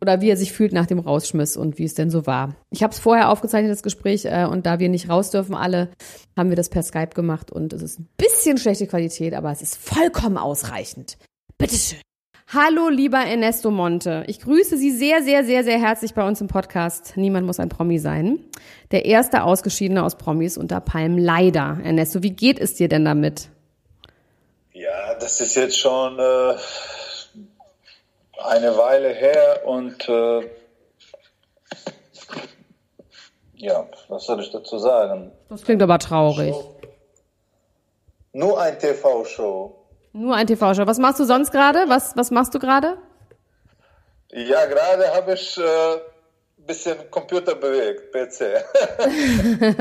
oder 0.00 0.20
wie 0.20 0.30
er 0.30 0.36
sich 0.36 0.52
fühlt 0.52 0.72
nach 0.72 0.86
dem 0.86 0.98
Rausschmiss 0.98 1.56
und 1.56 1.78
wie 1.78 1.84
es 1.84 1.94
denn 1.94 2.10
so 2.10 2.26
war. 2.26 2.56
Ich 2.70 2.82
habe 2.82 2.92
es 2.92 2.98
vorher 2.98 3.28
aufgezeichnet, 3.30 3.70
das 3.70 3.84
Gespräch, 3.84 4.24
äh, 4.24 4.46
und 4.50 4.66
da 4.66 4.80
wir 4.80 4.88
nicht 4.88 5.08
raus 5.08 5.30
dürfen 5.30 5.54
alle, 5.54 5.90
haben 6.36 6.48
wir 6.48 6.56
das 6.56 6.70
per 6.70 6.82
Skype 6.82 7.10
gemacht 7.14 7.52
und 7.52 7.72
es 7.72 7.82
ist 7.82 8.00
ein 8.00 8.08
bisschen 8.16 8.58
schlechte 8.58 8.88
Qualität, 8.88 9.32
aber 9.32 9.52
es 9.52 9.62
ist 9.62 9.76
vollkommen 9.76 10.38
ausreichend. 10.38 11.18
Bitteschön. 11.56 12.00
Hallo, 12.54 12.90
lieber 12.90 13.16
Ernesto 13.16 13.70
Monte. 13.70 14.24
Ich 14.26 14.38
grüße 14.38 14.76
Sie 14.76 14.90
sehr, 14.90 15.22
sehr, 15.22 15.42
sehr, 15.42 15.64
sehr 15.64 15.80
herzlich 15.80 16.12
bei 16.12 16.22
uns 16.22 16.38
im 16.42 16.48
Podcast. 16.48 17.16
Niemand 17.16 17.46
muss 17.46 17.58
ein 17.58 17.70
Promi 17.70 17.98
sein. 17.98 18.44
Der 18.90 19.06
erste 19.06 19.44
Ausgeschiedene 19.44 20.04
aus 20.04 20.18
Promis 20.18 20.58
unter 20.58 20.82
Palm. 20.82 21.16
Leider. 21.16 21.78
Ernesto, 21.82 22.22
wie 22.22 22.32
geht 22.32 22.58
es 22.58 22.74
dir 22.74 22.90
denn 22.90 23.06
damit? 23.06 23.48
Ja, 24.74 25.14
das 25.14 25.40
ist 25.40 25.54
jetzt 25.54 25.78
schon 25.78 26.18
äh, 26.18 26.54
eine 28.44 28.76
Weile 28.76 29.14
her 29.14 29.62
und 29.64 30.06
äh, 30.10 30.40
ja, 33.54 33.88
was 34.08 34.26
soll 34.26 34.42
ich 34.42 34.50
dazu 34.50 34.76
sagen? 34.76 35.32
Das 35.48 35.62
klingt 35.62 35.80
aber 35.80 35.98
traurig. 35.98 36.54
Nur 38.34 38.60
ein 38.60 38.78
TV-Show. 38.78 39.81
Nur 40.12 40.34
ein 40.34 40.46
TV-Show. 40.46 40.86
Was 40.86 40.98
machst 40.98 41.20
du 41.20 41.24
sonst 41.24 41.52
gerade? 41.52 41.88
Was, 41.88 42.16
was 42.16 42.30
machst 42.30 42.54
du 42.54 42.58
gerade? 42.58 42.98
Ja, 44.30 44.64
gerade 44.66 45.14
habe 45.14 45.34
ich 45.34 45.58
äh, 45.58 45.62
bisschen 46.66 47.10
Computer 47.10 47.54
bewegt, 47.54 48.12
PC. 48.12 48.64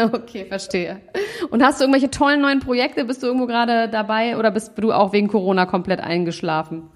Okay, 0.13 0.45
verstehe. 0.45 1.01
Und 1.49 1.63
hast 1.63 1.79
du 1.79 1.83
irgendwelche 1.83 2.09
tollen 2.09 2.41
neuen 2.41 2.59
Projekte? 2.59 3.05
Bist 3.05 3.21
du 3.23 3.27
irgendwo 3.27 3.45
gerade 3.45 3.89
dabei 3.89 4.37
oder 4.37 4.51
bist 4.51 4.73
du 4.77 4.91
auch 4.91 5.13
wegen 5.13 5.27
Corona 5.27 5.65
komplett 5.65 5.99
eingeschlafen? 5.99 6.89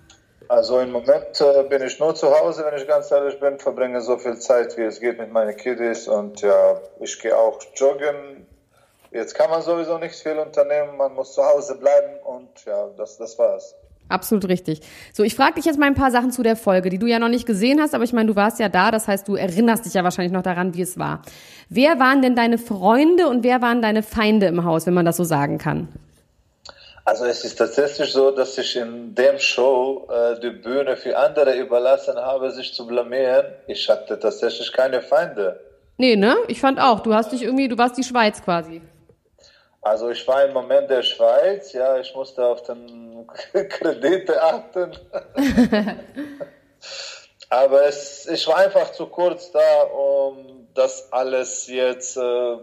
Also 0.47 0.79
im 0.79 0.91
Moment 0.91 1.41
äh, 1.41 1.63
bin 1.63 1.81
ich 1.81 1.99
nur 1.99 2.13
zu 2.13 2.29
Hause, 2.29 2.65
wenn 2.69 2.79
ich 2.79 2.87
ganz 2.87 3.09
ehrlich 3.11 3.39
bin, 3.39 3.57
verbringe 3.57 4.01
so 4.01 4.17
viel 4.17 4.37
Zeit, 4.37 4.77
wie 4.77 4.83
es 4.83 4.99
geht 4.99 5.17
mit 5.17 5.31
meinen 5.31 5.55
Kiddies 5.57 6.07
und 6.07 6.41
ja, 6.41 6.79
ich 6.99 7.19
gehe 7.19 7.35
auch 7.35 7.59
joggen. 7.75 8.45
Jetzt 9.15 9.33
kann 9.33 9.49
man 9.49 9.61
sowieso 9.61 9.97
nicht 9.97 10.13
viel 10.13 10.37
unternehmen, 10.37 10.97
man 10.97 11.13
muss 11.13 11.33
zu 11.33 11.41
Hause 11.41 11.75
bleiben 11.75 12.19
und 12.25 12.49
ja, 12.65 12.89
das, 12.97 13.17
das 13.17 13.39
war's. 13.39 13.73
Absolut 14.09 14.49
richtig. 14.49 14.81
So, 15.13 15.23
ich 15.23 15.35
frage 15.35 15.53
dich 15.53 15.63
jetzt 15.63 15.79
mal 15.79 15.85
ein 15.85 15.95
paar 15.95 16.11
Sachen 16.11 16.31
zu 16.31 16.43
der 16.43 16.57
Folge, 16.57 16.89
die 16.89 16.99
du 16.99 17.07
ja 17.07 17.17
noch 17.17 17.29
nicht 17.29 17.45
gesehen 17.45 17.79
hast, 17.79 17.95
aber 17.95 18.03
ich 18.03 18.11
meine, 18.11 18.27
du 18.27 18.35
warst 18.35 18.59
ja 18.59 18.67
da, 18.67 18.91
das 18.91 19.07
heißt, 19.07 19.25
du 19.29 19.35
erinnerst 19.35 19.85
dich 19.85 19.93
ja 19.93 20.03
wahrscheinlich 20.03 20.33
noch 20.33 20.41
daran, 20.41 20.73
wie 20.73 20.81
es 20.81 20.99
war. 20.99 21.21
Wer 21.69 21.97
waren 21.97 22.21
denn 22.21 22.35
deine 22.35 22.57
Freunde 22.57 23.29
und 23.29 23.45
wer 23.45 23.61
waren 23.61 23.81
deine 23.81 24.03
Feinde 24.03 24.47
im 24.47 24.65
Haus, 24.65 24.85
wenn 24.85 24.93
man 24.93 25.05
das 25.05 25.15
so 25.15 25.23
sagen 25.23 25.59
kann? 25.59 25.87
Also 27.05 27.23
es 27.23 27.45
ist 27.45 27.55
tatsächlich 27.55 28.11
so, 28.11 28.31
dass 28.31 28.57
ich 28.57 28.75
in 28.75 29.15
dem 29.15 29.39
Show 29.39 30.09
äh, 30.11 30.41
die 30.41 30.49
Bühne 30.49 30.97
für 30.97 31.17
andere 31.17 31.57
überlassen 31.57 32.17
habe, 32.17 32.51
sich 32.51 32.73
zu 32.73 32.85
blamieren. 32.85 33.45
Ich 33.67 33.89
hatte 33.89 34.19
tatsächlich 34.19 34.73
keine 34.73 35.01
Feinde. 35.01 35.61
Nee, 35.95 36.17
ne? 36.17 36.35
Ich 36.49 36.59
fand 36.59 36.81
auch. 36.81 36.99
Du 36.99 37.13
hast 37.13 37.31
dich 37.31 37.43
irgendwie, 37.43 37.69
du 37.69 37.77
warst 37.77 37.97
die 37.97 38.03
Schweiz 38.03 38.43
quasi. 38.43 38.81
Also 39.85 40.09
ich 40.09 40.27
war 40.27 40.43
im 40.43 40.53
Moment 40.53 40.89
der 40.89 41.03
Schweiz, 41.03 41.71
ja, 41.73 41.99
ich 41.99 42.15
musste 42.15 42.43
auf 42.43 42.63
den 42.63 43.27
Kredite 43.69 44.41
achten. 44.41 44.97
Aber 47.51 47.85
es, 47.85 48.25
ich 48.25 48.47
war 48.47 48.57
einfach 48.57 48.93
zu 48.93 49.05
kurz 49.05 49.51
da, 49.51 49.83
um 49.83 50.67
das 50.73 51.13
alles 51.13 51.67
jetzt, 51.67 52.17
äh, 52.17 52.57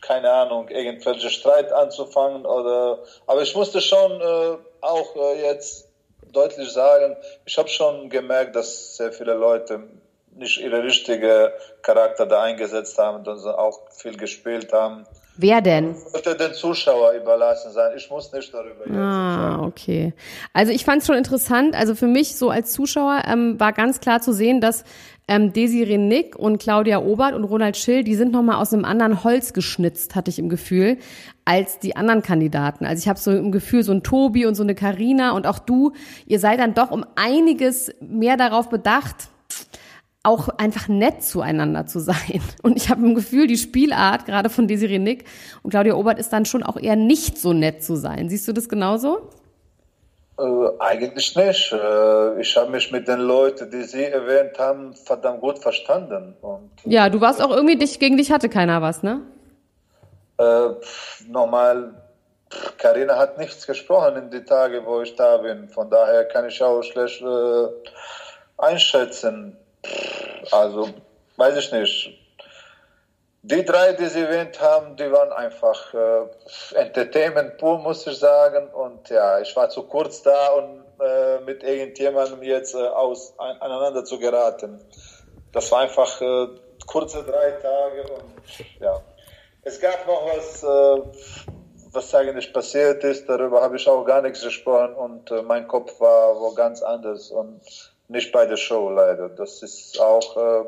keine 0.00 0.32
Ahnung, 0.32 0.68
irgendwelche 0.68 1.30
Streit 1.30 1.70
anzufangen 1.70 2.44
oder, 2.44 2.98
aber 3.28 3.42
ich 3.42 3.54
musste 3.54 3.80
schon 3.80 4.20
äh, 4.20 4.56
auch 4.80 5.14
äh, 5.14 5.42
jetzt 5.42 5.88
deutlich 6.32 6.72
sagen, 6.72 7.16
ich 7.46 7.56
habe 7.56 7.68
schon 7.68 8.10
gemerkt, 8.10 8.56
dass 8.56 8.96
sehr 8.96 9.12
viele 9.12 9.34
Leute 9.34 9.84
nicht 10.32 10.58
ihre 10.58 10.82
richtige 10.82 11.54
Charakter 11.82 12.26
da 12.26 12.42
eingesetzt 12.42 12.98
haben, 12.98 13.24
sondern 13.24 13.54
auch 13.54 13.78
viel 13.92 14.16
gespielt 14.16 14.72
haben. 14.72 15.06
Wer 15.36 15.60
denn? 15.60 15.94
Sollte 15.94 16.36
den 16.36 16.54
Zuschauer 16.54 17.12
überlassen 17.12 17.72
sein. 17.72 17.92
Ich 17.96 18.08
muss 18.08 18.32
nicht 18.32 18.54
darüber 18.54 18.86
jetzt 18.86 18.94
Ah, 18.94 19.62
okay. 19.62 20.12
Also 20.52 20.72
ich 20.72 20.84
fand 20.84 21.00
es 21.00 21.06
schon 21.06 21.16
interessant. 21.16 21.74
Also 21.74 21.96
für 21.96 22.06
mich 22.06 22.36
so 22.36 22.50
als 22.50 22.72
Zuschauer 22.72 23.22
ähm, 23.26 23.58
war 23.58 23.72
ganz 23.72 24.00
klar 24.00 24.20
zu 24.20 24.32
sehen, 24.32 24.60
dass 24.60 24.84
ähm, 25.26 25.52
Desiree 25.52 25.98
Nick 25.98 26.36
und 26.36 26.58
Claudia 26.58 27.00
Obert 27.00 27.34
und 27.34 27.44
Ronald 27.44 27.76
Schill, 27.76 28.04
die 28.04 28.14
sind 28.14 28.32
nochmal 28.32 28.56
aus 28.56 28.72
einem 28.72 28.84
anderen 28.84 29.24
Holz 29.24 29.52
geschnitzt, 29.52 30.14
hatte 30.14 30.30
ich 30.30 30.38
im 30.38 30.48
Gefühl, 30.48 30.98
als 31.44 31.78
die 31.78 31.96
anderen 31.96 32.22
Kandidaten. 32.22 32.86
Also 32.86 33.00
ich 33.00 33.08
habe 33.08 33.18
so 33.18 33.32
im 33.32 33.50
Gefühl, 33.50 33.82
so 33.82 33.92
ein 33.92 34.02
Tobi 34.02 34.46
und 34.46 34.54
so 34.54 34.62
eine 34.62 34.74
Karina 34.74 35.32
und 35.32 35.46
auch 35.46 35.58
du, 35.58 35.92
ihr 36.26 36.38
seid 36.38 36.60
dann 36.60 36.74
doch 36.74 36.90
um 36.90 37.04
einiges 37.16 37.92
mehr 38.00 38.36
darauf 38.36 38.68
bedacht, 38.68 39.28
auch 40.24 40.48
einfach 40.58 40.88
nett 40.88 41.22
zueinander 41.22 41.86
zu 41.86 42.00
sein. 42.00 42.42
Und 42.62 42.76
ich 42.76 42.90
habe 42.90 43.04
im 43.06 43.14
Gefühl, 43.14 43.46
die 43.46 43.56
Spielart, 43.56 44.26
gerade 44.26 44.50
von 44.50 44.66
Desiree 44.66 44.98
Nick 44.98 45.24
und 45.62 45.70
Claudia 45.70 45.94
Obert, 45.94 46.18
ist 46.18 46.32
dann 46.32 46.44
schon 46.44 46.62
auch 46.62 46.76
eher 46.76 46.96
nicht 46.96 47.38
so 47.38 47.52
nett 47.52 47.84
zu 47.84 47.94
sein. 47.94 48.28
Siehst 48.28 48.48
du 48.48 48.52
das 48.52 48.68
genauso? 48.68 49.30
Äh, 50.38 50.42
eigentlich 50.80 51.36
nicht. 51.36 51.72
Äh, 51.72 52.40
ich 52.40 52.56
habe 52.56 52.70
mich 52.70 52.90
mit 52.90 53.06
den 53.06 53.20
Leuten, 53.20 53.70
die 53.70 53.82
Sie 53.84 54.02
erwähnt 54.02 54.58
haben, 54.58 54.94
verdammt 54.94 55.40
gut 55.40 55.60
verstanden. 55.60 56.34
Und, 56.42 56.70
Ja, 56.84 57.08
du 57.08 57.20
warst 57.20 57.40
auch 57.40 57.50
irgendwie, 57.50 57.76
dich, 57.76 58.00
gegen 58.00 58.16
dich 58.16 58.32
hatte 58.32 58.48
keiner 58.48 58.82
was, 58.82 59.02
ne? 59.04 59.20
äh, 60.38 60.68
nochmal, 61.28 61.94
Karina 62.78 63.16
hat 63.16 63.38
nichts 63.38 63.66
gesprochen 63.66 64.16
in 64.16 64.30
die 64.30 64.44
Tage, 64.44 64.84
wo 64.84 65.00
ich 65.02 65.14
da 65.16 65.38
bin. 65.38 65.68
Von 65.68 65.90
daher 65.90 66.24
kann 66.24 66.46
ich 66.46 66.62
auch 66.62 66.82
schlecht 66.82 67.22
äh, 67.22 67.68
einschätzen. 68.58 69.56
Also, 70.50 70.88
weiß 71.36 71.56
ich 71.56 71.72
nicht. 71.72 72.18
Die 73.42 73.62
drei, 73.62 73.92
die 73.92 74.06
Sie 74.06 74.20
erwähnt 74.20 74.58
haben, 74.60 74.96
die 74.96 75.10
waren 75.12 75.30
einfach 75.32 75.92
äh, 75.92 76.76
Entertainment 76.76 77.58
pur, 77.58 77.78
muss 77.78 78.06
ich 78.06 78.18
sagen. 78.18 78.68
Und 78.68 79.10
ja, 79.10 79.38
ich 79.40 79.54
war 79.54 79.68
zu 79.68 79.82
kurz 79.82 80.22
da, 80.22 80.48
um 80.52 80.82
äh, 80.98 81.40
mit 81.40 81.62
irgendjemandem 81.62 82.42
jetzt 82.42 82.74
äh, 82.74 82.78
aus, 82.78 83.34
ein, 83.38 83.60
aneinander 83.60 84.04
zu 84.04 84.18
geraten. 84.18 84.80
Das 85.52 85.70
war 85.72 85.80
einfach 85.80 86.20
äh, 86.22 86.46
kurze 86.86 87.22
drei 87.22 87.50
Tage 87.50 88.02
und 88.04 88.80
ja. 88.80 89.00
Es 89.62 89.80
gab 89.80 90.06
noch 90.06 90.26
was, 90.26 90.62
äh, 90.62 91.46
was 91.92 92.14
eigentlich 92.14 92.52
passiert 92.52 93.04
ist, 93.04 93.28
darüber 93.28 93.62
habe 93.62 93.76
ich 93.76 93.88
auch 93.88 94.04
gar 94.04 94.22
nichts 94.22 94.42
gesprochen 94.42 94.94
und 94.94 95.30
äh, 95.30 95.42
mein 95.42 95.68
Kopf 95.68 96.00
war 96.00 96.38
wo 96.40 96.52
ganz 96.52 96.82
anders 96.82 97.30
und 97.30 97.93
nicht 98.08 98.32
bei 98.32 98.46
der 98.46 98.56
Show 98.56 98.90
leider. 98.90 99.28
Das 99.28 99.62
ist 99.62 100.00
auch 100.00 100.36
äh, 100.36 100.64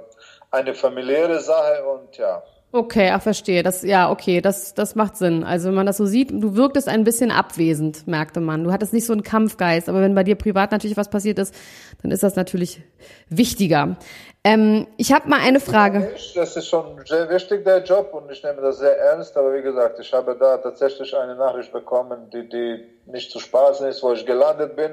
eine 0.51 0.75
familiäre 0.75 1.41
Sache 1.41 1.85
und 1.85 2.17
ja. 2.17 2.43
Okay, 2.73 3.11
ach, 3.11 3.23
verstehe. 3.23 3.63
Das, 3.63 3.83
ja, 3.83 4.11
okay, 4.11 4.41
das, 4.41 4.75
das 4.75 4.97
macht 4.97 5.17
Sinn. 5.17 5.45
Also, 5.45 5.69
wenn 5.69 5.77
man 5.77 5.87
das 5.87 5.97
so 5.97 6.05
sieht, 6.05 6.31
du 6.31 6.57
wirktest 6.57 6.89
ein 6.89 7.05
bisschen 7.05 7.31
abwesend, 7.31 8.07
merkte 8.07 8.41
man. 8.41 8.65
Du 8.65 8.73
hattest 8.73 8.93
nicht 8.93 9.07
so 9.07 9.13
einen 9.13 9.23
Kampfgeist. 9.23 9.89
Aber 9.89 10.03
wenn 10.03 10.15
bei 10.15 10.25
dir 10.25 10.35
privat 10.35 10.73
natürlich 10.73 10.97
was 10.97 11.09
passiert 11.09 11.39
ist, 11.39 11.55
dann 12.03 12.11
ist 12.11 12.23
das 12.23 12.37
natürlich 12.37 12.83
wichtiger. 13.31 13.97
Ähm, 14.45 14.89
ich 14.97 15.13
habe 15.13 15.29
mal 15.29 15.41
eine 15.41 15.61
Frage. 15.61 16.11
Das 16.35 16.57
ist 16.57 16.69
schon 16.69 17.01
sehr 17.07 17.31
wichtig, 17.31 17.65
der 17.65 17.83
Job, 17.83 18.13
und 18.13 18.31
ich 18.31 18.43
nehme 18.43 18.61
das 18.61 18.79
sehr 18.79 18.99
ernst. 18.99 19.37
Aber 19.37 19.55
wie 19.55 19.63
gesagt, 19.63 19.99
ich 20.01 20.13
habe 20.13 20.37
da 20.39 20.59
tatsächlich 20.59 21.17
eine 21.17 21.37
Nachricht 21.37 21.73
bekommen, 21.73 22.29
die, 22.31 22.49
die 22.49 22.85
nicht 23.07 23.31
zu 23.31 23.39
spaßen 23.39 23.87
ist, 23.87 24.03
wo 24.03 24.13
ich 24.13 24.27
gelandet 24.27 24.77
bin. 24.77 24.93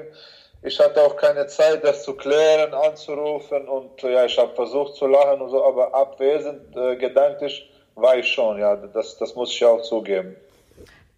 Ich 0.66 0.80
hatte 0.80 1.02
auch 1.02 1.16
keine 1.16 1.46
Zeit, 1.46 1.84
das 1.84 2.04
zu 2.04 2.14
klären, 2.14 2.72
anzurufen 2.72 3.68
und 3.68 4.02
äh, 4.02 4.14
ja, 4.14 4.24
ich 4.24 4.38
habe 4.38 4.54
versucht 4.54 4.94
zu 4.94 5.06
lachen 5.06 5.42
und 5.42 5.50
so, 5.50 5.62
aber 5.62 5.94
abwesend, 5.94 6.74
äh, 6.74 6.96
gedanklich 6.96 7.70
war 7.94 8.16
ich 8.16 8.26
schon, 8.26 8.58
ja, 8.58 8.74
das, 8.74 9.18
das 9.18 9.34
muss 9.34 9.52
ich 9.52 9.62
auch 9.62 9.82
zugeben. 9.82 10.34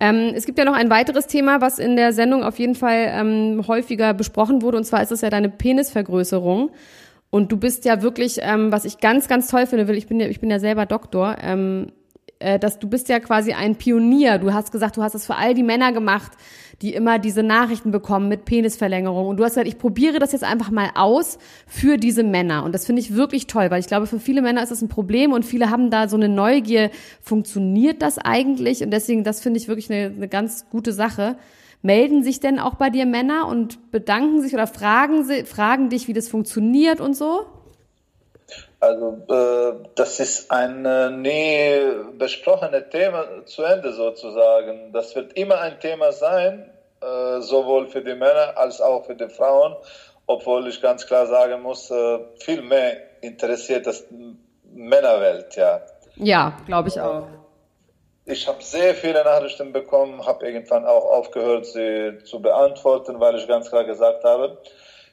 Ähm, 0.00 0.32
es 0.34 0.46
gibt 0.46 0.58
ja 0.58 0.64
noch 0.64 0.74
ein 0.74 0.90
weiteres 0.90 1.28
Thema, 1.28 1.60
was 1.60 1.78
in 1.78 1.94
der 1.94 2.12
Sendung 2.12 2.42
auf 2.42 2.58
jeden 2.58 2.74
Fall 2.74 3.06
ähm, 3.08 3.64
häufiger 3.68 4.14
besprochen 4.14 4.62
wurde, 4.62 4.78
und 4.78 4.84
zwar 4.84 5.00
ist 5.00 5.12
es 5.12 5.20
ja 5.20 5.30
deine 5.30 5.48
Penisvergrößerung. 5.48 6.70
Und 7.30 7.52
du 7.52 7.56
bist 7.56 7.84
ja 7.84 8.02
wirklich, 8.02 8.38
ähm, 8.42 8.72
was 8.72 8.84
ich 8.84 8.98
ganz, 8.98 9.28
ganz 9.28 9.48
toll 9.48 9.66
finde, 9.66 9.86
will, 9.86 9.96
ich 9.96 10.08
bin 10.08 10.18
ja, 10.18 10.26
ich 10.26 10.40
bin 10.40 10.50
ja 10.50 10.58
selber 10.58 10.86
Doktor, 10.86 11.36
ähm, 11.40 11.92
äh, 12.38 12.58
dass 12.58 12.78
du 12.78 12.88
bist 12.88 13.08
ja 13.08 13.20
quasi 13.20 13.52
ein 13.52 13.76
Pionier. 13.76 14.38
Du 14.38 14.52
hast 14.52 14.72
gesagt, 14.72 14.96
du 14.96 15.02
hast 15.02 15.14
es 15.14 15.26
für 15.26 15.36
all 15.36 15.54
die 15.54 15.62
Männer 15.62 15.92
gemacht, 15.92 16.32
die 16.82 16.92
immer 16.92 17.18
diese 17.18 17.42
Nachrichten 17.42 17.90
bekommen 17.90 18.28
mit 18.28 18.44
Penisverlängerung. 18.44 19.26
Und 19.28 19.38
du 19.38 19.44
hast 19.44 19.52
gesagt, 19.52 19.68
ich 19.68 19.78
probiere 19.78 20.18
das 20.18 20.32
jetzt 20.32 20.44
einfach 20.44 20.70
mal 20.70 20.90
aus 20.94 21.38
für 21.66 21.96
diese 21.96 22.22
Männer. 22.22 22.64
Und 22.64 22.74
das 22.74 22.84
finde 22.84 23.00
ich 23.00 23.14
wirklich 23.14 23.46
toll, 23.46 23.70
weil 23.70 23.80
ich 23.80 23.86
glaube, 23.86 24.06
für 24.06 24.20
viele 24.20 24.42
Männer 24.42 24.62
ist 24.62 24.70
das 24.70 24.82
ein 24.82 24.88
Problem 24.88 25.32
und 25.32 25.44
viele 25.44 25.70
haben 25.70 25.90
da 25.90 26.08
so 26.08 26.16
eine 26.16 26.28
Neugier, 26.28 26.90
funktioniert 27.22 28.02
das 28.02 28.18
eigentlich? 28.18 28.82
Und 28.82 28.90
deswegen, 28.90 29.24
das 29.24 29.40
finde 29.40 29.58
ich 29.58 29.68
wirklich 29.68 29.90
eine, 29.90 30.14
eine 30.14 30.28
ganz 30.28 30.68
gute 30.68 30.92
Sache. 30.92 31.36
Melden 31.80 32.22
sich 32.22 32.40
denn 32.40 32.58
auch 32.58 32.74
bei 32.74 32.90
dir 32.90 33.06
Männer 33.06 33.46
und 33.46 33.90
bedanken 33.90 34.42
sich 34.42 34.52
oder 34.52 34.66
fragen, 34.66 35.24
fragen 35.46 35.88
dich, 35.88 36.08
wie 36.08 36.12
das 36.12 36.28
funktioniert 36.28 37.00
und 37.00 37.14
so? 37.14 37.46
Also 38.80 39.22
äh, 39.28 39.88
das 39.94 40.20
ist 40.20 40.50
ein 40.50 40.84
äh, 40.84 41.10
nie 41.10 42.12
besprochenes 42.18 42.90
Thema 42.90 43.46
zu 43.46 43.62
Ende 43.62 43.92
sozusagen. 43.92 44.92
Das 44.92 45.14
wird 45.14 45.32
immer 45.32 45.60
ein 45.60 45.80
Thema 45.80 46.12
sein, 46.12 46.70
äh, 47.00 47.40
sowohl 47.40 47.88
für 47.88 48.02
die 48.02 48.14
Männer 48.14 48.56
als 48.56 48.80
auch 48.80 49.06
für 49.06 49.14
die 49.14 49.28
Frauen, 49.28 49.76
obwohl 50.26 50.68
ich 50.68 50.82
ganz 50.82 51.06
klar 51.06 51.26
sagen 51.26 51.62
muss, 51.62 51.90
äh, 51.90 52.18
viel 52.38 52.62
mehr 52.62 52.98
interessiert 53.22 53.86
das 53.86 54.04
Männerwelt, 54.72 55.56
ja. 55.56 55.80
Ja, 56.16 56.56
glaube 56.66 56.88
ich 56.88 57.00
auch. 57.00 57.26
Ich 58.28 58.48
habe 58.48 58.62
sehr 58.62 58.94
viele 58.94 59.22
Nachrichten 59.22 59.72
bekommen, 59.72 60.26
habe 60.26 60.44
irgendwann 60.46 60.84
auch 60.84 61.04
aufgehört, 61.04 61.64
sie 61.66 62.18
zu 62.24 62.40
beantworten, 62.42 63.20
weil 63.20 63.36
ich 63.36 63.46
ganz 63.46 63.70
klar 63.70 63.84
gesagt 63.84 64.24
habe, 64.24 64.58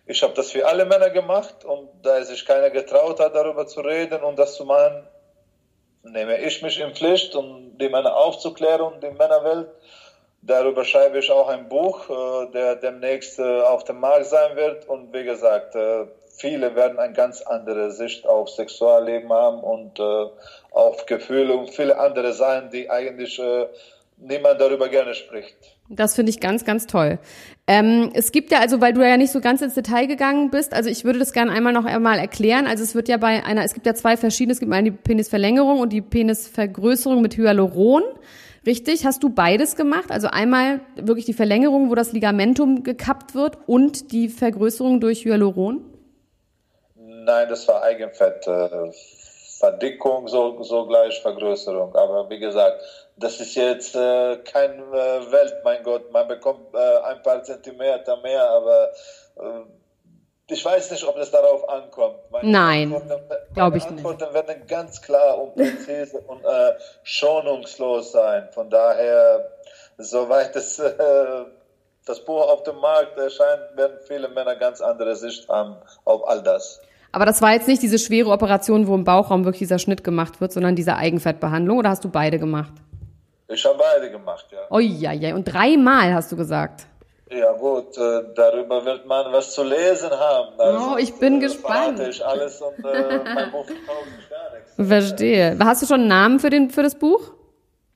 ich 0.05 0.21
habe 0.21 0.33
das 0.33 0.51
für 0.51 0.67
alle 0.67 0.85
Männer 0.85 1.09
gemacht 1.09 1.63
und 1.63 1.89
da 2.01 2.23
sich 2.23 2.45
keiner 2.45 2.69
getraut 2.69 3.19
hat, 3.19 3.35
darüber 3.35 3.67
zu 3.67 3.81
reden 3.81 4.21
und 4.23 4.37
das 4.37 4.55
zu 4.55 4.65
machen, 4.65 5.07
nehme 6.03 6.37
ich 6.39 6.61
mich 6.61 6.79
in 6.79 6.93
Pflicht, 6.93 7.35
um 7.35 7.77
die 7.77 7.89
Männer 7.89 8.15
aufzuklären 8.15 8.81
und 8.81 9.01
die 9.01 9.09
Männerwelt. 9.09 9.69
Darüber 10.41 10.83
schreibe 10.83 11.19
ich 11.19 11.31
auch 11.31 11.47
ein 11.47 11.69
Buch, 11.69 12.09
äh, 12.09 12.51
der 12.51 12.75
demnächst 12.75 13.39
äh, 13.39 13.61
auf 13.61 13.85
dem 13.85 14.01
Markt 14.01 14.25
sein 14.25 14.57
wird. 14.57 14.89
Und 14.89 15.13
wie 15.13 15.23
gesagt, 15.23 15.73
äh, 15.75 16.05
viele 16.37 16.75
werden 16.75 16.99
eine 16.99 17.13
ganz 17.13 17.41
andere 17.41 17.91
Sicht 17.91 18.27
auf 18.27 18.49
Sexualleben 18.49 19.31
haben 19.31 19.63
und 19.63 20.01
auf 20.71 21.05
Gefühle 21.05 21.55
und 21.55 21.69
viele 21.69 21.97
andere 21.97 22.33
Sachen, 22.33 22.71
die 22.71 22.89
eigentlich 22.89 23.39
niemand 24.17 24.59
darüber 24.59 24.89
gerne 24.89 25.13
spricht. 25.13 25.55
Das 25.89 26.15
finde 26.15 26.31
ich 26.31 26.39
ganz, 26.39 26.65
ganz 26.65 26.87
toll. 26.87 27.19
Ähm, 27.65 28.11
es 28.13 28.33
gibt 28.33 28.51
ja 28.51 28.59
also, 28.59 28.81
weil 28.81 28.91
du 28.91 29.07
ja 29.07 29.15
nicht 29.15 29.31
so 29.31 29.39
ganz 29.39 29.61
ins 29.61 29.73
Detail 29.73 30.05
gegangen 30.05 30.49
bist, 30.49 30.73
also 30.73 30.89
ich 30.89 31.05
würde 31.05 31.19
das 31.19 31.31
gerne 31.31 31.51
einmal 31.51 31.71
noch 31.71 31.85
einmal 31.85 32.19
erklären. 32.19 32.67
Also 32.67 32.83
es 32.83 32.93
wird 32.93 33.07
ja 33.07 33.17
bei 33.17 33.45
einer, 33.45 33.63
es 33.63 33.73
gibt 33.73 33.85
ja 33.85 33.93
zwei 33.93 34.17
verschiedene, 34.17 34.51
es 34.51 34.59
gibt 34.59 34.71
einmal 34.71 34.83
die 34.83 34.91
Penisverlängerung 34.91 35.79
und 35.79 35.93
die 35.93 36.01
Penisvergrößerung 36.01 37.21
mit 37.21 37.37
Hyaluron. 37.37 38.03
Richtig? 38.65 39.05
Hast 39.05 39.23
du 39.23 39.29
beides 39.29 39.75
gemacht? 39.75 40.11
Also 40.11 40.27
einmal 40.27 40.81
wirklich 40.95 41.25
die 41.25 41.33
Verlängerung, 41.33 41.89
wo 41.89 41.95
das 41.95 42.11
Ligamentum 42.11 42.83
gekappt 42.83 43.35
wird 43.35 43.57
und 43.65 44.11
die 44.11 44.29
Vergrößerung 44.29 44.99
durch 44.99 45.23
Hyaluron? 45.25 45.83
Nein, 46.95 47.47
das 47.49 47.67
war 47.67 47.81
Eigenfett. 47.83 48.45
Verdickung, 49.59 50.27
so, 50.27 50.61
so 50.63 50.85
gleich 50.87 51.21
Vergrößerung. 51.21 51.95
Aber 51.95 52.29
wie 52.29 52.39
gesagt, 52.39 52.81
das 53.17 53.39
ist 53.39 53.55
jetzt 53.55 53.95
äh, 53.95 54.37
kein 54.37 54.71
äh, 54.71 55.31
Welt, 55.31 55.55
mein 55.63 55.83
Gott. 55.83 56.11
Man 56.11 56.27
bekommt 56.27 56.73
äh, 56.73 56.97
ein 57.03 57.21
paar 57.21 57.43
Zentimeter 57.43 58.17
mehr, 58.21 58.47
aber 58.49 58.89
äh, 59.37 59.61
ich 60.49 60.63
weiß 60.63 60.91
nicht, 60.91 61.03
ob 61.05 61.17
es 61.17 61.31
darauf 61.31 61.67
ankommt. 61.69 62.17
Meine 62.31 62.51
Nein, 62.51 63.01
glaube 63.53 63.77
ich 63.77 63.85
Antworten 63.85 64.23
nicht. 64.23 64.33
werden 64.33 64.67
ganz 64.67 65.01
klar 65.01 65.41
und 65.41 65.55
präzise 65.55 66.19
und 66.19 66.43
äh, 66.43 66.73
schonungslos 67.03 68.11
sein. 68.11 68.49
Von 68.51 68.69
daher, 68.69 69.49
soweit 69.97 70.55
es 70.55 70.79
äh, 70.79 70.93
das 72.05 72.19
Buch 72.25 72.47
auf 72.49 72.63
dem 72.63 72.77
Markt 72.77 73.17
erscheint, 73.17 73.75
werden 73.75 73.97
viele 74.07 74.27
Männer 74.27 74.55
ganz 74.55 74.81
andere 74.81 75.15
Sicht 75.15 75.47
haben 75.47 75.77
auf 76.03 76.27
all 76.27 76.43
das. 76.43 76.81
Aber 77.13 77.25
das 77.25 77.41
war 77.41 77.53
jetzt 77.53 77.67
nicht 77.67 77.81
diese 77.81 77.99
schwere 77.99 78.31
Operation, 78.31 78.87
wo 78.87 78.95
im 78.95 79.03
Bauchraum 79.03 79.45
wirklich 79.45 79.59
dieser 79.59 79.79
Schnitt 79.79 80.03
gemacht 80.03 80.41
wird, 80.41 80.51
sondern 80.51 80.75
diese 80.75 80.95
Eigenfettbehandlung 80.95 81.77
oder 81.77 81.89
hast 81.89 82.03
du 82.03 82.09
beide 82.09 82.39
gemacht? 82.39 82.73
Ich 83.47 83.65
habe 83.65 83.77
beide 83.77 84.09
gemacht, 84.09 84.47
ja. 84.51 84.59
Oh 84.69 84.79
ja, 84.79 85.11
ja. 85.11 85.35
Und 85.35 85.45
dreimal 85.45 86.13
hast 86.13 86.31
du 86.31 86.37
gesagt. 86.37 86.87
Ja 87.29 87.51
gut, 87.53 87.97
äh, 87.97 88.21
darüber 88.35 88.85
wird 88.85 89.05
man 89.05 89.31
was 89.31 89.53
zu 89.53 89.63
lesen 89.63 90.11
haben. 90.11 90.53
Oh, 90.59 90.97
ich 90.97 91.13
bin 91.15 91.37
äh, 91.37 91.39
gespannt. 91.39 91.99
ich 91.99 92.23
alles 92.23 92.61
und 92.61 92.85
äh, 92.85 93.19
mein 93.23 93.51
Buch 93.51 93.65
gar 93.65 94.53
nichts. 94.55 94.75
Verstehe. 94.75 95.57
Hast 95.59 95.81
du 95.81 95.87
schon 95.87 96.01
einen 96.01 96.09
Namen 96.09 96.39
für, 96.39 96.49
den, 96.49 96.69
für 96.69 96.83
das 96.83 96.95
Buch? 96.95 97.33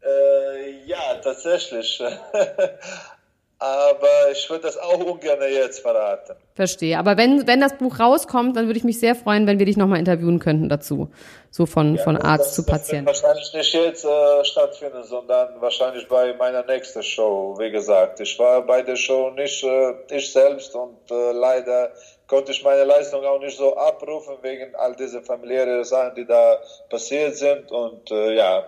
Äh, 0.01 0.85
ja, 0.85 1.15
tatsächlich. 1.23 2.01
Aber 3.59 4.31
ich 4.31 4.47
würde 4.49 4.63
das 4.63 4.77
auch 4.77 4.99
ungern 4.99 5.39
jetzt 5.51 5.79
verraten. 5.79 6.35
Verstehe. 6.53 6.97
Aber 6.99 7.17
wenn, 7.17 7.47
wenn 7.47 7.59
das 7.59 7.77
Buch 7.77 7.99
rauskommt, 7.99 8.55
dann 8.55 8.67
würde 8.67 8.77
ich 8.77 8.83
mich 8.83 8.99
sehr 8.99 9.15
freuen, 9.15 9.47
wenn 9.47 9.57
wir 9.57 9.65
dich 9.65 9.77
nochmal 9.77 9.97
interviewen 9.97 10.37
könnten 10.37 10.69
dazu. 10.69 11.09
So 11.57 11.65
von, 11.65 11.97
von 11.97 12.17
Arzt 12.17 12.49
das, 12.49 12.53
zu 12.53 12.61
das 12.61 12.71
Patient. 12.71 13.07
wird 13.07 13.23
wahrscheinlich 13.23 13.51
nicht 13.51 13.73
jetzt 13.73 14.05
äh, 14.05 14.45
stattfinden, 14.45 15.03
sondern 15.03 15.59
wahrscheinlich 15.59 16.07
bei 16.07 16.31
meiner 16.33 16.63
nächsten 16.63 17.01
Show. 17.01 17.55
Wie 17.57 17.71
gesagt, 17.71 18.19
ich 18.19 18.37
war 18.37 18.61
bei 18.61 18.83
der 18.83 18.95
Show 18.95 19.31
nicht 19.31 19.63
äh, 19.63 19.93
ich 20.11 20.31
selbst 20.31 20.75
und 20.75 20.99
äh, 21.09 21.31
leider 21.31 21.93
konnte 22.27 22.51
ich 22.51 22.63
meine 22.63 22.83
Leistung 22.83 23.25
auch 23.25 23.39
nicht 23.39 23.57
so 23.57 23.75
abrufen 23.75 24.35
wegen 24.43 24.75
all 24.75 24.95
diese 24.95 25.23
familiären 25.23 25.83
Sachen, 25.83 26.13
die 26.13 26.27
da 26.27 26.59
passiert 26.91 27.35
sind. 27.35 27.71
Und 27.71 28.11
äh, 28.11 28.35
ja, 28.35 28.63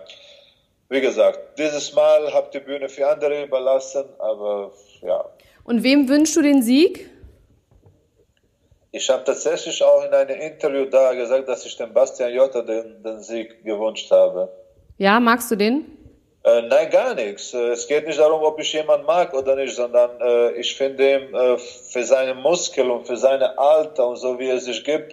wie 0.88 1.00
gesagt, 1.00 1.60
dieses 1.60 1.92
Mal 1.92 2.34
habe 2.34 2.48
die 2.52 2.58
Bühne 2.58 2.88
für 2.88 3.06
andere 3.06 3.44
überlassen, 3.44 4.06
aber 4.18 4.72
ja. 5.02 5.24
Und 5.62 5.84
wem 5.84 6.08
wünschst 6.08 6.34
du 6.34 6.42
den 6.42 6.60
Sieg? 6.64 7.08
Ich 8.92 9.08
habe 9.08 9.22
tatsächlich 9.24 9.82
auch 9.84 10.04
in 10.04 10.12
einem 10.12 10.40
Interview 10.40 10.84
da 10.86 11.14
gesagt, 11.14 11.48
dass 11.48 11.64
ich 11.64 11.76
dem 11.76 11.92
Bastian 11.92 12.32
Jotta 12.32 12.62
den, 12.62 13.02
den 13.02 13.22
Sieg 13.22 13.62
gewünscht 13.64 14.10
habe. 14.10 14.50
Ja, 14.98 15.20
magst 15.20 15.50
du 15.50 15.56
den? 15.56 15.96
Äh, 16.42 16.62
nein, 16.62 16.90
gar 16.90 17.14
nichts. 17.14 17.54
Äh, 17.54 17.72
Es 17.72 17.86
geht 17.86 18.06
nicht 18.06 18.18
darum, 18.18 18.42
ob 18.42 18.58
ich 18.58 18.72
jemanden 18.72 19.06
mag 19.06 19.32
oder 19.34 19.54
nicht, 19.56 19.74
sondern 19.76 20.10
äh, 20.20 20.52
ich 20.52 20.74
finde 20.74 21.08
ihm 21.08 21.34
äh, 21.34 21.58
für 21.58 22.02
seine 22.02 22.34
Muskeln 22.34 22.90
und 22.90 23.06
für 23.06 23.16
seine 23.16 23.56
Alter 23.58 24.08
und 24.08 24.16
so 24.16 24.38
wie 24.38 24.48
er 24.48 24.58
sich 24.58 24.82
gibt, 24.82 25.12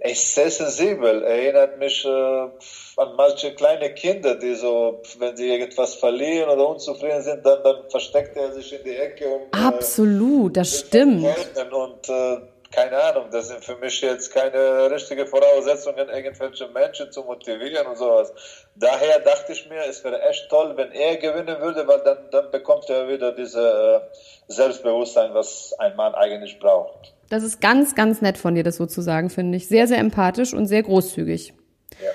äh, 0.00 0.04
er 0.04 0.10
ist 0.10 0.34
sehr 0.34 0.50
sensibel. 0.50 1.22
Er 1.22 1.42
erinnert 1.42 1.78
mich 1.78 2.04
äh, 2.04 2.08
an 2.08 3.16
manche 3.16 3.54
kleine 3.54 3.92
Kinder, 3.94 4.34
die 4.34 4.54
so, 4.54 5.02
wenn 5.18 5.36
sie 5.36 5.50
irgendwas 5.50 5.94
verlieren 5.94 6.50
oder 6.50 6.68
unzufrieden 6.68 7.22
sind, 7.22 7.44
dann, 7.44 7.62
dann 7.62 7.88
versteckt 7.90 8.36
er 8.36 8.52
sich 8.52 8.72
in 8.72 8.84
die 8.84 8.96
Ecke 8.96 9.28
und 9.28 9.42
äh, 9.54 9.62
Absolut, 9.62 10.56
das 10.56 10.80
stimmt. 10.80 11.24
Und 11.72 12.08
äh, 12.08 12.38
keine 12.72 13.02
Ahnung, 13.02 13.26
das 13.32 13.48
sind 13.48 13.64
für 13.64 13.76
mich 13.76 14.00
jetzt 14.00 14.32
keine 14.32 14.90
richtige 14.90 15.26
Voraussetzungen, 15.26 16.08
irgendwelche 16.08 16.68
Menschen 16.68 17.10
zu 17.10 17.22
motivieren 17.22 17.86
und 17.88 17.96
sowas. 17.96 18.32
Daher 18.76 19.18
dachte 19.20 19.52
ich 19.52 19.68
mir, 19.68 19.84
es 19.88 20.04
wäre 20.04 20.22
echt 20.22 20.48
toll, 20.48 20.76
wenn 20.76 20.92
er 20.92 21.16
gewinnen 21.16 21.60
würde, 21.60 21.86
weil 21.88 22.00
dann, 22.04 22.30
dann 22.30 22.50
bekommt 22.52 22.88
er 22.88 23.08
wieder 23.08 23.32
dieses 23.32 23.56
äh, 23.56 24.00
Selbstbewusstsein, 24.46 25.34
was 25.34 25.74
ein 25.78 25.96
Mann 25.96 26.14
eigentlich 26.14 26.60
braucht. 26.60 27.12
Das 27.30 27.44
ist 27.44 27.60
ganz, 27.60 27.94
ganz 27.94 28.20
nett 28.20 28.36
von 28.36 28.54
dir, 28.54 28.64
das 28.64 28.76
so 28.76 28.84
zu 28.84 29.00
sagen, 29.00 29.30
finde 29.30 29.56
ich. 29.56 29.68
Sehr, 29.68 29.86
sehr 29.86 29.98
empathisch 29.98 30.52
und 30.52 30.66
sehr 30.66 30.82
großzügig. 30.82 31.54
Ja. 31.92 32.08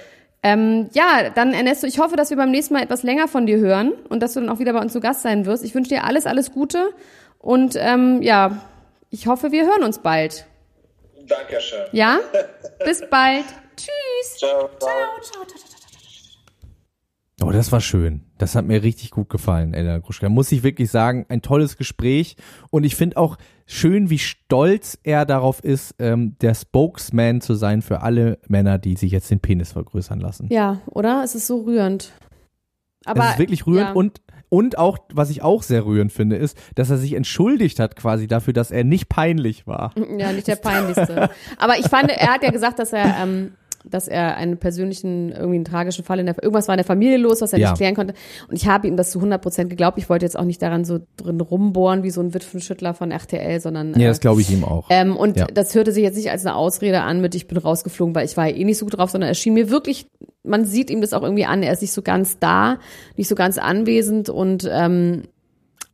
Ähm, 0.44 0.90
ja, 0.94 1.32
dann 1.34 1.54
Ernesto, 1.54 1.88
ich 1.88 1.98
hoffe, 1.98 2.16
dass 2.18 2.30
wir 2.30 2.38
beim 2.38 2.52
nächsten 2.52 2.76
Mal 2.76 2.84
etwas 2.84 3.02
länger 3.02 3.28
von 3.28 3.48
dir 3.48 3.58
hören 3.58 3.94
und 4.10 4.22
dass 4.22 4.34
du 4.34 4.42
dann 4.42 4.50
auch 4.50 4.60
wieder 4.60 4.74
bei 4.74 4.80
uns 4.80 4.94
zu 4.94 5.00
Gast 5.00 5.24
sein 5.24 5.48
wirst. 5.48 5.64
Ich 5.64 5.74
wünsche 5.74 5.90
dir 5.90 6.04
alles, 6.04 6.28
alles 6.28 6.52
Gute 6.52 6.92
und 7.40 7.76
ähm, 7.80 8.22
ja, 8.22 8.62
ich 9.10 9.26
hoffe, 9.26 9.52
wir 9.52 9.66
hören 9.66 9.84
uns 9.84 10.00
bald. 10.00 10.46
Dankeschön. 11.28 11.86
Ja? 11.94 12.20
Bis 12.86 13.02
bald. 13.10 13.46
Tschüss. 13.76 14.38
Ciao. 14.38 14.70
ciao. 14.80 15.72
Oh, 17.44 17.52
das 17.52 17.72
war 17.72 17.82
schön. 17.82 18.22
Das 18.38 18.56
hat 18.56 18.66
mir 18.66 18.82
richtig 18.82 19.12
gut 19.12 19.30
gefallen, 19.30 19.74
Elena 19.74 19.98
Gruschka. 19.98 20.30
Muss 20.30 20.52
ich 20.54 20.64
wirklich 20.64 20.90
sagen, 20.90 21.26
ein 21.28 21.42
tolles 21.42 21.76
Gespräch. 21.76 22.38
Und 22.70 22.86
ich 22.86 22.96
finde 22.96 23.18
auch 23.18 23.38
schön, 23.66 24.10
wie 24.10 24.20
stolz 24.20 24.98
er 25.04 25.26
darauf 25.26 25.62
ist, 25.62 25.96
ähm, 26.00 26.38
der 26.40 26.54
Spokesman 26.54 27.42
zu 27.42 27.56
sein 27.56 27.82
für 27.82 28.02
alle 28.02 28.40
Männer, 28.48 28.78
die 28.78 28.96
sich 28.96 29.12
jetzt 29.12 29.30
den 29.32 29.42
Penis 29.42 29.74
vergrößern 29.74 30.20
lassen. 30.20 30.48
Ja, 30.50 30.82
oder? 30.86 31.24
Es 31.26 31.36
ist 31.36 31.48
so 31.48 31.62
rührend. 31.64 32.14
Aber 33.04 33.20
das 33.20 33.34
ist 33.34 33.40
wirklich 33.40 33.68
rührend 33.68 33.90
ja. 33.90 33.94
und 33.94 34.22
und 34.50 34.78
auch, 34.78 35.00
was 35.12 35.32
ich 35.32 35.42
auch 35.42 35.64
sehr 35.64 35.86
rührend 35.86 36.14
finde, 36.14 36.38
ist, 36.38 36.58
dass 36.76 36.90
er 36.90 36.98
sich 36.98 37.14
entschuldigt 37.14 37.80
hat 37.80 37.96
quasi 37.96 38.28
dafür, 38.28 38.54
dass 38.54 38.72
er 38.72 38.84
nicht 38.84 39.10
peinlich 39.10 39.68
war. 39.68 39.94
Ja, 40.18 40.32
nicht 40.32 40.48
der 40.48 40.56
peinlichste. 40.56 41.30
Aber 41.58 41.78
ich 41.78 41.88
fand, 41.90 42.10
er 42.10 42.34
hat 42.34 42.44
ja 42.44 42.52
gesagt, 42.52 42.80
dass 42.80 42.94
er, 42.94 43.18
ähm, 43.22 43.54
dass 43.90 44.08
er 44.08 44.36
einen 44.38 44.58
persönlichen, 44.58 45.32
irgendwie 45.32 45.56
einen 45.56 45.66
tragischen 45.66 46.04
Fall 46.04 46.20
in 46.20 46.26
der, 46.26 46.36
irgendwas 46.42 46.68
war 46.68 46.76
in 46.76 46.80
der 46.80 46.86
Familie 46.86 47.18
los, 47.18 47.42
was 47.42 47.54
er 47.54 47.60
Ja. 47.60 47.70
nicht 47.72 47.78
klären 47.78 47.96
konnte. 47.96 48.14
Und 48.48 48.56
ich 48.56 48.68
habe 48.68 48.88
ihm 48.88 48.98
das 48.98 49.12
zu 49.12 49.20
100 49.20 49.42
Prozent 49.42 49.70
geglaubt. 49.70 49.98
Ich 49.98 50.10
wollte 50.10 50.26
jetzt 50.26 50.38
auch 50.38 50.44
nicht 50.44 50.62
daran 50.62 50.86
so 50.86 51.00
drin 51.18 51.40
rumbohren 51.42 52.04
wie 52.04 52.10
so 52.12 52.22
ein 52.22 52.34
Witwenschüttler 52.34 52.94
von 52.94 53.12
RTL, 53.12 53.60
sondern. 53.60 53.94
Ja, 54.00 54.06
äh, 54.06 54.08
das 54.08 54.20
glaube 54.20 54.42
ich 54.42 54.52
ihm 54.52 54.64
auch. 54.64 54.88
Ähm, 54.90 55.16
und 55.16 55.38
Ja. 55.38 55.46
das 55.54 55.74
hörte 55.76 55.92
sich 55.92 56.04
jetzt 56.04 56.16
nicht 56.18 56.32
als 56.32 56.46
eine 56.46 56.56
Ausrede 56.56 57.02
an 57.02 57.22
mit, 57.22 57.36
ich 57.36 57.48
bin 57.48 57.58
rausgeflogen, 57.58 58.16
weil 58.16 58.26
ich 58.26 58.36
war 58.38 58.48
ja 58.48 58.56
eh 58.56 58.64
nicht 58.64 58.78
so 58.78 58.86
gut 58.86 58.98
drauf, 58.98 59.10
sondern 59.12 59.30
es 59.30 59.38
schien 59.40 59.54
mir 59.54 59.70
wirklich, 59.70 60.08
man 60.44 60.66
sieht 60.66 60.90
ihm 60.90 61.02
das 61.02 61.14
auch 61.14 61.24
irgendwie 61.24 61.46
an, 61.46 61.64
er 61.64 61.74
ist 61.74 61.82
nicht 61.82 61.94
so 61.94 62.02
ganz 62.02 62.40
da, 62.40 62.78
nicht 63.18 63.28
so 63.28 63.36
ganz 63.36 63.58
anwesend 63.58 64.30
und 64.30 64.70
ähm, 64.72 65.24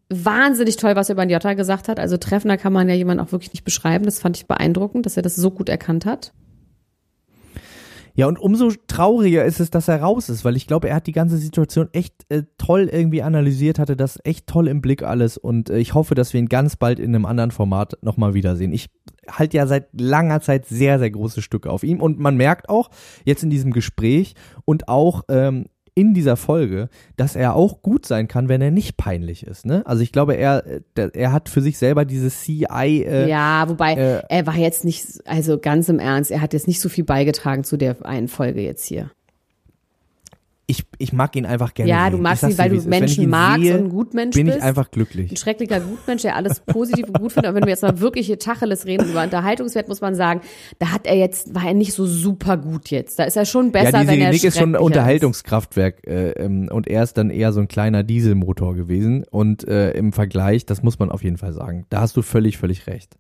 wahnsinnig 0.10 0.76
toll, 0.76 0.96
was 0.96 1.10
er 1.10 1.14
über 1.14 1.26
Jota 1.26 1.54
gesagt 1.54 1.88
hat. 1.88 2.00
Also 2.00 2.18
treffender 2.18 2.58
kann 2.58 2.74
man 2.74 2.90
ja 2.90 2.96
jemanden 2.96 3.24
auch 3.24 3.32
wirklich 3.32 3.54
nicht 3.54 3.64
beschreiben. 3.64 4.06
Das 4.06 4.20
fand 4.20 4.36
ich 4.38 4.46
beeindruckend, 4.46 5.06
dass 5.06 5.16
er 5.18 5.24
das 5.24 5.36
so 5.36 5.52
gut 5.52 5.70
erkannt 5.70 6.06
hat. 6.06 6.34
Ja, 8.14 8.28
und 8.28 8.40
umso 8.40 8.72
trauriger 8.88 9.46
ist 9.46 9.60
es, 9.60 9.70
dass 9.70 9.88
er 9.88 10.02
raus 10.02 10.30
ist, 10.30 10.44
weil 10.44 10.56
ich 10.56 10.68
glaube, 10.68 10.90
er 10.90 10.96
hat 10.96 11.08
die 11.08 11.12
ganze 11.12 11.38
Situation 11.38 11.90
echt 11.94 12.14
äh, 12.30 12.44
toll 12.58 12.90
irgendwie 12.92 13.22
analysiert, 13.22 13.80
hatte 13.80 13.96
das 13.96 14.20
echt 14.24 14.48
toll 14.48 14.68
im 14.68 14.82
Blick 14.82 15.04
alles 15.04 15.38
und 15.38 15.70
äh, 15.70 15.78
ich 15.78 15.94
hoffe, 15.94 16.16
dass 16.16 16.34
wir 16.34 16.40
ihn 16.40 16.50
ganz 16.50 16.76
bald 16.76 17.00
in 17.00 17.16
einem 17.16 17.26
anderen 17.26 17.52
Format 17.52 17.98
nochmal 18.02 18.34
wiedersehen. 18.34 18.74
Ich 18.74 18.90
halte 19.30 19.58
ja 19.58 19.68
seit 19.68 19.88
langer 20.00 20.42
Zeit 20.42 20.66
sehr, 20.66 21.00
sehr 21.00 21.12
große 21.12 21.42
Stücke 21.42 21.70
auf 21.70 21.84
ihm 21.84 22.02
und 22.02 22.20
man 22.20 22.36
merkt 22.36 22.70
auch 22.70 22.90
jetzt 23.24 23.44
in 23.44 23.50
diesem 23.50 23.72
Gespräch 23.72 24.36
und 24.66 24.88
auch 24.88 25.24
ähm, 25.30 25.68
in 25.94 26.14
dieser 26.14 26.38
Folge, 26.38 26.90
dass 27.18 27.36
er 27.36 27.56
auch 27.56 27.82
gut 27.82 28.06
sein 28.06 28.28
kann, 28.28 28.48
wenn 28.48 28.62
er 28.62 28.72
nicht 28.72 28.98
peinlich 28.98 29.46
ist. 29.46 29.66
Ne? 29.66 29.86
Also 29.86 30.04
ich 30.04 30.12
glaube, 30.12 30.36
er, 30.36 30.66
äh, 30.66 31.10
er 31.14 31.32
hat 31.34 31.50
für 31.50 31.62
sich 31.62 31.78
selber 31.78 32.06
dieses 32.06 32.42
CI 32.42 33.04
äh, 33.04 33.30
ja, 33.30 33.68
wobei 33.68 33.94
äh, 33.94 34.22
er 34.30 34.48
war 34.48 34.56
jetzt 34.56 34.86
nicht, 34.86 35.06
also 35.26 35.58
ganz 35.60 35.90
im 35.90 36.00
Ernst, 36.00 36.32
er 36.32 36.42
hat 36.42 36.54
jetzt 36.54 36.68
nicht 36.68 36.80
so 36.80 36.90
viel 36.90 37.04
beigetragen 37.04 37.64
zu 37.64 37.78
der 37.78 38.06
einen 38.06 38.28
Folge 38.28 38.62
jetzt 38.62 38.86
hier. 38.86 39.12
Ich, 40.72 40.86
ich 40.98 41.12
mag 41.12 41.36
ihn 41.36 41.46
einfach 41.46 41.74
gerne. 41.74 41.92
Ja, 41.92 42.06
sehen. 42.06 42.14
du 42.14 42.18
magst 42.20 42.44
ihn, 42.44 42.58
weil 42.58 42.70
du. 42.70 42.82
Wenn 42.84 42.90
Menschen 42.90 43.30
magst 43.30 43.62
sehe, 43.62 43.78
und 43.78 43.84
ein 43.84 43.90
Gutmensch 43.90 44.36
bin 44.36 44.46
bist. 44.48 44.58
ich 44.58 44.64
einfach 44.64 44.90
glücklich. 44.90 45.30
ein 45.30 45.36
schrecklicher 45.36 45.82
Gutmensch, 45.82 46.22
der 46.22 46.38
alles 46.38 46.62
positiv 46.62 47.08
und 47.08 47.20
gut 47.20 47.34
findet. 47.34 47.50
Aber 47.50 47.56
wenn 47.58 47.66
wir 47.66 47.72
jetzt 47.72 47.84
mal 47.84 48.00
wirklich 48.00 48.26
hier 48.26 48.40
Tacheles 48.40 48.86
reden 48.86 49.10
über 49.10 49.22
Unterhaltungswert, 49.22 49.90
muss 49.90 50.00
man 50.00 50.16
sagen, 50.16 50.42
da 50.80 50.94
hat 50.94 51.06
er 51.08 51.18
jetzt, 51.18 51.54
war 51.54 51.66
er 51.66 51.74
nicht 51.74 51.94
so 51.94 52.06
super 52.06 52.56
gut 52.56 52.90
jetzt. 52.90 53.20
Da 53.20 53.26
ist 53.26 53.36
er 53.36 53.46
schon 53.46 53.74
besser, 53.74 53.98
ja, 53.98 54.02
die 54.02 54.08
wenn 54.08 54.22
er 54.22 54.32
Nick 54.32 54.46
ist 54.46 54.58
schon 54.58 54.76
ein 54.76 54.82
Unterhaltungskraftwerk 54.82 56.08
äh, 56.08 56.32
ähm, 56.32 56.70
und 56.72 56.88
er 56.88 57.04
ist 57.04 57.18
dann 57.18 57.30
eher 57.30 57.52
so 57.52 57.60
ein 57.60 57.68
kleiner 57.68 58.04
Dieselmotor 58.04 58.74
gewesen 58.74 59.26
und 59.30 59.68
äh, 59.68 59.92
im 59.92 60.14
Vergleich, 60.14 60.66
das 60.66 60.84
muss 60.84 61.00
man 61.00 61.12
auf 61.12 61.24
jeden 61.24 61.38
Fall 61.38 61.52
sagen, 61.52 61.86
da 61.90 62.00
hast 62.00 62.16
du 62.16 62.22
völlig, 62.22 62.58
völlig 62.58 62.88
recht. 62.88 63.18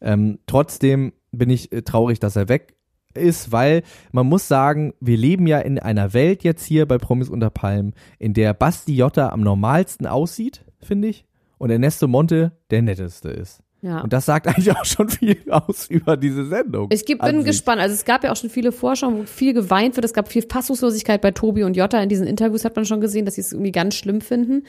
Ähm, 0.00 0.38
trotzdem 0.46 1.12
bin 1.32 1.50
ich 1.50 1.72
äh, 1.72 1.82
traurig, 1.82 2.20
dass 2.20 2.36
er 2.36 2.48
weg 2.48 2.74
ist, 3.16 3.52
weil 3.52 3.82
man 4.12 4.26
muss 4.26 4.48
sagen, 4.48 4.94
wir 5.00 5.16
leben 5.16 5.46
ja 5.46 5.58
in 5.58 5.78
einer 5.78 6.12
Welt 6.12 6.44
jetzt 6.44 6.64
hier 6.64 6.86
bei 6.86 6.98
Promis 6.98 7.28
unter 7.28 7.50
Palmen, 7.50 7.94
in 8.18 8.34
der 8.34 8.54
Basti 8.54 8.94
Jotta 8.94 9.30
am 9.30 9.40
normalsten 9.40 10.06
aussieht, 10.06 10.64
finde 10.80 11.08
ich, 11.08 11.24
und 11.58 11.70
Ernesto 11.70 12.08
Monte 12.08 12.52
der 12.70 12.82
netteste 12.82 13.30
ist. 13.30 13.64
Ja. 13.84 14.00
Und 14.00 14.14
das 14.14 14.24
sagt 14.24 14.46
eigentlich 14.48 14.72
auch 14.72 14.84
schon 14.84 15.10
viel 15.10 15.38
aus 15.50 15.88
über 15.90 16.16
diese 16.16 16.46
Sendung. 16.46 16.88
Ich 16.90 17.04
bin 17.04 17.44
gespannt. 17.44 17.80
Also 17.80 17.94
es 17.94 18.04
gab 18.04 18.24
ja 18.24 18.32
auch 18.32 18.36
schon 18.36 18.50
viele 18.50 18.72
Vorschauen, 18.72 19.18
wo 19.18 19.22
viel 19.24 19.52
geweint 19.52 19.96
wird. 19.96 20.04
Es 20.06 20.14
gab 20.14 20.28
viel 20.28 20.42
Fassungslosigkeit 20.42 21.20
bei 21.20 21.32
Tobi 21.32 21.64
und 21.64 21.76
Jotta. 21.76 22.02
In 22.02 22.08
diesen 22.08 22.26
Interviews 22.26 22.64
hat 22.64 22.76
man 22.76 22.86
schon 22.86 23.02
gesehen, 23.02 23.26
dass 23.26 23.34
sie 23.34 23.42
es 23.42 23.52
irgendwie 23.52 23.72
ganz 23.72 23.94
schlimm 23.94 24.22
finden. 24.22 24.64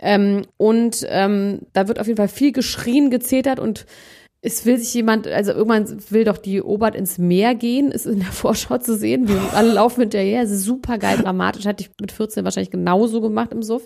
Ähm, 0.00 0.42
und 0.56 1.06
ähm, 1.08 1.60
da 1.72 1.86
wird 1.86 2.00
auf 2.00 2.08
jeden 2.08 2.16
Fall 2.16 2.28
viel 2.28 2.52
geschrien, 2.52 3.10
gezetert 3.10 3.60
und 3.60 3.86
es 4.40 4.64
will 4.64 4.78
sich 4.78 4.94
jemand, 4.94 5.26
also 5.26 5.52
irgendwann 5.52 5.98
will 6.10 6.24
doch 6.24 6.38
die 6.38 6.62
Obert 6.62 6.94
ins 6.94 7.18
Meer 7.18 7.54
gehen, 7.54 7.90
ist 7.90 8.06
in 8.06 8.20
der 8.20 8.28
Vorschau 8.32 8.78
zu 8.78 8.96
sehen. 8.96 9.28
Wir 9.28 9.40
alle 9.54 9.72
laufen 9.72 10.02
hinterher, 10.02 10.46
super 10.46 10.98
geil 10.98 11.18
dramatisch, 11.18 11.66
hatte 11.66 11.82
ich 11.82 11.90
mit 12.00 12.12
14 12.12 12.44
wahrscheinlich 12.44 12.70
genauso 12.70 13.20
gemacht 13.20 13.52
im 13.52 13.62
Suff. 13.62 13.82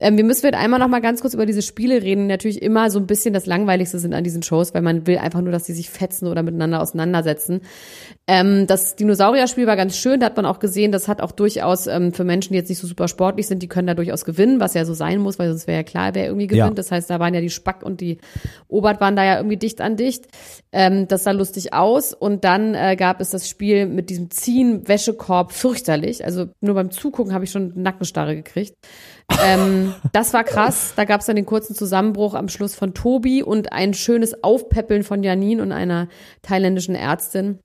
Ähm, 0.00 0.16
wir 0.16 0.24
müssen 0.24 0.46
jetzt 0.46 0.56
einmal 0.56 0.78
noch 0.78 0.88
mal 0.88 1.00
ganz 1.00 1.20
kurz 1.20 1.34
über 1.34 1.46
diese 1.46 1.62
Spiele 1.62 2.02
reden. 2.02 2.26
Natürlich 2.26 2.62
immer 2.62 2.90
so 2.90 2.98
ein 2.98 3.06
bisschen 3.06 3.34
das 3.34 3.46
Langweiligste 3.46 3.98
sind 3.98 4.14
an 4.14 4.24
diesen 4.24 4.42
Shows, 4.42 4.74
weil 4.74 4.82
man 4.82 5.06
will 5.06 5.18
einfach 5.18 5.40
nur, 5.40 5.52
dass 5.52 5.66
sie 5.66 5.72
sich 5.72 5.90
fetzen 5.90 6.28
oder 6.28 6.42
miteinander 6.42 6.80
auseinandersetzen. 6.80 7.62
Ähm, 8.26 8.66
das 8.66 8.96
Dinosaurierspiel 8.96 9.66
war 9.66 9.76
ganz 9.76 9.96
schön, 9.96 10.20
da 10.20 10.26
hat 10.26 10.36
man 10.36 10.46
auch 10.46 10.58
gesehen, 10.58 10.92
das 10.92 11.08
hat 11.08 11.20
auch 11.20 11.32
durchaus 11.32 11.86
ähm, 11.86 12.12
für 12.12 12.24
Menschen, 12.24 12.52
die 12.52 12.58
jetzt 12.58 12.68
nicht 12.68 12.78
so 12.78 12.86
super 12.86 13.08
sportlich 13.08 13.46
sind, 13.46 13.62
die 13.62 13.68
können 13.68 13.86
da 13.86 13.94
durchaus 13.94 14.24
gewinnen, 14.24 14.60
was 14.60 14.74
ja 14.74 14.84
so 14.84 14.94
sein 14.94 15.18
muss, 15.18 15.38
weil 15.38 15.48
sonst 15.48 15.66
wäre 15.66 15.78
ja 15.78 15.82
klar, 15.82 16.14
wer 16.14 16.26
irgendwie 16.26 16.46
gewinnt. 16.46 16.68
Ja. 16.68 16.74
Das 16.74 16.90
heißt, 16.90 17.10
da 17.10 17.18
waren 17.18 17.34
ja 17.34 17.40
die 17.40 17.50
Spack 17.50 17.82
und 17.82 18.00
die 18.00 18.18
Obert 18.68 19.00
waren 19.00 19.16
da 19.16 19.24
ja 19.24 19.36
irgendwie 19.36 19.56
dicht 19.56 19.80
an 19.80 19.96
dicht. 19.96 20.26
Ähm, 20.72 21.08
das 21.08 21.24
sah 21.24 21.30
lustig 21.32 21.72
aus. 21.72 22.12
Und 22.12 22.44
dann 22.44 22.74
äh, 22.74 22.96
gab 22.96 23.20
es 23.20 23.30
das 23.30 23.48
Spiel 23.48 23.86
mit 23.86 24.10
diesem 24.10 24.30
Ziehen, 24.30 24.86
Wäschekorb, 24.86 25.52
fürchterlich. 25.52 26.24
Also 26.24 26.46
nur 26.60 26.74
beim 26.74 26.90
Zugucken 26.90 27.32
habe 27.32 27.44
ich 27.44 27.50
schon 27.50 27.72
Nackenstarre 27.74 28.36
gekriegt. 28.36 28.76
ähm, 29.44 29.87
das 30.12 30.32
war 30.34 30.44
krass. 30.44 30.92
Da 30.96 31.04
gab 31.04 31.20
es 31.20 31.26
dann 31.26 31.36
den 31.36 31.46
kurzen 31.46 31.74
Zusammenbruch 31.74 32.34
am 32.34 32.48
Schluss 32.48 32.74
von 32.74 32.94
Tobi 32.94 33.42
und 33.42 33.72
ein 33.72 33.94
schönes 33.94 34.42
Aufpäppeln 34.44 35.02
von 35.02 35.22
Janine 35.22 35.62
und 35.62 35.72
einer 35.72 36.08
thailändischen 36.42 36.94
Ärztin. 36.94 37.58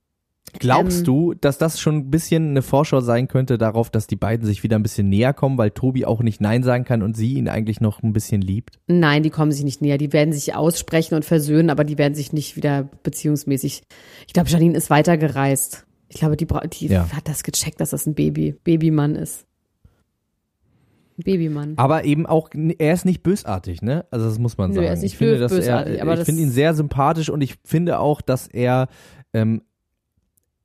Glaubst 0.58 0.98
Ähm, 1.00 1.04
du, 1.04 1.34
dass 1.34 1.58
das 1.58 1.80
schon 1.80 1.96
ein 1.96 2.10
bisschen 2.10 2.50
eine 2.50 2.62
Vorschau 2.62 3.00
sein 3.00 3.28
könnte 3.28 3.58
darauf, 3.58 3.90
dass 3.90 4.06
die 4.06 4.14
beiden 4.14 4.46
sich 4.46 4.62
wieder 4.62 4.76
ein 4.76 4.82
bisschen 4.82 5.08
näher 5.08 5.32
kommen, 5.32 5.58
weil 5.58 5.70
Tobi 5.70 6.04
auch 6.04 6.20
nicht 6.22 6.40
Nein 6.40 6.62
sagen 6.62 6.84
kann 6.84 7.02
und 7.02 7.16
sie 7.16 7.32
ihn 7.34 7.48
eigentlich 7.48 7.80
noch 7.80 8.02
ein 8.02 8.12
bisschen 8.12 8.40
liebt? 8.40 8.78
Nein, 8.86 9.22
die 9.22 9.30
kommen 9.30 9.50
sich 9.52 9.64
nicht 9.64 9.80
näher. 9.80 9.98
Die 9.98 10.12
werden 10.12 10.32
sich 10.32 10.54
aussprechen 10.54 11.14
und 11.14 11.24
versöhnen, 11.24 11.70
aber 11.70 11.82
die 11.82 11.98
werden 11.98 12.14
sich 12.14 12.32
nicht 12.32 12.56
wieder 12.56 12.88
beziehungsmäßig. 13.02 13.82
Ich 14.26 14.32
glaube, 14.32 14.48
Janine 14.50 14.76
ist 14.76 14.90
weitergereist. 14.90 15.86
Ich 16.08 16.16
glaube, 16.16 16.36
die, 16.36 16.46
die 16.46 16.86
Ja. 16.86 17.08
hat 17.12 17.26
das 17.26 17.42
gecheckt, 17.42 17.80
dass 17.80 17.90
das 17.90 18.06
ein 18.06 18.14
Baby, 18.14 18.54
Babymann 18.62 19.16
ist. 19.16 19.46
Babymann. 21.16 21.74
Aber 21.76 22.04
eben 22.04 22.26
auch, 22.26 22.50
er 22.78 22.92
ist 22.92 23.04
nicht 23.04 23.22
bösartig, 23.22 23.82
ne? 23.82 24.04
Also 24.10 24.26
das 24.26 24.38
muss 24.38 24.58
man 24.58 24.70
Nö, 24.70 24.76
sagen. 24.76 24.86
er 24.86 24.92
ist 24.94 25.02
nicht 25.02 25.12
ich 25.12 25.18
finde, 25.18 25.38
dass 25.38 25.52
bösartig, 25.52 25.98
er, 25.98 26.18
ich 26.18 26.24
finde 26.24 26.42
ihn 26.42 26.50
sehr 26.50 26.74
sympathisch 26.74 27.30
und 27.30 27.40
ich 27.40 27.56
finde 27.64 27.98
auch, 27.98 28.20
dass 28.20 28.48
er 28.48 28.88
ähm, 29.32 29.62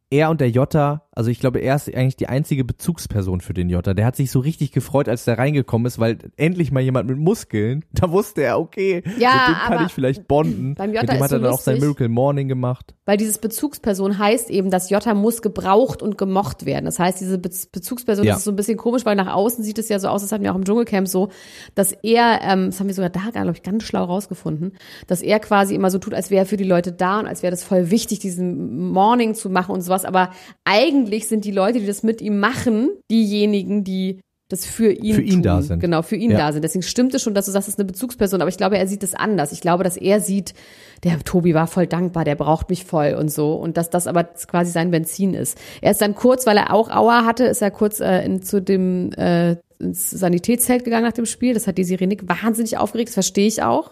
er 0.09 0.29
und 0.29 0.41
der 0.41 0.49
Jota, 0.49 1.03
also 1.19 1.31
ich 1.31 1.41
glaube, 1.41 1.59
er 1.59 1.75
ist 1.75 1.93
eigentlich 1.93 2.15
die 2.15 2.29
einzige 2.29 2.63
Bezugsperson 2.63 3.41
für 3.41 3.53
den 3.53 3.69
Jota. 3.69 3.93
Der 3.93 4.05
hat 4.05 4.15
sich 4.15 4.31
so 4.31 4.39
richtig 4.39 4.71
gefreut, 4.71 5.09
als 5.09 5.25
der 5.25 5.37
reingekommen 5.37 5.85
ist, 5.85 5.99
weil 5.99 6.17
endlich 6.37 6.71
mal 6.71 6.79
jemand 6.79 7.09
mit 7.09 7.17
Muskeln, 7.17 7.83
da 7.91 8.09
wusste 8.09 8.43
er, 8.43 8.57
okay, 8.57 9.03
Ja, 9.17 9.31
mit 9.31 9.47
dem 9.49 9.55
kann 9.67 9.85
ich 9.85 9.91
vielleicht 9.91 10.29
bonden. 10.29 10.75
beim 10.75 10.91
mit 10.91 11.01
Jota 11.01 11.07
dem 11.07 11.15
ist 11.17 11.23
hat 11.23 11.31
er 11.33 11.39
dann 11.39 11.51
auch 11.51 11.59
sein 11.59 11.73
lustig. 11.75 11.89
Miracle 11.89 12.07
Morning 12.07 12.47
gemacht. 12.47 12.95
Weil 13.05 13.17
dieses 13.17 13.37
Bezugsperson 13.37 14.17
heißt 14.17 14.49
eben, 14.49 14.69
dass 14.69 14.89
Jota 14.89 15.13
muss 15.13 15.41
gebraucht 15.41 16.01
und 16.01 16.17
gemocht 16.17 16.65
werden. 16.65 16.85
Das 16.85 16.99
heißt, 16.99 17.19
diese 17.19 17.37
Be 17.37 17.49
Bezugsperson 17.73 18.23
Ja. 18.23 18.31
das 18.31 18.39
ist 18.39 18.45
so 18.45 18.51
ein 18.51 18.55
bisschen 18.55 18.77
komisch, 18.77 19.03
weil 19.05 19.17
nach 19.17 19.33
außen 19.33 19.61
sieht 19.61 19.77
es 19.77 19.89
ja 19.89 19.99
so 19.99 20.07
aus, 20.07 20.21
das 20.21 20.31
hatten 20.31 20.45
wir 20.45 20.53
auch 20.53 20.55
im 20.57 20.63
Dschungelcamp 20.63 21.09
so, 21.09 21.27
dass 21.75 21.91
er, 21.91 22.39
ähm, 22.43 22.67
das 22.67 22.79
haben 22.79 22.87
wir 22.87 22.93
sogar 22.93 23.09
da, 23.09 23.19
glaube 23.31 23.51
ich, 23.51 23.63
ganz 23.63 23.83
schlau 23.83 24.05
rausgefunden, 24.05 24.71
dass 25.07 25.21
er 25.21 25.41
quasi 25.41 25.75
immer 25.75 25.91
so 25.91 25.97
tut, 25.97 26.13
als 26.13 26.31
wäre 26.31 26.43
er 26.43 26.45
für 26.45 26.55
die 26.55 26.63
Leute 26.63 26.93
da 26.93 27.19
und 27.19 27.27
als 27.27 27.43
wäre 27.43 27.51
das 27.51 27.65
voll 27.65 27.91
wichtig, 27.91 28.19
diesen 28.19 28.87
Morning 28.91 29.33
zu 29.35 29.49
machen 29.49 29.73
und 29.75 29.81
sowas. 29.81 30.05
Aber 30.05 30.29
eigentlich 30.63 31.08
sind 31.27 31.45
die 31.45 31.51
Leute, 31.51 31.79
die 31.79 31.87
das 31.87 32.03
mit 32.03 32.21
ihm 32.21 32.39
machen, 32.39 32.89
diejenigen, 33.11 33.83
die 33.83 34.19
das 34.51 34.65
für 34.65 34.91
ihn 34.91 35.13
Für 35.13 35.21
ihn 35.21 35.33
tun. 35.33 35.41
da 35.43 35.61
sind. 35.61 35.79
Genau, 35.79 36.01
für 36.01 36.15
ihn 36.15 36.31
Ja. 36.31 36.37
da 36.37 36.51
sind. 36.53 36.63
Deswegen 36.63 36.81
stimmt 36.81 37.13
es 37.13 37.21
schon, 37.21 37.35
dass 37.35 37.45
du 37.45 37.51
sagst, 37.51 37.67
es 37.67 37.75
ist 37.75 37.79
eine 37.79 37.85
Bezugsperson, 37.85 38.41
aber 38.41 38.49
ich 38.49 38.57
glaube, 38.57 38.79
er 38.79 38.87
sieht 38.87 39.03
es 39.03 39.13
anders. 39.13 39.51
Ich 39.51 39.61
glaube, 39.61 39.83
dass 39.83 39.95
er 39.95 40.21
sieht, 40.21 40.55
der 41.03 41.19
Tobi 41.19 41.53
war 41.53 41.67
voll 41.67 41.85
dankbar, 41.85 42.23
der 42.25 42.33
braucht 42.35 42.69
mich 42.71 42.83
voll 42.83 43.13
und 43.13 43.29
so 43.31 43.53
und 43.53 43.77
dass 43.77 43.91
das 43.91 44.07
aber 44.07 44.23
quasi 44.23 44.71
sein 44.71 44.89
Benzin 44.89 45.35
ist. 45.35 45.57
Er 45.81 45.91
ist 45.91 46.01
dann 46.01 46.15
kurz, 46.15 46.47
weil 46.47 46.57
er 46.57 46.73
auch 46.73 46.89
Aua 46.89 47.25
hatte, 47.25 47.45
ist 47.45 47.61
er 47.61 47.69
kurz 47.69 47.99
äh, 47.99 48.25
in, 48.25 48.41
zu 48.41 48.59
dem 48.59 49.11
äh, 49.13 49.57
ins 49.77 50.09
Sanitätszelt 50.09 50.83
gegangen 50.83 51.05
nach 51.05 51.13
dem 51.13 51.27
Spiel. 51.27 51.53
Das 51.53 51.67
hat 51.67 51.77
die 51.77 51.83
Sirenik 51.83 52.27
wahnsinnig 52.27 52.75
aufgeregt, 52.79 53.09
das 53.09 53.13
verstehe 53.13 53.47
ich 53.47 53.61
auch. 53.61 53.91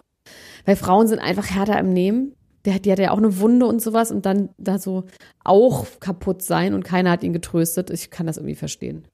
Weil 0.65 0.76
Frauen 0.76 1.07
sind 1.07 1.20
einfach 1.20 1.51
härter 1.51 1.80
im 1.80 1.93
Nehmen. 1.93 2.34
Der, 2.68 2.74
hat- 2.76 2.86
die 2.86 2.91
hatte 2.91 3.01
ja 3.03 3.11
auch 3.11 3.18
eine 3.18 3.39
Wunde 3.39 3.65
und 3.65 3.82
sowas 3.82 4.11
und 4.11 4.26
dann 4.26 4.49
da 4.57 4.78
so 4.78 5.05
auch 5.43 5.86
kaputt 6.01 6.41
sein 6.43 6.74
und 6.74 6.84
keiner 6.84 7.09
hat 7.11 7.24
ihn 7.24 7.32
getröstet. 7.34 7.89
Ich 7.89 8.11
kann 8.11 8.28
das 8.28 8.36
irgendwie 8.38 8.55
verstehen. 8.55 9.05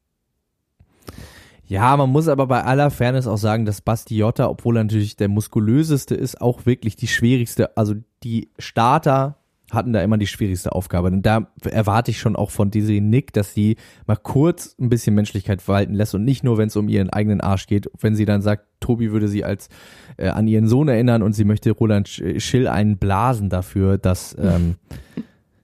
Ja, 1.68 1.96
man 1.96 2.10
muss 2.10 2.28
aber 2.28 2.48
bei 2.48 2.64
aller 2.64 2.92
Fairness 2.92 3.26
auch 3.28 3.38
sagen, 3.38 3.66
dass 3.66 3.82
Basti 3.82 4.18
Jotta, 4.18 4.50
obwohl 4.50 4.78
er 4.78 4.84
natürlich 4.84 5.16
der 5.16 5.30
muskulöseste 5.30 6.16
ist, 6.16 6.42
auch 6.42 6.66
wirklich 6.66 6.96
die 6.96 7.08
schwierigste, 7.08 7.78
also 7.78 7.94
die 8.24 8.50
Starter 8.60 9.38
hatten 9.74 9.94
da 9.94 10.02
immer 10.02 10.18
die 10.18 10.28
schwierigste 10.28 10.72
Aufgabe. 10.72 11.08
Und 11.08 11.24
da 11.24 11.48
erwarte 11.64 12.12
ich 12.12 12.20
schon 12.20 12.36
auch 12.36 12.52
von 12.52 12.72
Desiree 12.72 13.02
Nick, 13.02 13.34
dass 13.34 13.54
sie 13.54 13.78
mal 14.08 14.16
kurz 14.16 14.76
ein 14.80 14.90
bisschen 14.90 15.16
Menschlichkeit 15.16 15.68
walten 15.68 15.94
lässt 15.94 16.16
und 16.16 16.24
nicht 16.24 16.44
nur, 16.44 16.58
wenn 16.58 16.68
es 16.68 16.76
um 16.76 16.88
ihren 16.90 17.10
eigenen 17.10 17.42
Arsch 17.42 17.68
geht, 17.68 17.90
wenn 18.00 18.16
sie 18.16 18.26
dann 18.26 18.42
sagt, 18.42 18.66
Tobi 18.80 19.12
würde 19.12 19.28
sie 19.28 19.44
als 19.44 19.70
äh, 20.18 20.28
an 20.28 20.48
ihren 20.48 20.68
Sohn 20.68 20.88
erinnern 20.88 21.22
und 21.22 21.34
sie 21.34 21.46
möchte 21.46 21.72
Roland 21.72 22.08
Sch- 22.08 22.40
Schill 22.40 22.68
einen 22.68 22.98
blasen 22.98 23.50
dafür, 23.50 23.98
dass 23.98 24.36
ähm, 24.40 24.76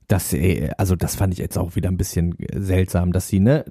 das, 0.09 0.33
äh, 0.33 0.71
also 0.77 0.95
das 0.95 1.15
fand 1.15 1.33
ich 1.33 1.39
jetzt 1.39 1.57
auch 1.57 1.75
wieder 1.75 1.87
ein 1.89 1.95
bisschen 1.95 2.35
seltsam, 2.53 3.13
dass 3.13 3.27
sie, 3.29 3.39
ne, 3.39 3.63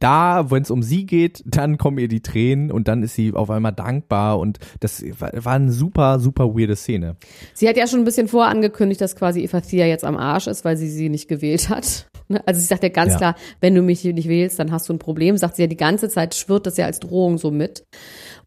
da, 0.00 0.50
wenn 0.50 0.62
es 0.62 0.70
um 0.70 0.82
sie 0.82 1.06
geht, 1.06 1.42
dann 1.46 1.78
kommen 1.78 1.98
ihr 1.98 2.08
die 2.08 2.22
Tränen 2.22 2.72
und 2.72 2.88
dann 2.88 3.02
ist 3.02 3.14
sie 3.14 3.34
auf 3.34 3.50
einmal 3.50 3.72
dankbar 3.72 4.38
und 4.38 4.58
das 4.80 5.04
war, 5.20 5.52
eine 5.52 5.70
super, 5.70 6.18
super 6.18 6.54
weirde 6.56 6.76
Szene. 6.76 7.16
Sie 7.54 7.68
hat 7.68 7.76
ja 7.76 7.86
schon 7.86 8.00
ein 8.00 8.04
bisschen 8.04 8.26
vorangekündigt, 8.26 9.00
dass 9.00 9.14
quasi 9.14 9.42
Eva 9.42 9.60
Thea 9.60 9.86
jetzt 9.86 10.04
am 10.04 10.16
Arsch 10.16 10.46
ist, 10.46 10.64
weil 10.64 10.76
sie 10.78 10.88
sie 10.88 11.10
nicht 11.10 11.28
gewählt 11.28 11.68
hat. 11.68 12.08
Ne? 12.28 12.40
Also 12.46 12.58
sie 12.60 12.66
sagt 12.66 12.82
ja 12.82 12.88
ganz 12.88 13.12
Ja. 13.12 13.18
klar, 13.18 13.36
wenn 13.60 13.74
du 13.74 13.82
mich 13.82 14.02
nicht 14.02 14.28
wählst, 14.28 14.58
dann 14.58 14.72
hast 14.72 14.88
du 14.88 14.94
ein 14.94 14.98
Problem. 14.98 15.36
Sagt 15.36 15.56
sie 15.56 15.62
ja 15.62 15.68
die 15.68 15.76
ganze 15.76 16.08
Zeit, 16.08 16.34
schwirrt 16.34 16.66
das 16.66 16.78
ja 16.78 16.86
als 16.86 17.00
Drohung 17.00 17.36
so 17.36 17.50
mit. 17.50 17.84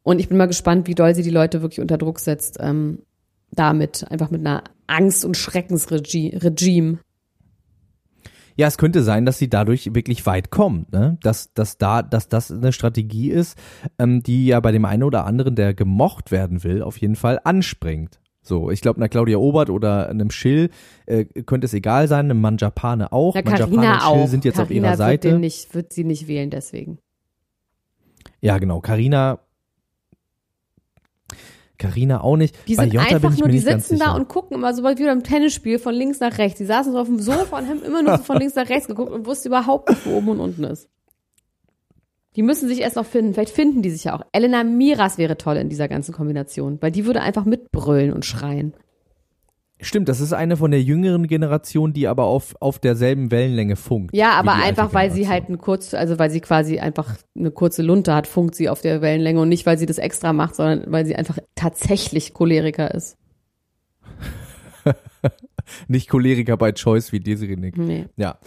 Und 0.01 0.19
ich 0.19 0.29
bin 0.29 0.37
mal 0.37 0.47
gespannt, 0.47 0.87
wie 0.87 0.95
doll 0.95 1.13
sie 1.13 1.21
die 1.21 1.29
Leute 1.29 1.61
wirklich 1.61 1.79
unter 1.79 1.97
Druck 1.99 2.19
setzt. 2.19 2.57
Ähm, 2.59 2.99
damit, 3.55 4.05
einfach 4.09 4.31
mit 4.31 4.41
einer 4.41 4.63
Angst- 4.87 5.25
und 5.25 5.37
Schreckensregime. 5.37 6.99
Ja, 8.55 8.67
es 8.67 8.77
könnte 8.77 9.01
sein, 9.01 9.25
dass 9.25 9.39
sie 9.39 9.49
dadurch 9.49 9.95
wirklich 9.95 10.25
weit 10.27 10.51
kommt, 10.51 10.91
ne? 10.91 11.17
Dass, 11.21 11.53
dass 11.53 11.77
da, 11.79 12.03
dass 12.03 12.29
das 12.29 12.51
eine 12.51 12.71
Strategie 12.71 13.31
ist, 13.31 13.57
ähm, 13.97 14.21
die 14.21 14.45
ja 14.45 14.59
bei 14.59 14.71
dem 14.71 14.85
einen 14.85 15.03
oder 15.03 15.25
anderen, 15.25 15.55
der 15.55 15.73
gemocht 15.73 16.31
werden 16.31 16.63
will, 16.63 16.83
auf 16.83 16.97
jeden 16.97 17.15
Fall 17.15 17.39
anspringt. 17.43 18.19
So, 18.43 18.69
ich 18.69 18.81
glaube, 18.81 18.97
einer 18.97 19.09
Claudia 19.09 19.37
Obert 19.37 19.69
oder 19.69 20.09
einem 20.09 20.29
Schill 20.29 20.69
äh, 21.05 21.23
könnte 21.23 21.65
es 21.65 21.73
egal 21.73 22.07
sein, 22.07 22.25
einem 22.25 22.41
Manjapane 22.41 23.11
auch. 23.11 23.33
Na, 23.35 23.41
Manjapane 23.41 23.93
und 23.93 24.01
Schill 24.01 24.01
auch. 24.01 24.27
sind 24.27 24.45
jetzt 24.45 24.59
auf 24.59 24.67
Carina 24.67 24.89
ihrer 24.89 24.91
wird, 24.91 24.97
Seite. 24.97 25.29
den 25.29 25.39
nicht, 25.39 25.73
wird 25.73 25.93
sie 25.93 26.03
nicht 26.03 26.27
wählen 26.27 26.49
deswegen. 26.49 26.99
Ja, 28.41 28.57
genau. 28.57 28.81
Carina. 28.81 29.39
Carina 31.77 32.21
auch 32.21 32.37
nicht. 32.37 32.55
Die 32.67 32.75
sind 32.75 32.97
einfach 32.97 33.35
nur, 33.37 33.47
die 33.47 33.59
sitzen 33.59 33.99
da 33.99 34.15
und 34.15 34.27
gucken 34.27 34.57
immer 34.57 34.73
so 34.73 34.83
weit 34.83 34.99
wie 34.99 35.05
beim 35.05 35.23
Tennisspiel 35.23 35.79
von 35.79 35.93
links 35.93 36.19
nach 36.19 36.37
rechts. 36.37 36.57
Die 36.57 36.65
saßen 36.65 36.93
so 36.93 36.99
auf 36.99 37.07
dem 37.07 37.19
Sofa 37.19 37.57
und 37.57 37.67
haben 37.67 37.83
immer 37.83 38.03
nur 38.03 38.17
so 38.17 38.23
von 38.23 38.37
links 38.37 38.55
nach 38.55 38.69
rechts 38.69 38.87
geguckt 38.87 39.11
und 39.11 39.25
wussten 39.25 39.49
überhaupt 39.49 39.89
nicht, 39.89 40.05
wo 40.05 40.17
oben 40.17 40.29
und 40.29 40.39
unten 40.39 40.63
ist. 40.65 40.89
Die 42.35 42.41
müssen 42.41 42.67
sich 42.67 42.81
erst 42.81 42.95
noch 42.95 43.05
finden. 43.05 43.33
Vielleicht 43.33 43.53
finden 43.53 43.81
die 43.81 43.91
sich 43.91 44.05
ja 44.05 44.15
auch. 44.15 44.21
Elena 44.31 44.63
Miras 44.63 45.17
wäre 45.17 45.37
toll 45.37 45.57
in 45.57 45.69
dieser 45.69 45.87
ganzen 45.87 46.13
Kombination, 46.13 46.81
weil 46.81 46.91
die 46.91 47.05
würde 47.05 47.21
einfach 47.21 47.45
mitbrüllen 47.45 48.11
und 48.11 48.25
schreien. 48.25 48.73
Stimmt, 49.83 50.07
das 50.07 50.21
ist 50.21 50.31
eine 50.31 50.55
von 50.55 50.71
der 50.71 50.81
jüngeren 50.81 51.27
Generation, 51.27 51.91
die 51.91 52.07
aber 52.07 52.23
auf, 52.23 52.55
auf 52.61 52.79
derselben 52.79 53.31
Wellenlänge 53.31 53.75
funkt. 53.75 54.15
Ja, 54.15 54.31
aber 54.31 54.53
einfach, 54.53 54.93
weil 54.93 55.11
sie 55.11 55.27
halt 55.27 55.49
ein 55.49 55.57
kurz, 55.57 55.93
also 55.93 56.17
weil 56.17 56.29
sie 56.29 56.39
quasi 56.39 56.79
einfach 56.79 57.17
eine 57.37 57.51
kurze 57.51 57.81
Lunte 57.81 58.15
hat, 58.15 58.25
funkt 58.25 58.55
sie 58.55 58.69
auf 58.69 58.81
der 58.81 59.01
Wellenlänge 59.01 59.41
und 59.41 59.49
nicht, 59.49 59.65
weil 59.65 59.77
sie 59.77 59.85
das 59.85 59.97
extra 59.97 60.31
macht, 60.31 60.55
sondern 60.55 60.89
weil 60.91 61.05
sie 61.05 61.15
einfach 61.15 61.37
tatsächlich 61.55 62.33
Choleriker 62.33 62.93
ist. 62.93 63.17
Nicht 65.87 66.09
Choleriker 66.09 66.57
bei 66.57 66.71
Choice 66.71 67.11
wie 67.11 67.19
Desiree 67.19 67.55
Nick. 67.55 67.77
Nee. 67.77 68.05
Ja. 68.15 68.37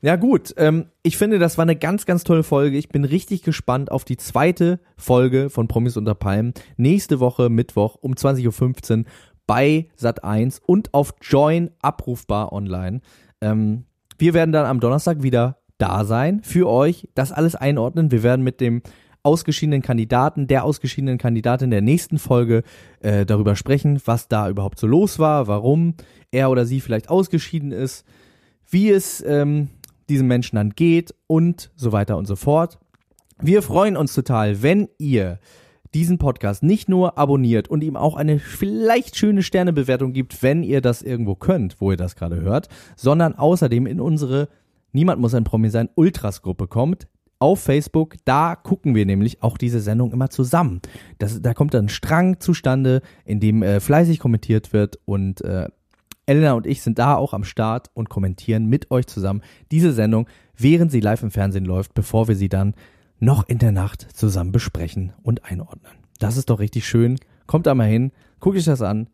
Ja 0.00 0.14
gut, 0.14 0.54
ähm, 0.58 0.86
ich 1.02 1.16
finde, 1.16 1.40
das 1.40 1.58
war 1.58 1.62
eine 1.62 1.74
ganz, 1.74 2.06
ganz 2.06 2.22
tolle 2.22 2.44
Folge. 2.44 2.78
Ich 2.78 2.88
bin 2.88 3.04
richtig 3.04 3.42
gespannt 3.42 3.90
auf 3.90 4.04
die 4.04 4.16
zweite 4.16 4.78
Folge 4.96 5.50
von 5.50 5.66
Promis 5.66 5.96
unter 5.96 6.14
Palmen. 6.14 6.54
Nächste 6.76 7.18
Woche 7.18 7.50
Mittwoch 7.50 7.96
um 8.00 8.12
20.15 8.12 8.98
Uhr 8.98 9.04
bei 9.48 9.88
Sat1 9.98 10.60
und 10.64 10.94
auf 10.94 11.14
Join 11.22 11.70
abrufbar 11.82 12.52
online. 12.52 13.00
Ähm, 13.40 13.86
wir 14.18 14.34
werden 14.34 14.52
dann 14.52 14.66
am 14.66 14.78
Donnerstag 14.78 15.22
wieder 15.22 15.56
da 15.78 16.04
sein 16.04 16.42
für 16.42 16.68
euch, 16.68 17.08
das 17.14 17.32
alles 17.32 17.56
einordnen. 17.56 18.12
Wir 18.12 18.22
werden 18.22 18.44
mit 18.44 18.60
dem 18.60 18.82
ausgeschiedenen 19.22 19.82
Kandidaten, 19.82 20.46
der 20.46 20.64
ausgeschiedenen 20.64 21.18
Kandidatin 21.18 21.70
der 21.70 21.80
nächsten 21.80 22.18
Folge 22.18 22.62
äh, 23.00 23.24
darüber 23.24 23.56
sprechen, 23.56 24.00
was 24.04 24.28
da 24.28 24.48
überhaupt 24.48 24.78
so 24.78 24.86
los 24.86 25.18
war, 25.18 25.46
warum 25.46 25.94
er 26.30 26.50
oder 26.50 26.66
sie 26.66 26.80
vielleicht 26.80 27.08
ausgeschieden 27.08 27.72
ist, 27.72 28.04
wie 28.70 28.90
es 28.90 29.24
ähm, 29.26 29.70
diesem 30.08 30.26
Menschen 30.26 30.56
dann 30.56 30.70
geht 30.70 31.14
und 31.26 31.70
so 31.74 31.92
weiter 31.92 32.16
und 32.18 32.26
so 32.26 32.36
fort. 32.36 32.78
Wir 33.40 33.62
freuen 33.62 33.96
uns 33.96 34.14
total, 34.14 34.62
wenn 34.62 34.88
ihr 34.98 35.38
diesen 35.94 36.18
Podcast 36.18 36.62
nicht 36.62 36.88
nur 36.88 37.18
abonniert 37.18 37.68
und 37.68 37.82
ihm 37.82 37.96
auch 37.96 38.16
eine 38.16 38.38
vielleicht 38.38 39.16
schöne 39.16 39.42
Sternebewertung 39.42 40.12
gibt, 40.12 40.42
wenn 40.42 40.62
ihr 40.62 40.80
das 40.80 41.02
irgendwo 41.02 41.34
könnt, 41.34 41.80
wo 41.80 41.90
ihr 41.90 41.96
das 41.96 42.16
gerade 42.16 42.40
hört, 42.40 42.68
sondern 42.96 43.34
außerdem 43.34 43.86
in 43.86 44.00
unsere 44.00 44.48
Niemand 44.92 45.20
muss 45.20 45.34
ein 45.34 45.44
Promi 45.44 45.68
sein 45.70 45.90
Ultras-Gruppe 45.94 46.66
kommt. 46.66 47.08
Auf 47.40 47.60
Facebook, 47.60 48.16
da 48.24 48.56
gucken 48.56 48.94
wir 48.94 49.06
nämlich 49.06 49.42
auch 49.42 49.58
diese 49.58 49.80
Sendung 49.80 50.12
immer 50.12 50.28
zusammen. 50.28 50.80
Das, 51.18 51.40
da 51.40 51.54
kommt 51.54 51.72
dann 51.74 51.84
ein 51.84 51.88
Strang 51.88 52.40
zustande, 52.40 53.00
in 53.24 53.38
dem 53.38 53.62
äh, 53.62 53.78
fleißig 53.78 54.18
kommentiert 54.18 54.72
wird 54.72 54.98
und 55.04 55.42
äh, 55.42 55.68
Elena 56.26 56.54
und 56.54 56.66
ich 56.66 56.82
sind 56.82 56.98
da 56.98 57.14
auch 57.14 57.32
am 57.32 57.44
Start 57.44 57.90
und 57.94 58.10
kommentieren 58.10 58.66
mit 58.66 58.90
euch 58.90 59.06
zusammen 59.06 59.42
diese 59.70 59.92
Sendung, 59.92 60.26
während 60.56 60.90
sie 60.90 61.00
live 61.00 61.22
im 61.22 61.30
Fernsehen 61.30 61.64
läuft, 61.64 61.94
bevor 61.94 62.28
wir 62.28 62.34
sie 62.34 62.48
dann 62.48 62.74
noch 63.18 63.48
in 63.48 63.58
der 63.58 63.72
Nacht 63.72 64.06
zusammen 64.16 64.52
besprechen 64.52 65.12
und 65.22 65.44
einordnen. 65.44 65.92
Das 66.18 66.36
ist 66.36 66.50
doch 66.50 66.58
richtig 66.60 66.86
schön. 66.86 67.18
Kommt 67.46 67.66
da 67.66 67.74
mal 67.74 67.88
hin, 67.88 68.12
guckt 68.40 68.56
euch 68.56 68.64
das 68.64 68.82
an. 68.82 69.08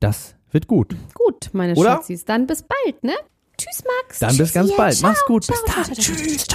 Das 0.00 0.34
wird 0.50 0.66
gut. 0.66 0.96
Gut, 1.14 1.50
meine 1.52 1.74
Oder? 1.74 1.92
Schatzis. 1.96 2.24
Dann 2.24 2.46
bis 2.46 2.62
bald, 2.62 3.02
ne? 3.04 3.12
Tschüss, 3.58 3.82
Max. 3.84 4.18
Dann 4.20 4.36
bis 4.36 4.52
ganz 4.52 4.74
bald. 4.74 4.94
ciao, 4.94 5.10
Mach's 5.10 5.24
gut. 5.26 5.44
ciao, 5.44 5.56
Bis 5.64 5.74
dann. 5.74 5.94
Tschüss. 5.94 6.46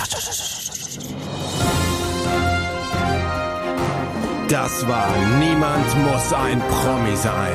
Das 4.49 4.87
war 4.87 5.09
Niemand 5.39 5.85
muss 6.03 6.31
ein 6.33 6.59
Promi 6.69 7.15
sein. 7.15 7.51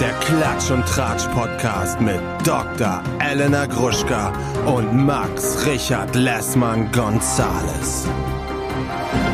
Der 0.00 0.12
Klatsch 0.20 0.70
und 0.70 0.84
Tratsch 0.86 1.26
Podcast 1.28 2.00
mit 2.00 2.20
Dr. 2.44 3.02
Elena 3.20 3.66
Gruschka 3.66 4.32
und 4.66 4.92
Max 5.06 5.64
Richard 5.66 6.14
Lessmann 6.14 6.90
Gonzales. 6.90 8.06
Thank 8.84 9.26
you. 9.26 9.31